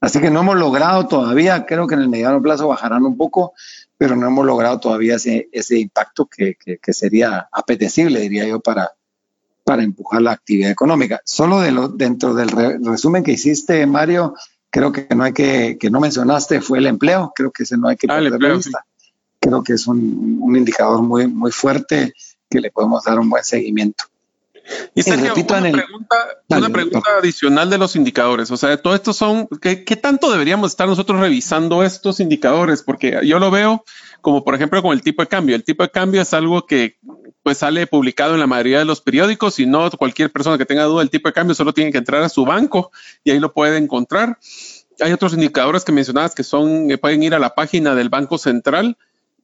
Así 0.00 0.20
que 0.20 0.30
no 0.30 0.42
hemos 0.42 0.54
logrado 0.54 1.08
todavía, 1.08 1.66
creo 1.66 1.88
que 1.88 1.96
en 1.96 2.02
el 2.02 2.08
mediano 2.08 2.40
plazo 2.40 2.68
bajarán 2.68 3.04
un 3.04 3.16
poco, 3.16 3.52
pero 3.98 4.14
no 4.14 4.28
hemos 4.28 4.46
logrado 4.46 4.78
todavía 4.78 5.16
ese, 5.16 5.48
ese 5.50 5.76
impacto 5.76 6.26
que, 6.26 6.54
que, 6.54 6.78
que 6.78 6.92
sería 6.92 7.48
apetecible, 7.50 8.20
diría 8.20 8.46
yo, 8.46 8.60
para, 8.60 8.92
para 9.64 9.82
empujar 9.82 10.22
la 10.22 10.30
actividad 10.30 10.70
económica. 10.70 11.20
Solo 11.24 11.58
de 11.58 11.72
lo, 11.72 11.88
dentro 11.88 12.32
del 12.32 12.50
re, 12.50 12.78
resumen 12.80 13.24
que 13.24 13.32
hiciste, 13.32 13.84
Mario, 13.88 14.36
creo 14.70 14.92
que 14.92 15.08
no 15.16 15.24
hay 15.24 15.32
que, 15.32 15.78
que 15.80 15.90
no 15.90 15.98
mencionaste 15.98 16.60
fue 16.60 16.78
el 16.78 16.86
empleo, 16.86 17.32
creo 17.34 17.50
que 17.50 17.64
ese 17.64 17.76
no 17.76 17.88
hay 17.88 17.96
que 17.96 18.06
ah, 18.08 18.18
perder 18.18 18.34
empleo, 18.34 18.56
vista. 18.56 18.86
Sí. 18.98 19.10
Creo 19.40 19.64
que 19.64 19.72
es 19.72 19.88
un, 19.88 20.38
un, 20.40 20.54
indicador 20.54 21.02
muy, 21.02 21.26
muy 21.26 21.50
fuerte 21.50 22.14
que 22.54 22.60
le 22.60 22.70
podemos 22.70 23.02
dar 23.02 23.18
un 23.18 23.28
buen 23.28 23.42
seguimiento. 23.42 24.04
Y, 24.94 25.02
Sergio, 25.02 25.30
repito 25.30 25.54
una, 25.54 25.68
en 25.68 25.74
el, 25.74 25.82
pregunta, 25.82 26.16
dale, 26.48 26.66
una 26.66 26.72
pregunta 26.72 27.10
adicional 27.18 27.68
de 27.68 27.78
los 27.78 27.96
indicadores. 27.96 28.50
O 28.50 28.56
sea, 28.56 28.80
todo 28.80 28.94
esto 28.94 29.12
son, 29.12 29.48
¿qué, 29.60 29.84
¿qué, 29.84 29.96
tanto 29.96 30.30
deberíamos 30.30 30.70
estar 30.70 30.88
nosotros 30.88 31.20
revisando 31.20 31.82
estos 31.82 32.20
indicadores? 32.20 32.82
Porque 32.82 33.20
yo 33.24 33.38
lo 33.38 33.50
veo 33.50 33.84
como, 34.20 34.44
por 34.44 34.54
ejemplo, 34.54 34.80
con 34.80 34.92
el 34.92 35.02
tipo 35.02 35.20
de 35.20 35.28
cambio. 35.28 35.56
El 35.56 35.64
tipo 35.64 35.82
de 35.82 35.90
cambio 35.90 36.22
es 36.22 36.32
algo 36.32 36.64
que 36.64 36.96
pues 37.42 37.58
sale 37.58 37.86
publicado 37.86 38.34
en 38.34 38.40
la 38.40 38.46
mayoría 38.46 38.78
de 38.78 38.86
los 38.86 39.02
periódicos 39.02 39.58
y 39.58 39.66
no 39.66 39.90
cualquier 39.90 40.32
persona 40.32 40.56
que 40.56 40.64
tenga 40.64 40.84
duda 40.84 41.00
del 41.00 41.10
tipo 41.10 41.28
de 41.28 41.34
cambio 41.34 41.54
solo 41.54 41.74
tiene 41.74 41.92
que 41.92 41.98
entrar 41.98 42.22
a 42.22 42.30
su 42.30 42.46
banco 42.46 42.90
y 43.22 43.32
ahí 43.32 43.38
lo 43.38 43.52
puede 43.52 43.76
encontrar. 43.76 44.38
Hay 45.00 45.12
otros 45.12 45.34
indicadores 45.34 45.84
que 45.84 45.92
mencionabas 45.92 46.34
que 46.34 46.44
son, 46.44 46.88
que 46.88 46.96
pueden 46.96 47.22
ir 47.22 47.34
a 47.34 47.38
la 47.38 47.54
página 47.54 47.94
del 47.94 48.08
Banco 48.08 48.38
Central, 48.38 48.96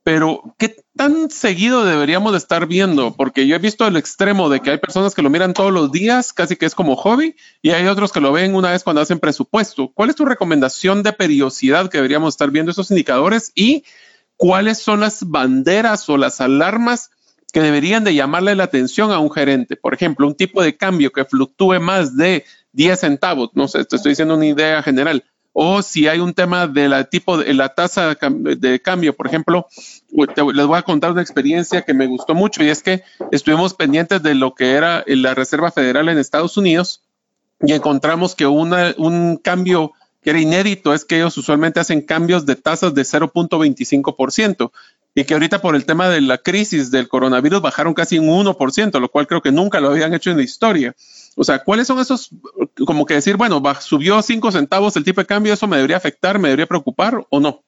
pero 0.03 0.55
¿qué 0.59 0.77
tan 0.97 1.31
seguido 1.31 1.85
deberíamos 1.85 2.33
de 2.33 2.39
estar 2.39 2.67
viendo? 2.67 3.15
Porque 3.15 3.47
yo 3.47 3.57
he 3.57 3.59
visto 3.59 3.87
el 3.87 3.97
extremo 3.97 4.49
de 4.49 4.61
que 4.61 4.71
hay 4.71 4.79
personas 4.79 5.15
que 5.15 5.23
lo 5.23 5.31
miran 5.31 5.53
todos 5.53 5.73
los 5.73 5.93
días, 5.93 6.33
casi 6.33 6.57
que 6.57 6.67
es 6.67 6.75
como 6.75 6.97
hobby, 6.97 7.37
y 7.61 7.71
hay 7.71 7.87
otros 7.87 8.11
que 8.13 8.21
lo 8.21 8.33
ven 8.33 8.55
una 8.55 8.71
vez 8.71 8.83
cuando 8.83 9.03
hacen 9.03 9.21
presupuesto. 9.21 9.93
¿Cuál 9.93 10.11
es 10.11 10.17
tu 10.17 10.25
recomendación 10.25 11.03
de 11.03 11.13
periodicidad 11.13 11.91
que 11.91 11.99
deberíamos 11.99 12.35
estar 12.35 12.51
viendo 12.51 12.73
esos 12.73 12.91
indicadores 12.91 13.53
y 13.55 13.85
cuáles 14.37 14.79
son 14.79 15.01
las 15.01 15.29
banderas 15.29 16.09
o 16.09 16.17
las 16.17 16.41
alarmas 16.41 17.11
que 17.53 17.61
deberían 17.61 18.05
de 18.05 18.15
llamarle 18.15 18.55
la 18.55 18.65
atención 18.65 19.13
a 19.13 19.19
un 19.19 19.31
gerente. 19.31 19.77
Por 19.77 19.93
ejemplo, 19.93 20.27
un 20.27 20.35
tipo 20.35 20.63
de 20.63 20.77
cambio 20.77 21.13
que 21.13 21.25
fluctúe 21.25 21.81
más 21.81 22.17
de 22.17 22.45
10 22.73 23.01
centavos, 23.01 23.51
no 23.55 23.69
sé, 23.69 23.85
te 23.85 23.97
estoy 23.97 24.13
diciendo 24.13 24.37
una 24.37 24.47
idea 24.47 24.83
general. 24.83 25.25
O 25.53 25.83
si 25.83 26.07
hay 26.07 26.21
un 26.21 26.33
tema 26.33 26.69
de 26.69 26.89
la 26.89 27.05
tipo 27.05 27.37
de 27.39 27.53
la 27.55 27.71
tasa 27.71 28.15
de 28.15 28.81
cambio, 28.81 29.17
por 29.17 29.27
ejemplo, 29.27 29.67
les 30.13 30.67
voy 30.67 30.79
a 30.79 30.83
contar 30.83 31.11
una 31.11 31.23
experiencia 31.23 31.83
que 31.83 31.93
me 31.93 32.07
gustó 32.07 32.35
mucho 32.35 32.63
y 32.63 32.69
es 32.69 32.83
que 32.83 33.03
estuvimos 33.33 33.75
pendientes 33.75 34.23
de 34.23 34.35
lo 34.35 34.55
que 34.55 34.73
era 34.73 35.05
la 35.07 35.35
Reserva 35.35 35.73
Federal 35.73 36.09
en 36.09 36.19
Estados 36.19 36.57
Unidos 36.57 37.03
y 37.61 37.73
encontramos 37.73 38.35
que 38.35 38.47
una, 38.47 38.95
un 38.97 39.37
cambio 39.37 39.93
que 40.23 40.31
era 40.31 40.41
inédito 40.41 40.93
es 40.95 41.05
que 41.05 41.17
ellos 41.17 41.37
usualmente 41.37 41.81
hacen 41.81 42.03
cambios 42.03 42.47
de 42.47 42.57
tasas 42.57 42.95
de 42.95 43.03
0.25% 43.03 44.71
y 45.15 45.25
que 45.25 45.35
ahorita 45.35 45.61
por 45.61 45.75
el 45.75 45.85
tema 45.85 46.09
de 46.09 46.21
la 46.21 46.39
crisis 46.39 46.91
del 46.91 47.09
coronavirus 47.09 47.61
bajaron 47.61 47.95
casi 47.95 48.19
un 48.19 48.29
1%, 48.29 49.01
lo 49.01 49.09
cual 49.09 49.27
creo 49.27 49.43
que 49.43 49.53
nunca 49.53 49.81
lo 49.81 49.91
habían 49.91 50.15
hecho 50.15 50.31
en 50.31 50.37
la 50.37 50.43
historia. 50.43 50.95
O 51.37 51.45
sea, 51.45 51.63
¿cuáles 51.63 51.87
son 51.87 51.99
esos, 52.01 52.31
como 52.87 53.07
que 53.07 53.15
decir, 53.15 53.37
bueno, 53.37 53.63
subió 53.81 54.21
5 54.21 54.53
centavos 54.53 54.97
el 54.97 55.05
tipo 55.05 55.21
de 55.21 55.27
cambio, 55.27 55.55
eso 55.55 55.67
me 55.67 55.77
debería 55.77 55.97
afectar, 55.97 56.39
me 56.39 56.49
debería 56.49 56.67
preocupar 56.67 57.25
o 57.31 57.41
no? 57.41 57.63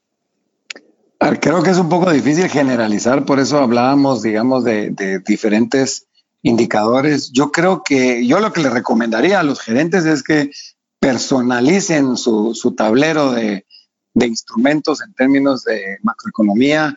Creo 1.41 1.63
que 1.63 1.71
es 1.71 1.79
un 1.79 1.89
poco 1.89 2.11
difícil 2.11 2.49
generalizar, 2.49 3.25
por 3.25 3.39
eso 3.39 3.59
hablábamos, 3.59 4.23
digamos, 4.23 4.65
de, 4.65 5.23
diferentes 5.25 6.09
indicadores. 6.43 7.31
Yo 7.31 7.53
creo 7.53 7.83
que 7.85 8.27
yo 8.27 8.41
lo 8.41 8.53
que 8.53 8.63
le 8.63 8.71
recomendaría 8.71 9.39
a 9.39 9.45
los 9.45 9.61
gerentes 9.61 10.05
es 10.05 10.25
que 10.25 10.51
personalicen 10.99 12.17
su, 12.17 12.55
su 12.55 12.75
tablero 12.75 13.31
de, 13.33 13.65
de, 14.15 14.27
instrumentos 14.27 15.01
en 15.01 15.15
términos 15.15 15.63
de 15.63 15.99
macroeconomía, 16.03 16.97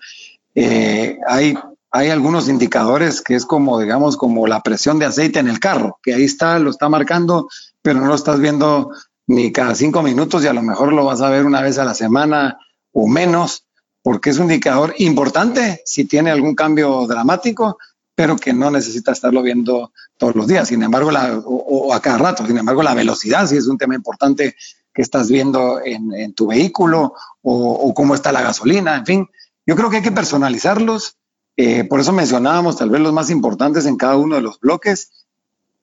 eh, 0.56 1.20
hay, 1.28 1.56
hay 1.96 2.10
algunos 2.10 2.50
indicadores 2.50 3.22
que 3.22 3.36
es 3.36 3.46
como, 3.46 3.80
digamos, 3.80 4.18
como 4.18 4.48
la 4.48 4.62
presión 4.62 5.00
de 5.00 5.06
aceite 5.06 5.40
en 5.40 5.48
el 5.48 5.62
carro, 5.62 5.98
que 6.04 6.14
ahí 6.14 6.26
está, 6.26 6.60
lo 6.60 6.70
está 6.70 6.90
marcando, 6.90 7.48
pero 7.82 8.02
no 8.02 8.08
lo 8.08 8.16
estás 8.16 8.42
viendo 8.42 8.92
ni 9.28 9.54
cada 9.54 9.74
cinco 9.76 10.02
minutos 10.02 10.44
y 10.44 10.48
a 10.48 10.54
lo 10.54 10.62
mejor 10.62 10.92
lo 10.92 11.06
vas 11.06 11.22
a 11.22 11.30
ver 11.30 11.46
una 11.46 11.62
vez 11.62 11.78
a 11.78 11.86
la 11.86 11.94
semana 11.94 12.60
o 12.92 13.08
menos, 13.08 13.66
porque 14.02 14.30
es 14.30 14.40
un 14.40 14.52
indicador 14.52 14.94
importante 14.98 15.84
si 15.86 16.04
tiene 16.04 16.32
algún 16.32 16.54
cambio 16.54 17.08
dramático, 17.08 17.78
pero 18.14 18.36
que 18.36 18.52
no 18.52 18.70
necesita 18.72 19.14
estarlo 19.14 19.42
viendo 19.42 19.94
todos 20.18 20.36
los 20.36 20.48
días. 20.48 20.68
Sin 20.68 20.84
embargo, 20.84 21.12
o, 21.46 21.94
a 21.94 22.02
cada 22.02 22.18
rato, 22.18 22.46
sin 22.46 22.58
embargo, 22.58 22.84
la 22.84 22.94
velocidad 22.94 23.48
sí 23.48 23.56
es 23.56 23.68
un 23.68 23.78
tema 23.78 23.96
importante 23.96 24.58
que 24.94 25.02
estás 25.02 25.32
viendo 25.32 25.80
en, 25.82 26.34
tu 26.34 26.48
vehículo 26.48 27.14
o, 27.42 27.94
cómo 27.94 28.16
está 28.16 28.34
la 28.34 28.42
gasolina, 28.42 28.98
en 28.98 29.06
fin. 29.06 29.30
Yo 29.66 29.78
creo 29.78 29.90
que 29.90 29.98
hay 29.98 30.04
que 30.04 30.12
personalizarlos. 30.12 31.16
Eh, 31.58 31.86
por 31.86 32.00
eso 32.00 32.12
mencionábamos 32.12 32.78
tal 32.78 32.90
vez 32.90 33.02
los 33.02 33.14
más 33.14 33.30
importantes 33.30 33.86
en 33.86 33.98
cada 33.98 34.18
uno 34.18 34.36
de 34.36 34.42
los 34.42 34.60
bloques. 34.60 35.12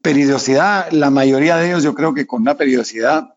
Periodicidad, 0.02 0.90
la 0.90 1.10
mayoría 1.10 1.56
de 1.56 1.68
ellos 1.68 1.82
yo 1.82 1.94
creo 1.94 2.12
que 2.14 2.26
con 2.26 2.42
una 2.42 2.56
periodicidad 2.56 3.34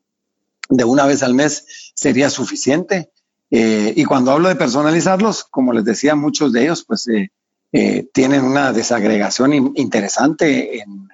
de 0.69 0.83
una 0.83 1.05
vez 1.05 1.23
al 1.23 1.33
mes 1.33 1.91
sería 1.93 2.29
suficiente. 2.29 3.11
Eh, 3.51 3.93
y 3.95 4.03
cuando 4.05 4.31
hablo 4.31 4.49
de 4.49 4.55
personalizarlos, 4.55 5.43
como 5.45 5.71
les 5.71 5.85
decía, 5.85 6.15
muchos 6.15 6.51
de 6.51 6.63
ellos 6.63 6.83
pues 6.83 7.07
eh, 7.07 8.07
tienen 8.13 8.43
una 8.43 8.73
desagregación 8.73 9.53
in 9.53 9.73
interesante 9.75 10.79
en, 10.79 11.07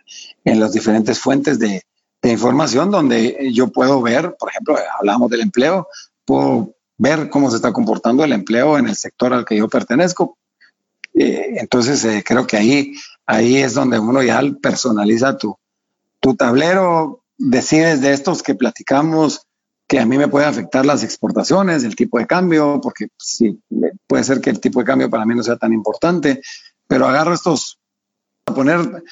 en 0.46 0.60
las 0.60 0.72
diferentes 0.72 1.20
fuentes 1.20 1.60
de, 1.60 1.84
de, 2.22 2.32
información 2.32 2.90
donde 2.90 3.52
yo 3.52 3.68
puedo 3.68 4.02
ver, 4.02 4.36
por 4.40 4.50
ejemplo, 4.50 4.78
hablamos 5.00 5.30
del 5.30 5.42
empleo, 5.42 5.88
puedo 6.24 6.74
ver 6.98 7.30
cómo 7.30 7.50
se 7.50 7.58
está 7.58 7.74
comportando 7.74 8.24
el 8.24 8.32
empleo 8.32 8.78
en 8.78 8.88
el 8.88 8.96
sector 8.96 9.34
al 9.34 9.44
que 9.44 9.58
yo 9.58 9.68
pertenezco. 9.68 10.38
Eh, 11.22 11.60
entonces, 11.60 12.04
eh, 12.06 12.24
creo 12.26 12.48
que 12.48 12.58
ahí, 12.58 12.94
ahí 13.28 13.58
es 13.58 13.76
donde 13.76 14.00
uno 14.00 14.24
ya 14.24 14.42
personaliza 14.60 15.38
tu, 15.38 15.56
tu 16.20 16.36
tablero, 16.36 17.22
decides 17.38 18.02
de 18.02 18.12
estos 18.12 18.42
que 18.42 18.56
platicamos 18.56 19.46
que 19.88 20.00
a 20.00 20.06
mí 20.06 20.18
me 20.18 20.30
puede 20.30 20.46
afectar 20.48 20.84
las 20.84 21.04
exportaciones, 21.04 21.84
el 21.84 21.96
tipo 21.96 22.18
de 22.18 22.26
cambio, 22.26 22.80
porque 22.82 23.10
sí, 23.20 23.60
puede 24.08 24.24
ser 24.24 24.42
que 24.42 24.50
el 24.50 24.60
tipo 24.60 24.80
de 24.80 24.86
cambio 24.86 25.10
para 25.12 25.26
mí 25.26 25.36
no 25.36 25.44
sea 25.44 25.58
tan 25.58 25.74
importante, 25.74 26.42
pero 26.88 27.08
agarro 27.08 27.34
estos, 27.34 27.78
a 28.48 28.54
poner 28.54 29.04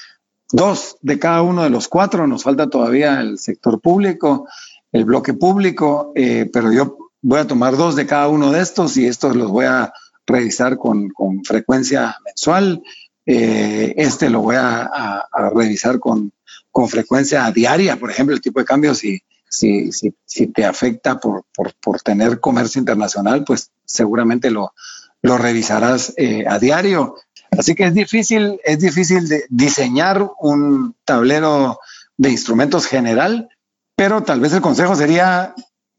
dos 0.52 0.98
de 1.02 1.20
cada 1.20 1.44
uno 1.44 1.64
de 1.64 1.70
los 1.70 1.88
cuatro, 1.90 2.26
nos 2.26 2.44
falta 2.44 2.70
todavía 2.70 3.20
el 3.22 3.38
sector 3.38 3.82
público, 3.82 4.48
el 4.92 5.06
bloque 5.06 5.34
público, 5.34 6.12
eh, 6.16 6.50
pero 6.52 6.72
yo 6.72 6.98
voy 7.22 7.40
a 7.40 7.48
tomar 7.48 7.76
dos 7.78 7.96
de 7.96 8.08
cada 8.08 8.30
uno 8.30 8.52
de 8.52 8.62
estos 8.62 8.98
y 8.98 9.06
estos 9.06 9.36
los 9.36 9.52
voy 9.52 9.66
a 9.66 9.94
revisar 10.30 10.78
con, 10.78 11.10
con 11.10 11.44
frecuencia 11.44 12.16
mensual. 12.24 12.82
Eh, 13.26 13.94
este 13.98 14.30
lo 14.30 14.42
voy 14.42 14.56
a, 14.58 15.28
revisar 15.54 16.00
con, 16.00 16.32
con, 16.72 16.88
frecuencia 16.88 17.52
diaria, 17.52 17.98
por 17.98 18.10
ejemplo, 18.10 18.34
el 18.34 18.42
tipo 18.42 18.60
de 18.60 18.66
cambio, 18.66 18.96
si, 18.96 19.22
si, 19.48 19.92
si, 19.92 20.16
si 20.26 20.48
te 20.48 20.66
afecta 20.66 21.20
por, 21.20 21.44
por, 21.54 21.74
por, 21.80 22.02
tener 22.02 22.40
comercio 22.40 22.80
internacional, 22.80 23.44
pues 23.44 23.72
seguramente 23.86 24.50
lo, 24.50 24.74
lo 25.22 25.38
revisarás 25.38 26.14
eh, 26.18 26.46
a 26.48 26.58
diario. 26.60 27.16
Así 27.52 27.76
que 27.76 27.86
es 27.86 27.94
difícil, 27.94 28.60
es 28.64 28.80
difícil 28.80 29.28
diseñar 29.50 30.28
un 30.40 30.96
tablero 31.04 31.80
de 32.18 32.30
instrumentos 32.32 32.86
general, 32.86 33.50
pero 33.96 34.24
tal 34.24 34.40
vez 34.40 34.54
el 34.54 34.62
consejo 34.62 34.96
sería 34.96 35.56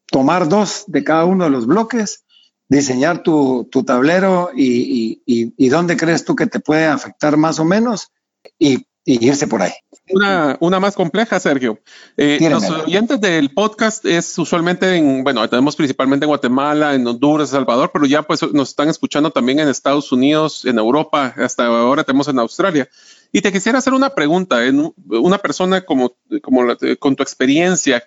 tomar 0.06 0.48
dos 0.48 0.84
de 0.86 1.04
cada 1.04 1.24
uno 1.24 1.44
de 1.44 1.50
los 1.50 1.66
bloques, 1.66 2.24
diseñar 2.70 3.22
tu, 3.22 3.68
tu 3.70 3.82
tablero 3.82 4.50
y, 4.54 5.20
y, 5.26 5.52
y, 5.56 5.68
dónde 5.68 5.96
crees 5.96 6.24
tú 6.24 6.36
que 6.36 6.46
te 6.46 6.60
puede 6.60 6.86
afectar 6.86 7.36
más 7.36 7.58
o 7.58 7.64
menos 7.64 8.12
y, 8.60 8.86
y 9.04 9.26
irse 9.26 9.48
por 9.48 9.60
ahí. 9.60 9.72
Una, 10.08 10.56
una, 10.60 10.78
más 10.78 10.94
compleja, 10.94 11.40
Sergio. 11.40 11.80
Eh, 12.16 12.38
los 12.48 12.70
oyentes 12.70 13.20
del 13.20 13.50
podcast 13.50 14.04
es 14.06 14.38
usualmente 14.38 14.94
en, 14.94 15.24
bueno, 15.24 15.48
tenemos 15.48 15.74
principalmente 15.74 16.24
en 16.24 16.28
Guatemala, 16.28 16.94
en 16.94 17.04
Honduras, 17.06 17.48
El 17.48 17.58
Salvador, 17.58 17.90
pero 17.92 18.06
ya 18.06 18.22
pues 18.22 18.40
nos 18.52 18.70
están 18.70 18.88
escuchando 18.88 19.32
también 19.32 19.58
en 19.58 19.68
Estados 19.68 20.12
Unidos, 20.12 20.64
en 20.64 20.78
Europa, 20.78 21.34
hasta 21.38 21.66
ahora 21.66 22.04
tenemos 22.04 22.28
en 22.28 22.38
Australia. 22.38 22.88
Y 23.32 23.40
te 23.40 23.52
quisiera 23.52 23.78
hacer 23.78 23.94
una 23.94 24.10
pregunta, 24.10 24.64
en 24.64 24.92
una 25.08 25.38
persona 25.38 25.80
como, 25.80 26.14
como 26.40 26.64
la, 26.64 26.76
con 27.00 27.16
tu 27.16 27.24
experiencia, 27.24 28.04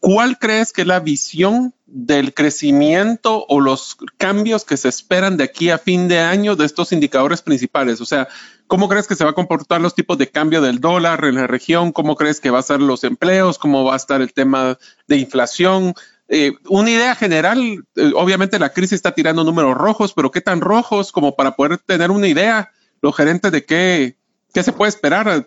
¿cuál 0.00 0.38
crees 0.38 0.72
que 0.72 0.82
es 0.82 0.86
la 0.86 1.00
visión 1.00 1.74
del 1.86 2.34
crecimiento 2.34 3.44
o 3.48 3.60
los 3.60 3.96
cambios 4.16 4.64
que 4.64 4.76
se 4.76 4.88
esperan 4.88 5.36
de 5.36 5.44
aquí 5.44 5.70
a 5.70 5.78
fin 5.78 6.08
de 6.08 6.18
año 6.18 6.56
de 6.56 6.64
estos 6.66 6.92
indicadores 6.92 7.42
principales? 7.42 8.00
O 8.00 8.06
sea, 8.06 8.28
¿cómo 8.66 8.88
crees 8.88 9.06
que 9.06 9.14
se 9.14 9.24
va 9.24 9.30
a 9.30 9.34
comportar 9.34 9.80
los 9.80 9.94
tipos 9.94 10.18
de 10.18 10.28
cambio 10.28 10.62
del 10.62 10.80
dólar 10.80 11.24
en 11.24 11.36
la 11.36 11.46
región? 11.46 11.92
¿Cómo 11.92 12.16
crees 12.16 12.40
que 12.40 12.50
va 12.50 12.58
a 12.58 12.62
ser 12.62 12.80
los 12.80 13.04
empleos? 13.04 13.58
¿Cómo 13.58 13.84
va 13.84 13.94
a 13.94 13.98
estar 13.98 14.22
el 14.22 14.32
tema 14.32 14.78
de 15.06 15.16
inflación? 15.16 15.94
Eh, 16.28 16.52
una 16.68 16.90
idea 16.90 17.14
general, 17.14 17.84
eh, 17.96 18.12
obviamente 18.14 18.58
la 18.58 18.72
crisis 18.72 18.94
está 18.94 19.12
tirando 19.12 19.44
números 19.44 19.76
rojos, 19.76 20.12
pero 20.14 20.30
¿qué 20.30 20.40
tan 20.40 20.60
rojos 20.60 21.12
como 21.12 21.36
para 21.36 21.56
poder 21.56 21.78
tener 21.78 22.10
una 22.10 22.28
idea 22.28 22.70
los 23.02 23.16
gerentes 23.16 23.50
de 23.50 23.64
qué, 23.64 24.16
qué 24.54 24.62
se 24.62 24.72
puede 24.72 24.90
esperar? 24.90 25.44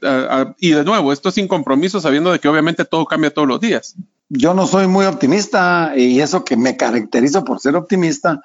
y 0.60 0.72
de 0.72 0.84
nuevo, 0.84 1.14
esto 1.14 1.32
sin 1.32 1.48
compromiso, 1.48 2.02
sabiendo 2.02 2.32
de 2.32 2.40
que 2.40 2.50
obviamente 2.50 2.84
todo 2.86 3.06
cambia 3.06 3.34
todos 3.34 3.48
los 3.48 3.62
días. 3.62 3.96
Yo 4.36 4.54
no 4.54 4.66
soy 4.68 4.88
muy 4.88 5.06
optimista 5.06 5.94
y 5.96 6.20
eso 6.22 6.44
que 6.44 6.58
me 6.58 6.76
caracterizo 6.76 7.44
por 7.44 7.60
ser 7.60 7.76
optimista, 7.76 8.42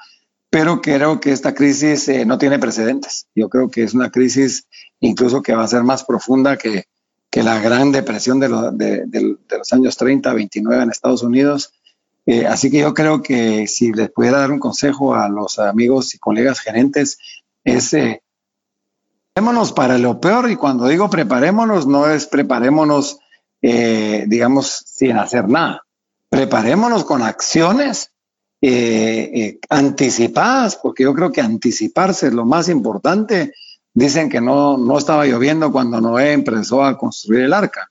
pero 0.50 0.80
creo 0.80 1.20
que 1.20 1.32
esta 1.32 1.54
crisis 1.54 2.08
eh, 2.08 2.26
no 2.26 2.38
tiene 2.38 2.58
precedentes. 2.58 3.26
Yo 3.34 3.48
creo 3.48 3.70
que 3.70 3.84
es 3.84 3.94
una 3.94 4.10
crisis 4.10 4.66
incluso 5.00 5.42
que 5.42 5.54
va 5.54 5.64
a 5.64 5.68
ser 5.68 5.84
más 5.84 6.04
profunda 6.04 6.56
que, 6.56 6.84
que 7.30 7.42
la 7.42 7.60
gran 7.60 7.92
depresión 7.92 8.40
de, 8.40 8.48
de, 8.72 9.04
de 9.06 9.58
los 9.58 9.72
años 9.72 9.96
30, 9.96 10.32
29 10.32 10.82
en 10.82 10.90
Estados 10.90 11.22
Unidos 11.22 11.72
eh, 12.30 12.46
así 12.46 12.70
que 12.70 12.80
yo 12.80 12.92
creo 12.92 13.22
que 13.22 13.66
si 13.66 13.90
les 13.90 14.10
pudiera 14.10 14.40
dar 14.40 14.52
un 14.52 14.58
consejo 14.58 15.14
a 15.14 15.30
los 15.30 15.58
amigos 15.58 16.14
y 16.14 16.18
colegas 16.18 16.60
gerentes, 16.60 17.18
es 17.64 17.94
eh, 17.94 18.22
preparémonos 19.32 19.72
para 19.72 19.96
lo 19.96 20.20
peor 20.20 20.50
y 20.50 20.56
cuando 20.56 20.86
digo 20.88 21.08
preparémonos 21.08 21.86
no 21.86 22.06
es 22.06 22.26
preparémonos, 22.26 23.20
eh, 23.62 24.24
digamos, 24.26 24.84
sin 24.86 25.16
hacer 25.16 25.48
nada. 25.48 25.82
Preparémonos 26.28 27.04
con 27.04 27.22
acciones 27.22 28.12
anticipadas, 29.68 30.76
porque 30.76 31.04
yo 31.04 31.14
creo 31.14 31.30
que 31.30 31.40
anticiparse 31.40 32.26
es 32.28 32.32
lo 32.32 32.44
más 32.44 32.68
importante. 32.68 33.52
Dicen 33.94 34.28
que 34.28 34.40
no, 34.40 34.76
no 34.76 34.98
estaba 34.98 35.26
lloviendo 35.26 35.72
cuando 35.72 36.00
Noé 36.00 36.32
empezó 36.32 36.84
a 36.84 36.98
construir 36.98 37.44
el 37.44 37.52
arca. 37.52 37.90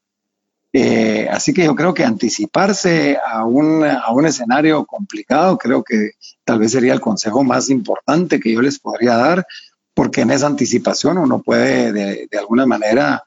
Eh, 0.73 1.27
así 1.31 1.53
que 1.53 1.63
yo 1.63 1.75
creo 1.75 1.93
que 1.93 2.03
anticiparse 2.03 3.17
a 3.25 3.45
un, 3.45 3.83
a 3.83 4.11
un 4.11 4.25
escenario 4.25 4.85
complicado, 4.85 5.57
creo 5.57 5.83
que 5.83 6.11
tal 6.43 6.59
vez 6.59 6.73
sería 6.73 6.93
el 6.93 7.01
consejo 7.01 7.43
más 7.43 7.69
importante 7.69 8.39
que 8.39 8.53
yo 8.53 8.61
les 8.61 8.77
podría 8.77 9.15
dar, 9.15 9.47
porque 9.93 10.21
en 10.21 10.31
esa 10.31 10.47
anticipación 10.47 11.17
uno 11.17 11.41
puede 11.41 11.91
de, 11.91 12.27
de 12.29 12.37
alguna 12.37 12.65
manera 12.65 13.23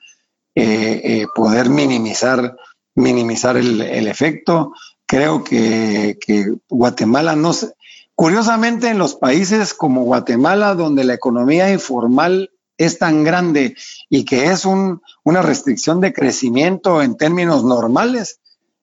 eh, 0.60 1.00
eh, 1.04 1.26
poder 1.34 1.68
minimizar, 1.70 2.56
minimizar 2.94 3.56
el, 3.56 4.06
efecto. 4.06 4.72
Creo 5.06 5.42
que, 5.42 6.18
que 6.20 6.54
Guatemala 6.68 7.34
no 7.34 7.52
se, 7.52 7.74
Curiosamente, 8.20 8.88
en 8.88 8.98
los 8.98 9.14
países 9.14 9.72
como 9.72 10.04
Guatemala, 10.04 10.74
donde 10.74 11.04
la 11.04 11.14
economía 11.14 11.72
informal 11.72 12.50
es 12.76 12.98
tan 12.98 13.24
grande 13.24 13.74
y 14.10 14.26
que 14.26 14.48
es 14.48 14.66
un, 14.66 15.00
una 15.24 15.40
restricción 15.40 16.02
de 16.02 16.12
crecimiento 16.12 17.00
en 17.00 17.16
términos 17.16 17.64
normales, 17.64 18.40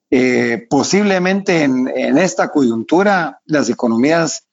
eh, 0.10 0.66
posiblemente 0.68 1.62
en, 1.62 1.88
en, 1.88 2.18
esta 2.18 2.50
coyuntura 2.50 3.42
las 3.46 3.70
economías 3.70 4.47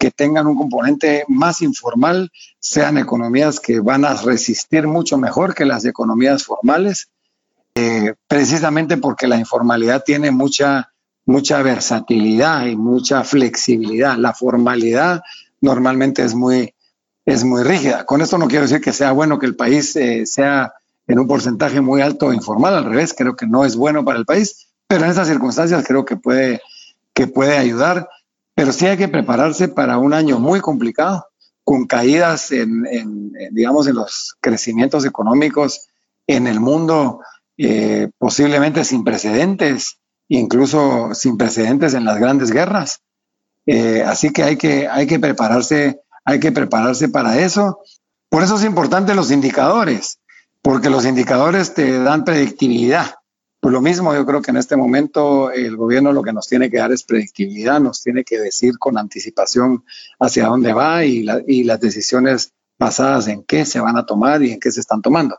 que 0.00 0.10
tengan 0.10 0.46
un 0.46 0.56
componente 0.56 1.26
más 1.28 1.60
informal 1.60 2.32
sean 2.58 2.96
economías 2.96 3.60
que 3.60 3.80
van 3.80 4.06
a 4.06 4.14
resistir 4.14 4.86
mucho 4.86 5.18
mejor 5.18 5.54
que 5.54 5.66
las 5.66 5.84
economías 5.84 6.42
formales, 6.42 7.10
eh, 7.74 8.14
precisamente 8.26 8.96
porque 8.96 9.28
la 9.28 9.36
informalidad 9.36 10.02
tiene 10.02 10.30
mucha, 10.30 10.90
mucha 11.26 11.60
versatilidad 11.60 12.64
y 12.64 12.76
mucha 12.76 13.24
flexibilidad. 13.24 14.16
La 14.16 14.32
formalidad 14.32 15.20
normalmente 15.60 16.24
es 16.24 16.34
muy, 16.34 16.74
es 17.26 17.44
muy 17.44 17.62
rígida. 17.62 18.06
Con 18.06 18.22
esto 18.22 18.38
no 18.38 18.48
quiero 18.48 18.62
decir 18.62 18.80
que 18.80 18.94
sea 18.94 19.12
bueno 19.12 19.38
que 19.38 19.44
el 19.44 19.54
país 19.54 19.94
eh, 19.96 20.24
sea 20.24 20.72
en 21.08 21.18
un 21.18 21.28
porcentaje 21.28 21.82
muy 21.82 22.00
alto 22.00 22.32
informal, 22.32 22.74
al 22.74 22.86
revés, 22.86 23.14
creo 23.14 23.36
que 23.36 23.46
no 23.46 23.66
es 23.66 23.76
bueno 23.76 24.02
para 24.02 24.18
el 24.18 24.24
país, 24.24 24.68
pero 24.86 25.04
en 25.04 25.10
estas 25.10 25.28
circunstancias 25.28 25.84
creo 25.86 26.06
que 26.06 26.16
puede, 26.16 26.62
que 27.12 27.26
puede 27.26 27.58
ayudar, 27.58 28.08
pero 28.60 28.74
sí 28.74 28.86
hay 28.86 28.98
que 28.98 29.08
prepararse 29.08 29.68
para 29.68 29.96
un 29.96 30.12
año 30.12 30.38
muy 30.38 30.60
complicado, 30.60 31.26
con 31.64 31.86
caídas 31.86 32.52
en, 32.52 33.32
digamos, 33.52 33.86
en 33.86 33.94
los 33.94 34.36
crecimientos 34.38 35.06
económicos 35.06 35.86
en 36.26 36.46
el 36.46 36.60
mundo, 36.60 37.20
eh, 37.56 38.10
posiblemente 38.18 38.84
sin 38.84 39.02
precedentes, 39.02 39.96
incluso 40.28 41.14
sin 41.14 41.38
precedentes 41.38 41.94
en 41.94 42.04
las 42.04 42.18
grandes 42.18 42.50
guerras. 42.50 43.00
Eh, 43.64 44.04
así 44.06 44.30
que 44.30 44.42
hay 44.42 44.58
que, 44.58 44.86
hay 44.88 45.06
que 45.06 45.18
prepararse 45.18 46.02
hay 46.26 46.38
que 46.38 46.52
prepararse 46.52 47.08
para 47.08 47.38
eso. 47.38 47.80
Por 48.28 48.42
eso 48.42 48.56
es 48.56 48.64
importante 48.64 49.14
los 49.14 49.30
indicadores, 49.30 50.20
porque 50.60 50.90
los 50.90 51.06
indicadores 51.06 51.72
te 51.72 51.98
dan 52.02 52.26
predictibilidad. 52.26 53.14
Por 53.60 53.72
lo 53.72 53.82
mismo, 53.82 54.14
yo 54.14 54.24
creo 54.24 54.40
que 54.40 54.50
en 54.50 54.56
este 54.56 54.74
momento 54.74 55.50
el 55.52 55.76
gobierno 55.76 56.12
lo 56.12 56.22
que 56.22 56.32
nos 56.32 56.48
tiene 56.48 56.70
que 56.70 56.78
dar 56.78 56.92
es 56.92 57.02
predictibilidad, 57.02 57.78
nos 57.78 58.02
tiene 58.02 58.24
que 58.24 58.38
decir 58.38 58.78
con 58.78 58.96
anticipación 58.96 59.84
hacia 60.18 60.46
dónde 60.46 60.72
va 60.72 61.04
y, 61.04 61.22
las 61.22 61.80
decisiones 61.80 62.54
basadas 62.78 63.28
en 63.28 63.42
qué 63.42 63.66
se 63.66 63.78
van 63.78 63.98
a 63.98 64.06
tomar 64.06 64.42
y 64.42 64.52
en 64.52 64.60
qué 64.60 64.70
se 64.72 64.80
están 64.80 65.02
tomando. 65.02 65.38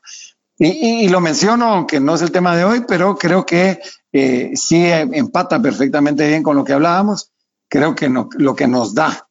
Y, 0.60 1.10
lo 1.10 1.20
menciono, 1.20 1.66
aunque 1.66 2.00
no 2.00 2.14
es 2.14 2.22
el 2.22 2.32
tema 2.32 2.56
de 2.56 2.64
hoy, 2.64 2.84
pero 2.88 3.16
creo 3.16 3.44
que 3.44 3.80
eh, 4.12 4.52
sí 4.54 4.86
empata 4.86 5.60
perfectamente 5.60 6.28
bien 6.28 6.44
con 6.44 6.56
lo 6.56 6.64
que 6.64 6.74
hablábamos. 6.74 7.32
Creo 7.68 7.96
que 7.96 8.08
lo 8.10 8.56
que 8.56 8.68
nos 8.68 8.94
da 8.94 9.28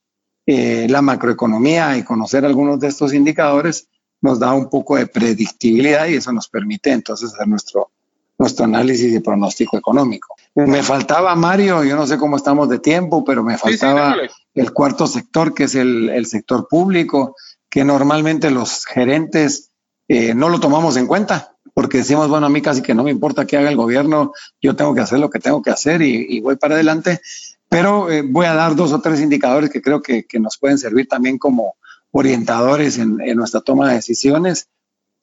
eh, 0.52 0.88
la 0.88 1.00
macroeconomía 1.00 1.96
y 1.96 2.02
conocer 2.02 2.44
algunos 2.44 2.80
de 2.80 2.88
estos 2.88 3.14
indicadores 3.14 3.86
nos 4.20 4.40
da 4.40 4.52
un 4.52 4.68
poco 4.68 4.96
de 4.96 5.06
predictibilidad 5.06 6.08
y 6.08 6.14
eso 6.14 6.32
nos 6.32 6.48
permite 6.48 6.90
entonces 6.90 7.32
hacer 7.32 7.46
nuestro, 7.46 7.92
nuestro 8.40 8.64
análisis 8.64 9.12
y 9.12 9.20
pronóstico 9.20 9.76
económico. 9.76 10.34
Me 10.54 10.82
faltaba, 10.82 11.36
Mario, 11.36 11.84
yo 11.84 11.94
no 11.94 12.06
sé 12.06 12.16
cómo 12.16 12.36
estamos 12.36 12.70
de 12.70 12.78
tiempo, 12.78 13.22
pero 13.22 13.44
me 13.44 13.58
faltaba 13.58 14.16
el 14.54 14.72
cuarto 14.72 15.06
sector, 15.06 15.52
que 15.52 15.64
es 15.64 15.74
el, 15.74 16.08
el, 16.08 16.24
sector 16.24 16.66
público, 16.66 17.36
que 17.68 17.84
normalmente 17.84 18.50
los 18.50 18.86
gerentes 18.86 19.72
eh, 20.08 20.32
no 20.34 20.48
lo 20.48 20.58
tomamos 20.58 20.96
en 20.96 21.06
cuenta, 21.06 21.54
porque 21.74 21.98
decimos, 21.98 22.30
bueno, 22.30 22.46
a 22.46 22.48
mí 22.48 22.62
casi 22.62 22.80
que 22.80 22.94
no 22.94 23.04
me 23.04 23.10
importa 23.10 23.46
qué 23.46 23.58
haga 23.58 23.68
el 23.68 23.76
gobierno, 23.76 24.32
yo 24.58 24.74
tengo 24.74 24.94
que 24.94 25.02
hacer 25.02 25.18
lo 25.18 25.28
que 25.28 25.38
tengo 25.38 25.60
que 25.60 25.70
hacer 25.70 26.00
y, 26.00 26.26
y 26.30 26.40
voy 26.40 26.56
para 26.56 26.76
adelante, 26.76 27.20
pero 27.68 28.10
eh, 28.10 28.22
voy 28.22 28.46
a 28.46 28.54
dar 28.54 28.74
dos 28.74 28.90
o 28.94 29.02
tres 29.02 29.20
indicadores 29.20 29.68
que 29.68 29.82
creo 29.82 30.00
que, 30.00 30.24
que 30.24 30.40
nos 30.40 30.56
pueden 30.56 30.78
servir 30.78 31.06
también 31.08 31.36
como 31.36 31.74
orientadores 32.10 32.96
en, 32.96 33.20
en 33.20 33.36
nuestra 33.36 33.60
toma 33.60 33.90
de 33.90 33.96
decisiones. 33.96 34.68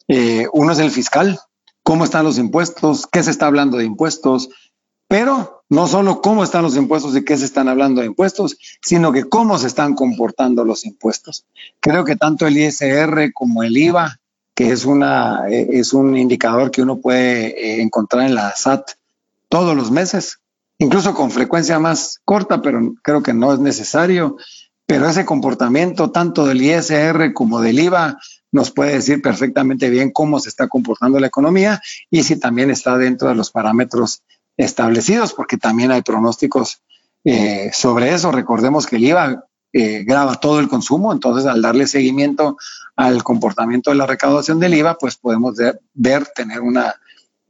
Eh, 0.08 0.46
uno 0.54 0.72
es 0.72 0.80
el 0.80 0.92
fiscal, 0.92 1.40
cómo 1.88 2.04
están 2.04 2.26
los 2.26 2.38
impuestos, 2.38 3.08
qué 3.10 3.24
se 3.24 3.32
está 3.32 3.46
hablando 3.46 3.78
de 3.78 3.86
impuestos, 3.86 4.50
pero 5.08 5.64
no 5.70 5.88
solo 5.88 6.20
cómo 6.20 6.44
están 6.44 6.64
los 6.64 6.76
impuestos 6.76 7.16
y 7.16 7.24
qué 7.24 7.38
se 7.38 7.46
están 7.46 7.70
hablando 7.70 8.02
de 8.02 8.08
impuestos, 8.08 8.58
sino 8.82 9.14
que 9.14 9.24
cómo 9.24 9.58
se 9.58 9.68
están 9.68 9.96
comportando 9.96 10.66
los 10.66 10.84
impuestos. 10.84 11.46
Creo 11.80 12.04
que 12.04 12.18
tanto 12.18 12.46
el 12.46 12.58
ISR 12.58 13.32
como 13.34 13.64
el 13.64 13.78
IVA, 13.78 14.20
que 14.54 14.72
es, 14.72 14.84
una, 14.84 15.48
eh, 15.50 15.66
es 15.72 15.94
un 15.94 16.18
indicador 16.18 16.72
que 16.72 16.82
uno 16.82 16.98
puede 16.98 17.56
eh, 17.58 17.82
encontrar 17.82 18.26
en 18.26 18.36
la 18.36 18.54
SAT 18.54 18.92
todos 19.48 19.74
los 19.74 19.90
meses, 19.90 20.40
incluso 20.80 21.14
con 21.14 21.32
frecuencia 21.32 21.80
más 21.80 22.20
corta, 22.26 22.62
pero 22.62 22.96
creo 23.02 23.24
que 23.24 23.34
no 23.34 23.54
es 23.54 23.60
necesario. 23.60 24.36
Pero 24.86 25.08
ese 25.08 25.24
comportamiento 25.24 26.12
tanto 26.12 26.46
del 26.46 26.62
ISR 26.62 27.32
como 27.34 27.62
del 27.62 27.80
IVA 27.80 28.18
nos 28.52 28.72
puede 28.72 28.94
decir 28.94 29.22
perfectamente 29.22 29.90
bien 29.90 30.12
cómo 30.12 30.40
se 30.40 30.50
está 30.50 30.68
comportando 30.68 31.20
la 31.20 31.28
economía 31.28 31.82
y 32.10 32.24
si 32.24 32.40
también 32.40 32.70
está 32.72 32.98
dentro 32.98 33.30
de 33.30 33.36
los 33.36 33.52
parámetros 33.52 34.24
establecidos, 34.56 35.34
porque 35.34 35.58
también 35.58 35.92
hay 35.92 36.02
pronósticos 36.02 36.82
eh, 37.24 37.70
sobre 37.74 38.14
eso. 38.14 38.32
Recordemos 38.32 38.88
que 38.88 38.96
el 38.96 39.06
IVA 39.06 39.46
eh, 39.74 40.04
graba 40.06 40.36
todo 40.36 40.60
el 40.60 40.70
consumo, 40.70 41.12
entonces 41.12 41.46
al 41.46 41.62
darle 41.62 41.88
seguimiento 41.88 42.58
al 42.96 43.24
comportamiento 43.24 43.92
de 43.92 43.98
la 43.98 44.08
recaudación 44.08 44.60
del 44.60 44.74
IVA, 44.74 44.98
pues 44.98 45.18
podemos 45.18 45.56
ver, 45.94 46.26
tener 46.34 46.62
una, 46.62 46.96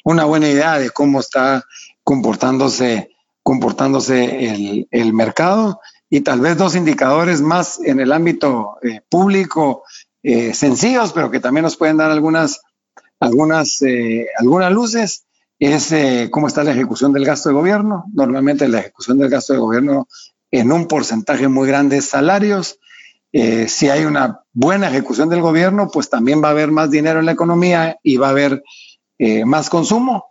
una 0.03 0.25
buena 0.25 0.49
idea 0.49 0.77
de 0.77 0.89
cómo 0.89 1.19
está 1.19 1.63
comportándose 2.03 3.11
comportándose 3.43 4.49
el, 4.49 4.87
el, 4.91 5.13
mercado 5.13 5.79
y 6.09 6.19
tal 6.19 6.41
vez 6.41 6.57
dos 6.57 6.75
indicadores 6.75 7.39
más 7.39 7.79
en 7.79 8.01
el 8.01 8.11
ámbito 8.11 8.77
eh, 8.81 8.99
público 9.07 9.83
eh, 10.29 10.53
sencillos, 10.53 11.13
pero 11.13 11.31
que 11.31 11.39
también 11.39 11.63
nos 11.63 11.77
pueden 11.77 11.95
dar 11.95 12.11
algunas, 12.11 12.59
algunas, 13.17 13.81
eh, 13.81 14.27
algunas 14.37 14.73
luces, 14.73 15.23
es 15.57 15.93
eh, 15.93 16.27
cómo 16.29 16.47
está 16.47 16.65
la 16.65 16.73
ejecución 16.73 17.13
del 17.13 17.23
gasto 17.23 17.47
de 17.47 17.55
gobierno. 17.55 18.03
Normalmente 18.13 18.67
la 18.67 18.79
ejecución 18.79 19.19
del 19.19 19.29
gasto 19.29 19.53
de 19.53 19.59
gobierno 19.59 20.09
en 20.51 20.73
un 20.73 20.85
porcentaje 20.89 21.47
muy 21.47 21.65
grande 21.65 21.99
es 21.99 22.09
salarios. 22.09 22.77
si 23.31 23.89
hay 23.89 24.03
una 24.03 24.41
buena 24.51 24.89
ejecución 24.89 25.29
del 25.29 25.39
gobierno, 25.39 25.89
pues 25.93 26.09
también 26.09 26.43
va 26.43 26.49
a 26.49 26.51
haber 26.51 26.71
más 26.71 26.91
dinero 26.91 27.19
en 27.21 27.25
la 27.25 27.31
economía 27.31 27.97
y 28.03 28.17
va 28.17 28.27
a 28.27 28.31
haber 28.31 28.63
más 29.45 29.69
consumo. 29.69 30.25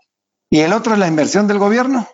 Y 0.51 0.59
el 0.59 0.75
otro 0.75 0.93
es 0.93 0.99
la 0.99 1.09
inversión 1.09 1.47
del 1.47 1.59
gobierno 1.59 2.07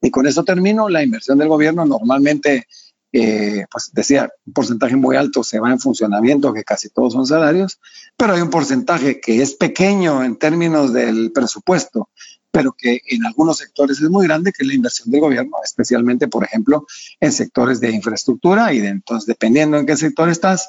Y 0.00 0.10
con 0.10 0.26
eso 0.26 0.44
termino, 0.44 0.88
la 0.88 1.02
inversión 1.02 1.36
del 1.36 1.48
gobierno 1.48 1.84
normalmente, 1.84 2.66
eh, 3.12 3.66
pues 3.70 3.90
decía, 3.92 4.30
un 4.46 4.52
porcentaje 4.54 4.96
muy 4.96 5.16
alto 5.16 5.44
se 5.44 5.60
va 5.60 5.70
en 5.70 5.78
funcionamiento, 5.78 6.52
que 6.54 6.64
casi 6.64 6.88
todos 6.88 7.12
son 7.12 7.26
salarios, 7.26 7.78
pero 8.16 8.32
hay 8.32 8.40
un 8.40 8.50
porcentaje 8.50 9.20
que 9.20 9.42
es 9.42 9.54
pequeño 9.54 10.24
en 10.24 10.36
términos 10.36 10.92
del 10.92 11.30
presupuesto, 11.32 12.08
pero 12.50 12.72
que 12.72 13.00
en 13.06 13.26
algunos 13.26 13.58
sectores 13.58 14.00
es 14.00 14.08
muy 14.08 14.26
grande, 14.26 14.52
que 14.52 14.62
es 14.62 14.68
la 14.68 14.74
inversión 14.74 15.10
del 15.10 15.20
gobierno, 15.20 15.56
especialmente, 15.64 16.28
por 16.28 16.44
ejemplo, 16.44 16.86
en 17.20 17.32
sectores 17.32 17.80
de 17.80 17.90
infraestructura 17.90 18.72
y 18.72 18.78
entonces, 18.78 19.26
dependiendo 19.26 19.76
en 19.76 19.86
qué 19.86 19.96
sector 19.96 20.28
estás, 20.28 20.68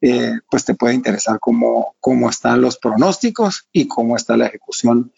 eh, 0.00 0.32
pues 0.50 0.64
te 0.64 0.74
puede 0.74 0.94
interesar 0.94 1.38
cómo, 1.40 1.94
cómo 2.00 2.28
están 2.28 2.60
los 2.60 2.76
pronósticos 2.76 3.68
y 3.70 3.86
cómo 3.86 4.16
está 4.16 4.36
la 4.36 4.46
ejecución 4.46 5.12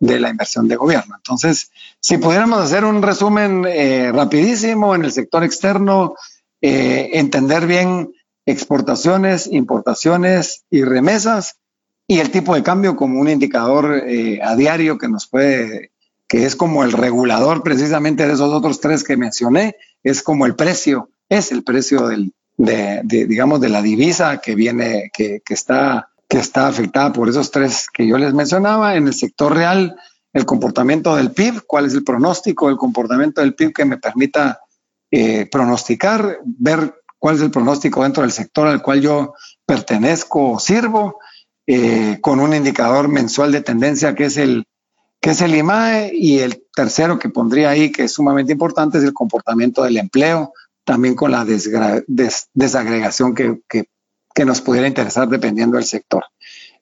de 0.00 0.20
la 0.20 0.30
inversión 0.30 0.68
de 0.68 0.76
gobierno. 0.76 1.16
Entonces, 1.16 1.70
si 2.00 2.18
pudiéramos 2.18 2.60
hacer 2.60 2.84
un 2.84 3.02
resumen 3.02 3.64
eh, 3.66 4.12
rapidísimo 4.12 4.94
en 4.94 5.04
el 5.04 5.12
sector 5.12 5.44
externo, 5.44 6.14
eh, 6.60 7.10
entender 7.14 7.66
bien 7.66 8.12
exportaciones, 8.46 9.46
importaciones 9.46 10.64
y 10.70 10.82
remesas 10.82 11.56
y 12.06 12.20
el 12.20 12.30
tipo 12.30 12.54
de 12.54 12.62
cambio 12.62 12.96
como 12.96 13.20
un 13.20 13.28
indicador 13.28 14.02
a 14.42 14.56
diario 14.56 14.96
que 14.96 15.08
nos 15.08 15.26
puede, 15.26 15.90
que 16.26 16.46
es 16.46 16.56
como 16.56 16.82
el 16.82 16.92
regulador 16.92 17.62
precisamente 17.62 18.26
de 18.26 18.32
esos 18.32 18.52
otros 18.52 18.80
tres 18.80 19.04
que 19.04 19.18
mencioné, 19.18 19.76
es 20.02 20.22
como 20.22 20.46
el 20.46 20.54
precio, 20.54 21.10
es 21.28 21.52
el 21.52 21.64
precio 21.64 22.06
del, 22.08 22.32
de, 22.58 23.02
digamos, 23.04 23.60
de 23.60 23.68
la 23.68 23.82
divisa 23.82 24.38
que 24.38 24.54
viene, 24.54 25.10
que, 25.14 25.40
está, 25.48 26.10
que 26.28 26.38
está 26.38 26.68
afectada 26.68 27.12
por 27.12 27.28
esos 27.28 27.50
tres 27.50 27.86
que 27.92 28.06
yo 28.06 28.18
les 28.18 28.34
mencionaba. 28.34 28.96
En 28.96 29.06
el 29.06 29.14
sector 29.14 29.54
real, 29.54 29.96
el 30.32 30.44
comportamiento 30.44 31.16
del 31.16 31.32
PIB, 31.32 31.62
cuál 31.66 31.86
es 31.86 31.94
el 31.94 32.04
pronóstico 32.04 32.68
del 32.68 32.76
comportamiento 32.76 33.40
del 33.40 33.54
PIB 33.54 33.72
que 33.72 33.84
me 33.84 33.96
permita 33.96 34.60
eh, 35.10 35.48
pronosticar, 35.50 36.38
ver 36.44 37.02
cuál 37.18 37.36
es 37.36 37.42
el 37.42 37.50
pronóstico 37.50 38.02
dentro 38.02 38.22
del 38.22 38.32
sector 38.32 38.68
al 38.68 38.82
cual 38.82 39.00
yo 39.00 39.34
pertenezco 39.64 40.52
o 40.52 40.58
sirvo, 40.58 41.18
eh, 41.66 42.18
con 42.20 42.40
un 42.40 42.54
indicador 42.54 43.08
mensual 43.08 43.52
de 43.52 43.60
tendencia 43.60 44.14
que 44.14 44.26
es 44.26 44.36
el 44.36 44.64
que 45.20 45.30
es 45.30 45.40
el 45.40 45.54
IMAE 45.54 46.12
y 46.14 46.38
el 46.38 46.64
tercero 46.74 47.18
que 47.18 47.28
pondría 47.28 47.70
ahí 47.70 47.90
que 47.90 48.04
es 48.04 48.12
sumamente 48.12 48.52
importante 48.52 48.98
es 48.98 49.04
el 49.04 49.12
comportamiento 49.12 49.82
del 49.82 49.96
empleo, 49.96 50.52
también 50.84 51.16
con 51.16 51.32
la 51.32 51.44
desagregación 51.44 53.34
que, 53.34 53.60
que, 53.68 53.88
nos 54.44 54.60
pudiera 54.60 54.86
interesar 54.86 55.28
dependiendo 55.28 55.76
del 55.76 55.86
sector. 55.86 56.24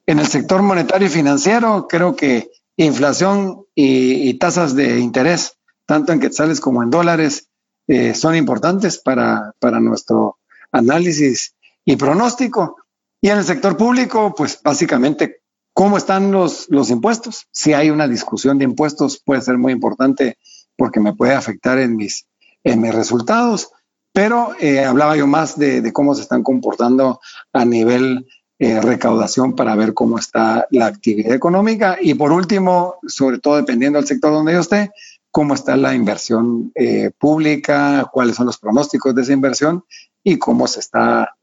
En 0.06 0.18
el 0.18 0.26
sector 0.26 0.62
monetario 0.62 1.08
y 1.08 1.10
financiero, 1.10 1.86
creo 1.88 2.14
que 2.14 2.50
inflación 2.76 3.64
y, 3.74 4.34
tasas 4.34 4.74
de 4.74 5.00
interés, 5.00 5.58
tanto 5.86 6.12
en 6.12 6.20
quetzales 6.20 6.60
como 6.60 6.82
en 6.82 6.90
dólares, 6.90 7.48
eh, 7.88 8.14
son 8.14 8.36
importantes 8.36 8.98
para, 8.98 9.52
para 9.58 9.80
nuestro 9.80 10.38
análisis 10.72 11.54
y 11.84 11.96
pronóstico. 11.96 12.76
Y 13.20 13.30
en 13.30 13.38
el 13.38 13.44
sector 13.44 13.76
público, 13.76 14.34
pues 14.36 14.60
básicamente, 14.62 15.40
¿cómo 15.72 15.96
están 15.96 16.32
los, 16.32 16.68
los 16.68 16.90
impuestos? 16.90 17.46
Si 17.50 17.72
hay 17.72 17.90
una 17.90 18.08
discusión 18.08 18.58
de 18.58 18.64
impuestos, 18.64 19.22
puede 19.24 19.40
ser 19.40 19.58
muy 19.58 19.72
importante 19.72 20.38
porque 20.76 21.00
me 21.00 21.14
puede 21.14 21.34
afectar 21.34 21.78
en 21.78 21.96
mis, 21.96 22.26
en 22.62 22.80
mis 22.80 22.94
resultados 22.94 23.70
pero 24.16 24.54
eh, 24.58 24.82
hablaba 24.82 25.14
yo 25.14 25.26
más 25.26 25.58
de, 25.58 25.92
cómo 25.92 26.14
se 26.14 26.22
están 26.22 26.42
comportando 26.42 27.20
a 27.52 27.66
nivel 27.66 28.26
eh, 28.58 28.80
recaudación 28.80 29.54
para 29.54 29.76
ver 29.76 29.92
cómo 29.92 30.18
está 30.18 30.66
la 30.70 30.86
actividad 30.86 31.34
económica 31.34 31.98
y 32.00 32.14
por 32.14 32.32
último, 32.32 32.94
sobre 33.06 33.40
todo 33.40 33.56
dependiendo 33.56 33.98
del 33.98 34.08
sector 34.08 34.32
donde 34.32 34.54
yo 34.54 34.60
esté, 34.60 34.90
cómo 35.30 35.52
está 35.52 35.76
la 35.76 35.94
inversión 35.94 36.72
eh, 36.74 37.10
pública, 37.18 38.08
cuáles 38.10 38.36
son 38.36 38.46
los 38.46 38.56
pronósticos 38.56 39.14
de 39.14 39.20
esa 39.20 39.34
inversión 39.34 39.84
y 40.24 40.38
cómo 40.38 40.66
se 40.66 40.80
está 40.80 41.34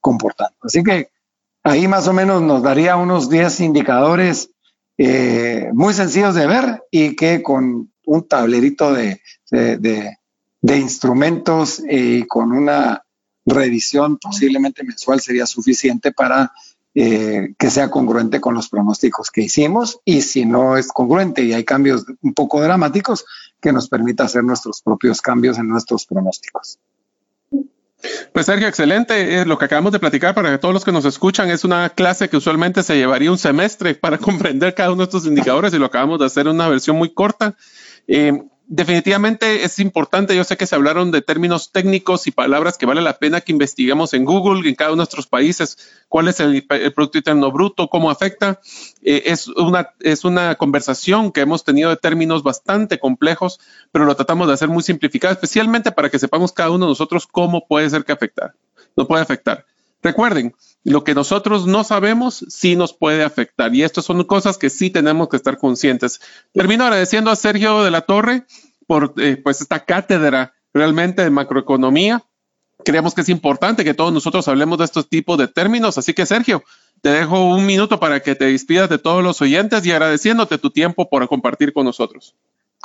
comportando. 0.00 0.56
Así 0.62 0.84
que 0.84 1.10
ahí 1.64 1.88
más 1.88 2.06
o 2.06 2.12
menos 2.12 2.40
nos 2.40 2.62
daría 2.62 2.94
unos 2.94 3.28
10 3.28 3.60
indicadores 3.62 4.50
muy 5.72 5.92
sencillos 5.92 6.36
de 6.36 6.46
ver 6.46 6.84
y 6.92 7.16
que 7.16 7.42
con 7.42 7.92
un 8.06 8.28
tablerito 8.28 8.92
de 8.94 9.20
de 9.50 10.16
instrumentos 10.74 11.80
y 11.80 12.20
eh, 12.20 12.26
con 12.26 12.52
una 12.52 13.02
revisión 13.44 14.18
posiblemente 14.18 14.82
mensual 14.82 15.20
sería 15.20 15.46
suficiente 15.46 16.10
para 16.10 16.52
eh, 16.94 17.54
que 17.58 17.70
sea 17.70 17.90
congruente 17.90 18.40
con 18.40 18.54
los 18.54 18.68
pronósticos 18.68 19.30
que 19.30 19.42
hicimos 19.42 20.00
y 20.04 20.22
si 20.22 20.46
no 20.46 20.76
es 20.76 20.88
congruente 20.88 21.42
y 21.42 21.52
hay 21.52 21.64
cambios 21.64 22.06
un 22.22 22.34
poco 22.34 22.60
dramáticos, 22.60 23.24
que 23.60 23.72
nos 23.72 23.88
permita 23.88 24.24
hacer 24.24 24.42
nuestros 24.44 24.82
propios 24.82 25.20
cambios 25.20 25.58
en 25.58 25.68
nuestros 25.68 26.06
pronósticos. 26.06 26.78
Pues 28.32 28.46
Sergio, 28.46 28.68
excelente. 28.68 29.44
lo 29.46 29.58
que 29.58 29.64
acabamos 29.64 29.92
de 29.92 29.98
platicar 29.98 30.34
para 30.34 30.58
todos 30.58 30.74
los 30.74 30.84
que 30.84 30.92
nos 30.92 31.04
escuchan 31.04 31.48
es 31.50 31.64
una 31.64 31.88
clase 31.90 32.28
que 32.28 32.36
usualmente 32.36 32.82
se 32.82 32.96
llevaría 32.96 33.30
un 33.30 33.38
semestre 33.38 33.94
para 33.94 34.18
comprender 34.18 34.74
cada 34.74 34.90
uno 34.90 34.98
de 34.98 35.04
estos 35.04 35.26
indicadores 35.26 35.72
y 35.74 35.78
lo 35.78 35.86
acabamos 35.86 36.18
de 36.18 36.26
hacer 36.26 36.46
en 36.46 36.54
una 36.54 36.68
versión 36.68 36.96
muy 36.96 37.12
corta. 37.12 37.56
Eh, 38.08 38.42
definitivamente 38.66 39.64
es 39.64 39.78
importante. 39.78 40.34
Yo 40.34 40.44
sé 40.44 40.56
que 40.56 40.66
se 40.66 40.74
hablaron 40.74 41.10
de 41.10 41.22
términos 41.22 41.72
técnicos 41.72 42.26
y 42.26 42.30
palabras 42.30 42.76
que 42.76 42.86
vale 42.86 43.00
la 43.00 43.18
pena 43.18 43.40
que 43.40 43.52
investiguemos 43.52 44.12
en 44.14 44.24
Google, 44.24 44.68
en 44.68 44.74
cada 44.74 44.90
uno 44.90 44.96
de 44.96 45.00
nuestros 45.00 45.26
países, 45.26 45.78
cuál 46.08 46.28
es 46.28 46.40
el, 46.40 46.66
Producto 46.66 47.18
Interno 47.18 47.52
Bruto, 47.52 47.88
cómo 47.88 48.10
afecta. 48.10 48.60
Eh, 49.02 49.22
es, 49.26 49.48
una, 49.48 49.90
es 50.00 50.24
una 50.24 50.56
conversación 50.56 51.32
que 51.32 51.40
hemos 51.40 51.64
tenido 51.64 51.90
de 51.90 51.96
términos 51.96 52.42
bastante 52.42 52.98
complejos, 52.98 53.60
pero 53.92 54.04
lo 54.04 54.16
tratamos 54.16 54.48
de 54.48 54.54
hacer 54.54 54.68
muy 54.68 54.82
simplificado, 54.82 55.32
especialmente 55.32 55.92
para 55.92 56.10
que 56.10 56.18
sepamos 56.18 56.52
cada 56.52 56.70
uno 56.70 56.86
de 56.86 56.90
nosotros 56.90 57.26
cómo 57.26 57.66
puede 57.66 57.88
ser 57.90 58.04
que 58.04 58.12
afectar. 58.12 58.54
No 58.96 59.06
puede 59.06 59.22
afectar. 59.22 59.64
Recuerden, 60.02 60.54
lo 60.86 61.02
que 61.02 61.16
nosotros 61.16 61.66
no 61.66 61.82
sabemos 61.82 62.44
sí 62.48 62.76
nos 62.76 62.92
puede 62.92 63.24
afectar 63.24 63.74
y 63.74 63.82
estas 63.82 64.04
son 64.04 64.22
cosas 64.22 64.56
que 64.56 64.70
sí 64.70 64.88
tenemos 64.88 65.28
que 65.28 65.36
estar 65.36 65.58
conscientes. 65.58 66.20
Termino 66.52 66.84
agradeciendo 66.84 67.32
a 67.32 67.36
Sergio 67.36 67.82
de 67.82 67.90
la 67.90 68.02
Torre 68.02 68.44
por 68.86 69.12
eh, 69.16 69.36
pues 69.42 69.60
esta 69.60 69.84
cátedra 69.84 70.54
realmente 70.72 71.22
de 71.22 71.30
macroeconomía. 71.30 72.22
Creemos 72.84 73.14
que 73.14 73.22
es 73.22 73.28
importante 73.28 73.82
que 73.82 73.94
todos 73.94 74.12
nosotros 74.12 74.46
hablemos 74.46 74.78
de 74.78 74.84
estos 74.84 75.08
tipos 75.08 75.36
de 75.38 75.48
términos, 75.48 75.98
así 75.98 76.14
que 76.14 76.24
Sergio, 76.24 76.62
te 77.02 77.08
dejo 77.08 77.48
un 77.48 77.66
minuto 77.66 77.98
para 77.98 78.20
que 78.20 78.36
te 78.36 78.44
despidas 78.44 78.88
de 78.88 78.98
todos 78.98 79.24
los 79.24 79.42
oyentes 79.42 79.84
y 79.84 79.90
agradeciéndote 79.90 80.56
tu 80.56 80.70
tiempo 80.70 81.10
por 81.10 81.26
compartir 81.26 81.72
con 81.72 81.84
nosotros. 81.84 82.36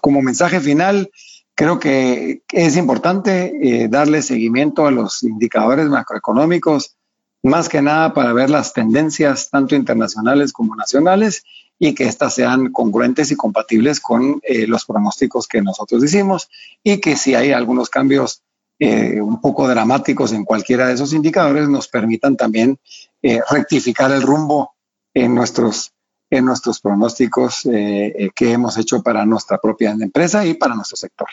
Como 0.02 0.24
mensaje 0.24 0.60
final, 0.60 1.12
creo 1.54 1.78
que 1.78 2.41
es 2.52 2.78
importante 2.78 3.84
eh, 3.84 3.89
darle 3.89 4.24
seguimiento 4.24 4.88
a 4.88 4.91
los 4.91 5.22
indicadores 5.22 5.86
macroeconómicos 5.86 6.95
más 7.44 7.70
que 7.70 7.82
nada 7.82 8.14
para 8.14 8.34
ver 8.34 8.50
las 8.50 8.74
tendencias 8.74 9.50
tanto 9.50 9.76
internacionales 9.76 10.54
como 10.54 10.76
nacionales 10.76 11.44
y 11.80 11.96
que 11.96 12.04
éstas 12.04 12.36
sean 12.36 12.72
congruentes 12.72 13.32
y 13.32 13.36
compatibles 13.36 14.00
con 14.00 14.39
eh, 14.44 14.68
los 14.68 14.86
pronósticos 14.86 15.48
que 15.48 15.64
nosotros 15.64 16.04
hicimos 16.04 16.48
y 16.84 17.00
que 17.00 17.16
si 17.16 17.34
hay 17.34 17.52
algunos 17.52 17.89
cambios 17.89 18.44
eh, 18.78 19.20
un 19.20 19.42
poco 19.42 19.68
dramáticos 19.68 20.32
en 20.32 20.46
cualquiera 20.46 20.88
de 20.88 20.94
esos 20.94 21.14
indicadores 21.14 21.68
nos 21.70 21.88
permitan 21.88 22.38
también 22.38 22.78
eh, 23.24 23.39
rectificar 23.50 24.12
el 24.12 24.22
rumbo 24.22 24.74
en 25.16 25.34
nuestros, 25.34 25.92
en 26.30 26.46
nuestros 26.46 26.80
pronósticos 26.80 27.64
que 27.64 28.52
hemos 28.52 28.78
hecho 28.78 29.02
para 29.02 29.26
nuestra 29.26 29.58
propia 29.58 29.92
empresa 29.92 30.46
y 30.46 30.54
para 30.54 30.76
nuestro 30.76 30.96
sector. 30.96 31.28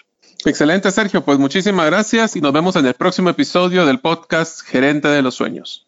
Excelente, 0.44 0.90
Sergio. 0.90 1.24
Pues 1.24 1.38
muchísimas 1.38 1.86
gracias 1.86 2.36
y 2.36 2.40
nos 2.40 2.52
vemos 2.52 2.74
en 2.76 2.86
el 2.86 2.94
próximo 2.94 3.30
episodio 3.30 3.86
del 3.86 4.00
podcast 4.00 4.62
Gerente 4.62 5.08
de 5.08 5.22
los 5.22 5.36
Sueños. 5.36 5.87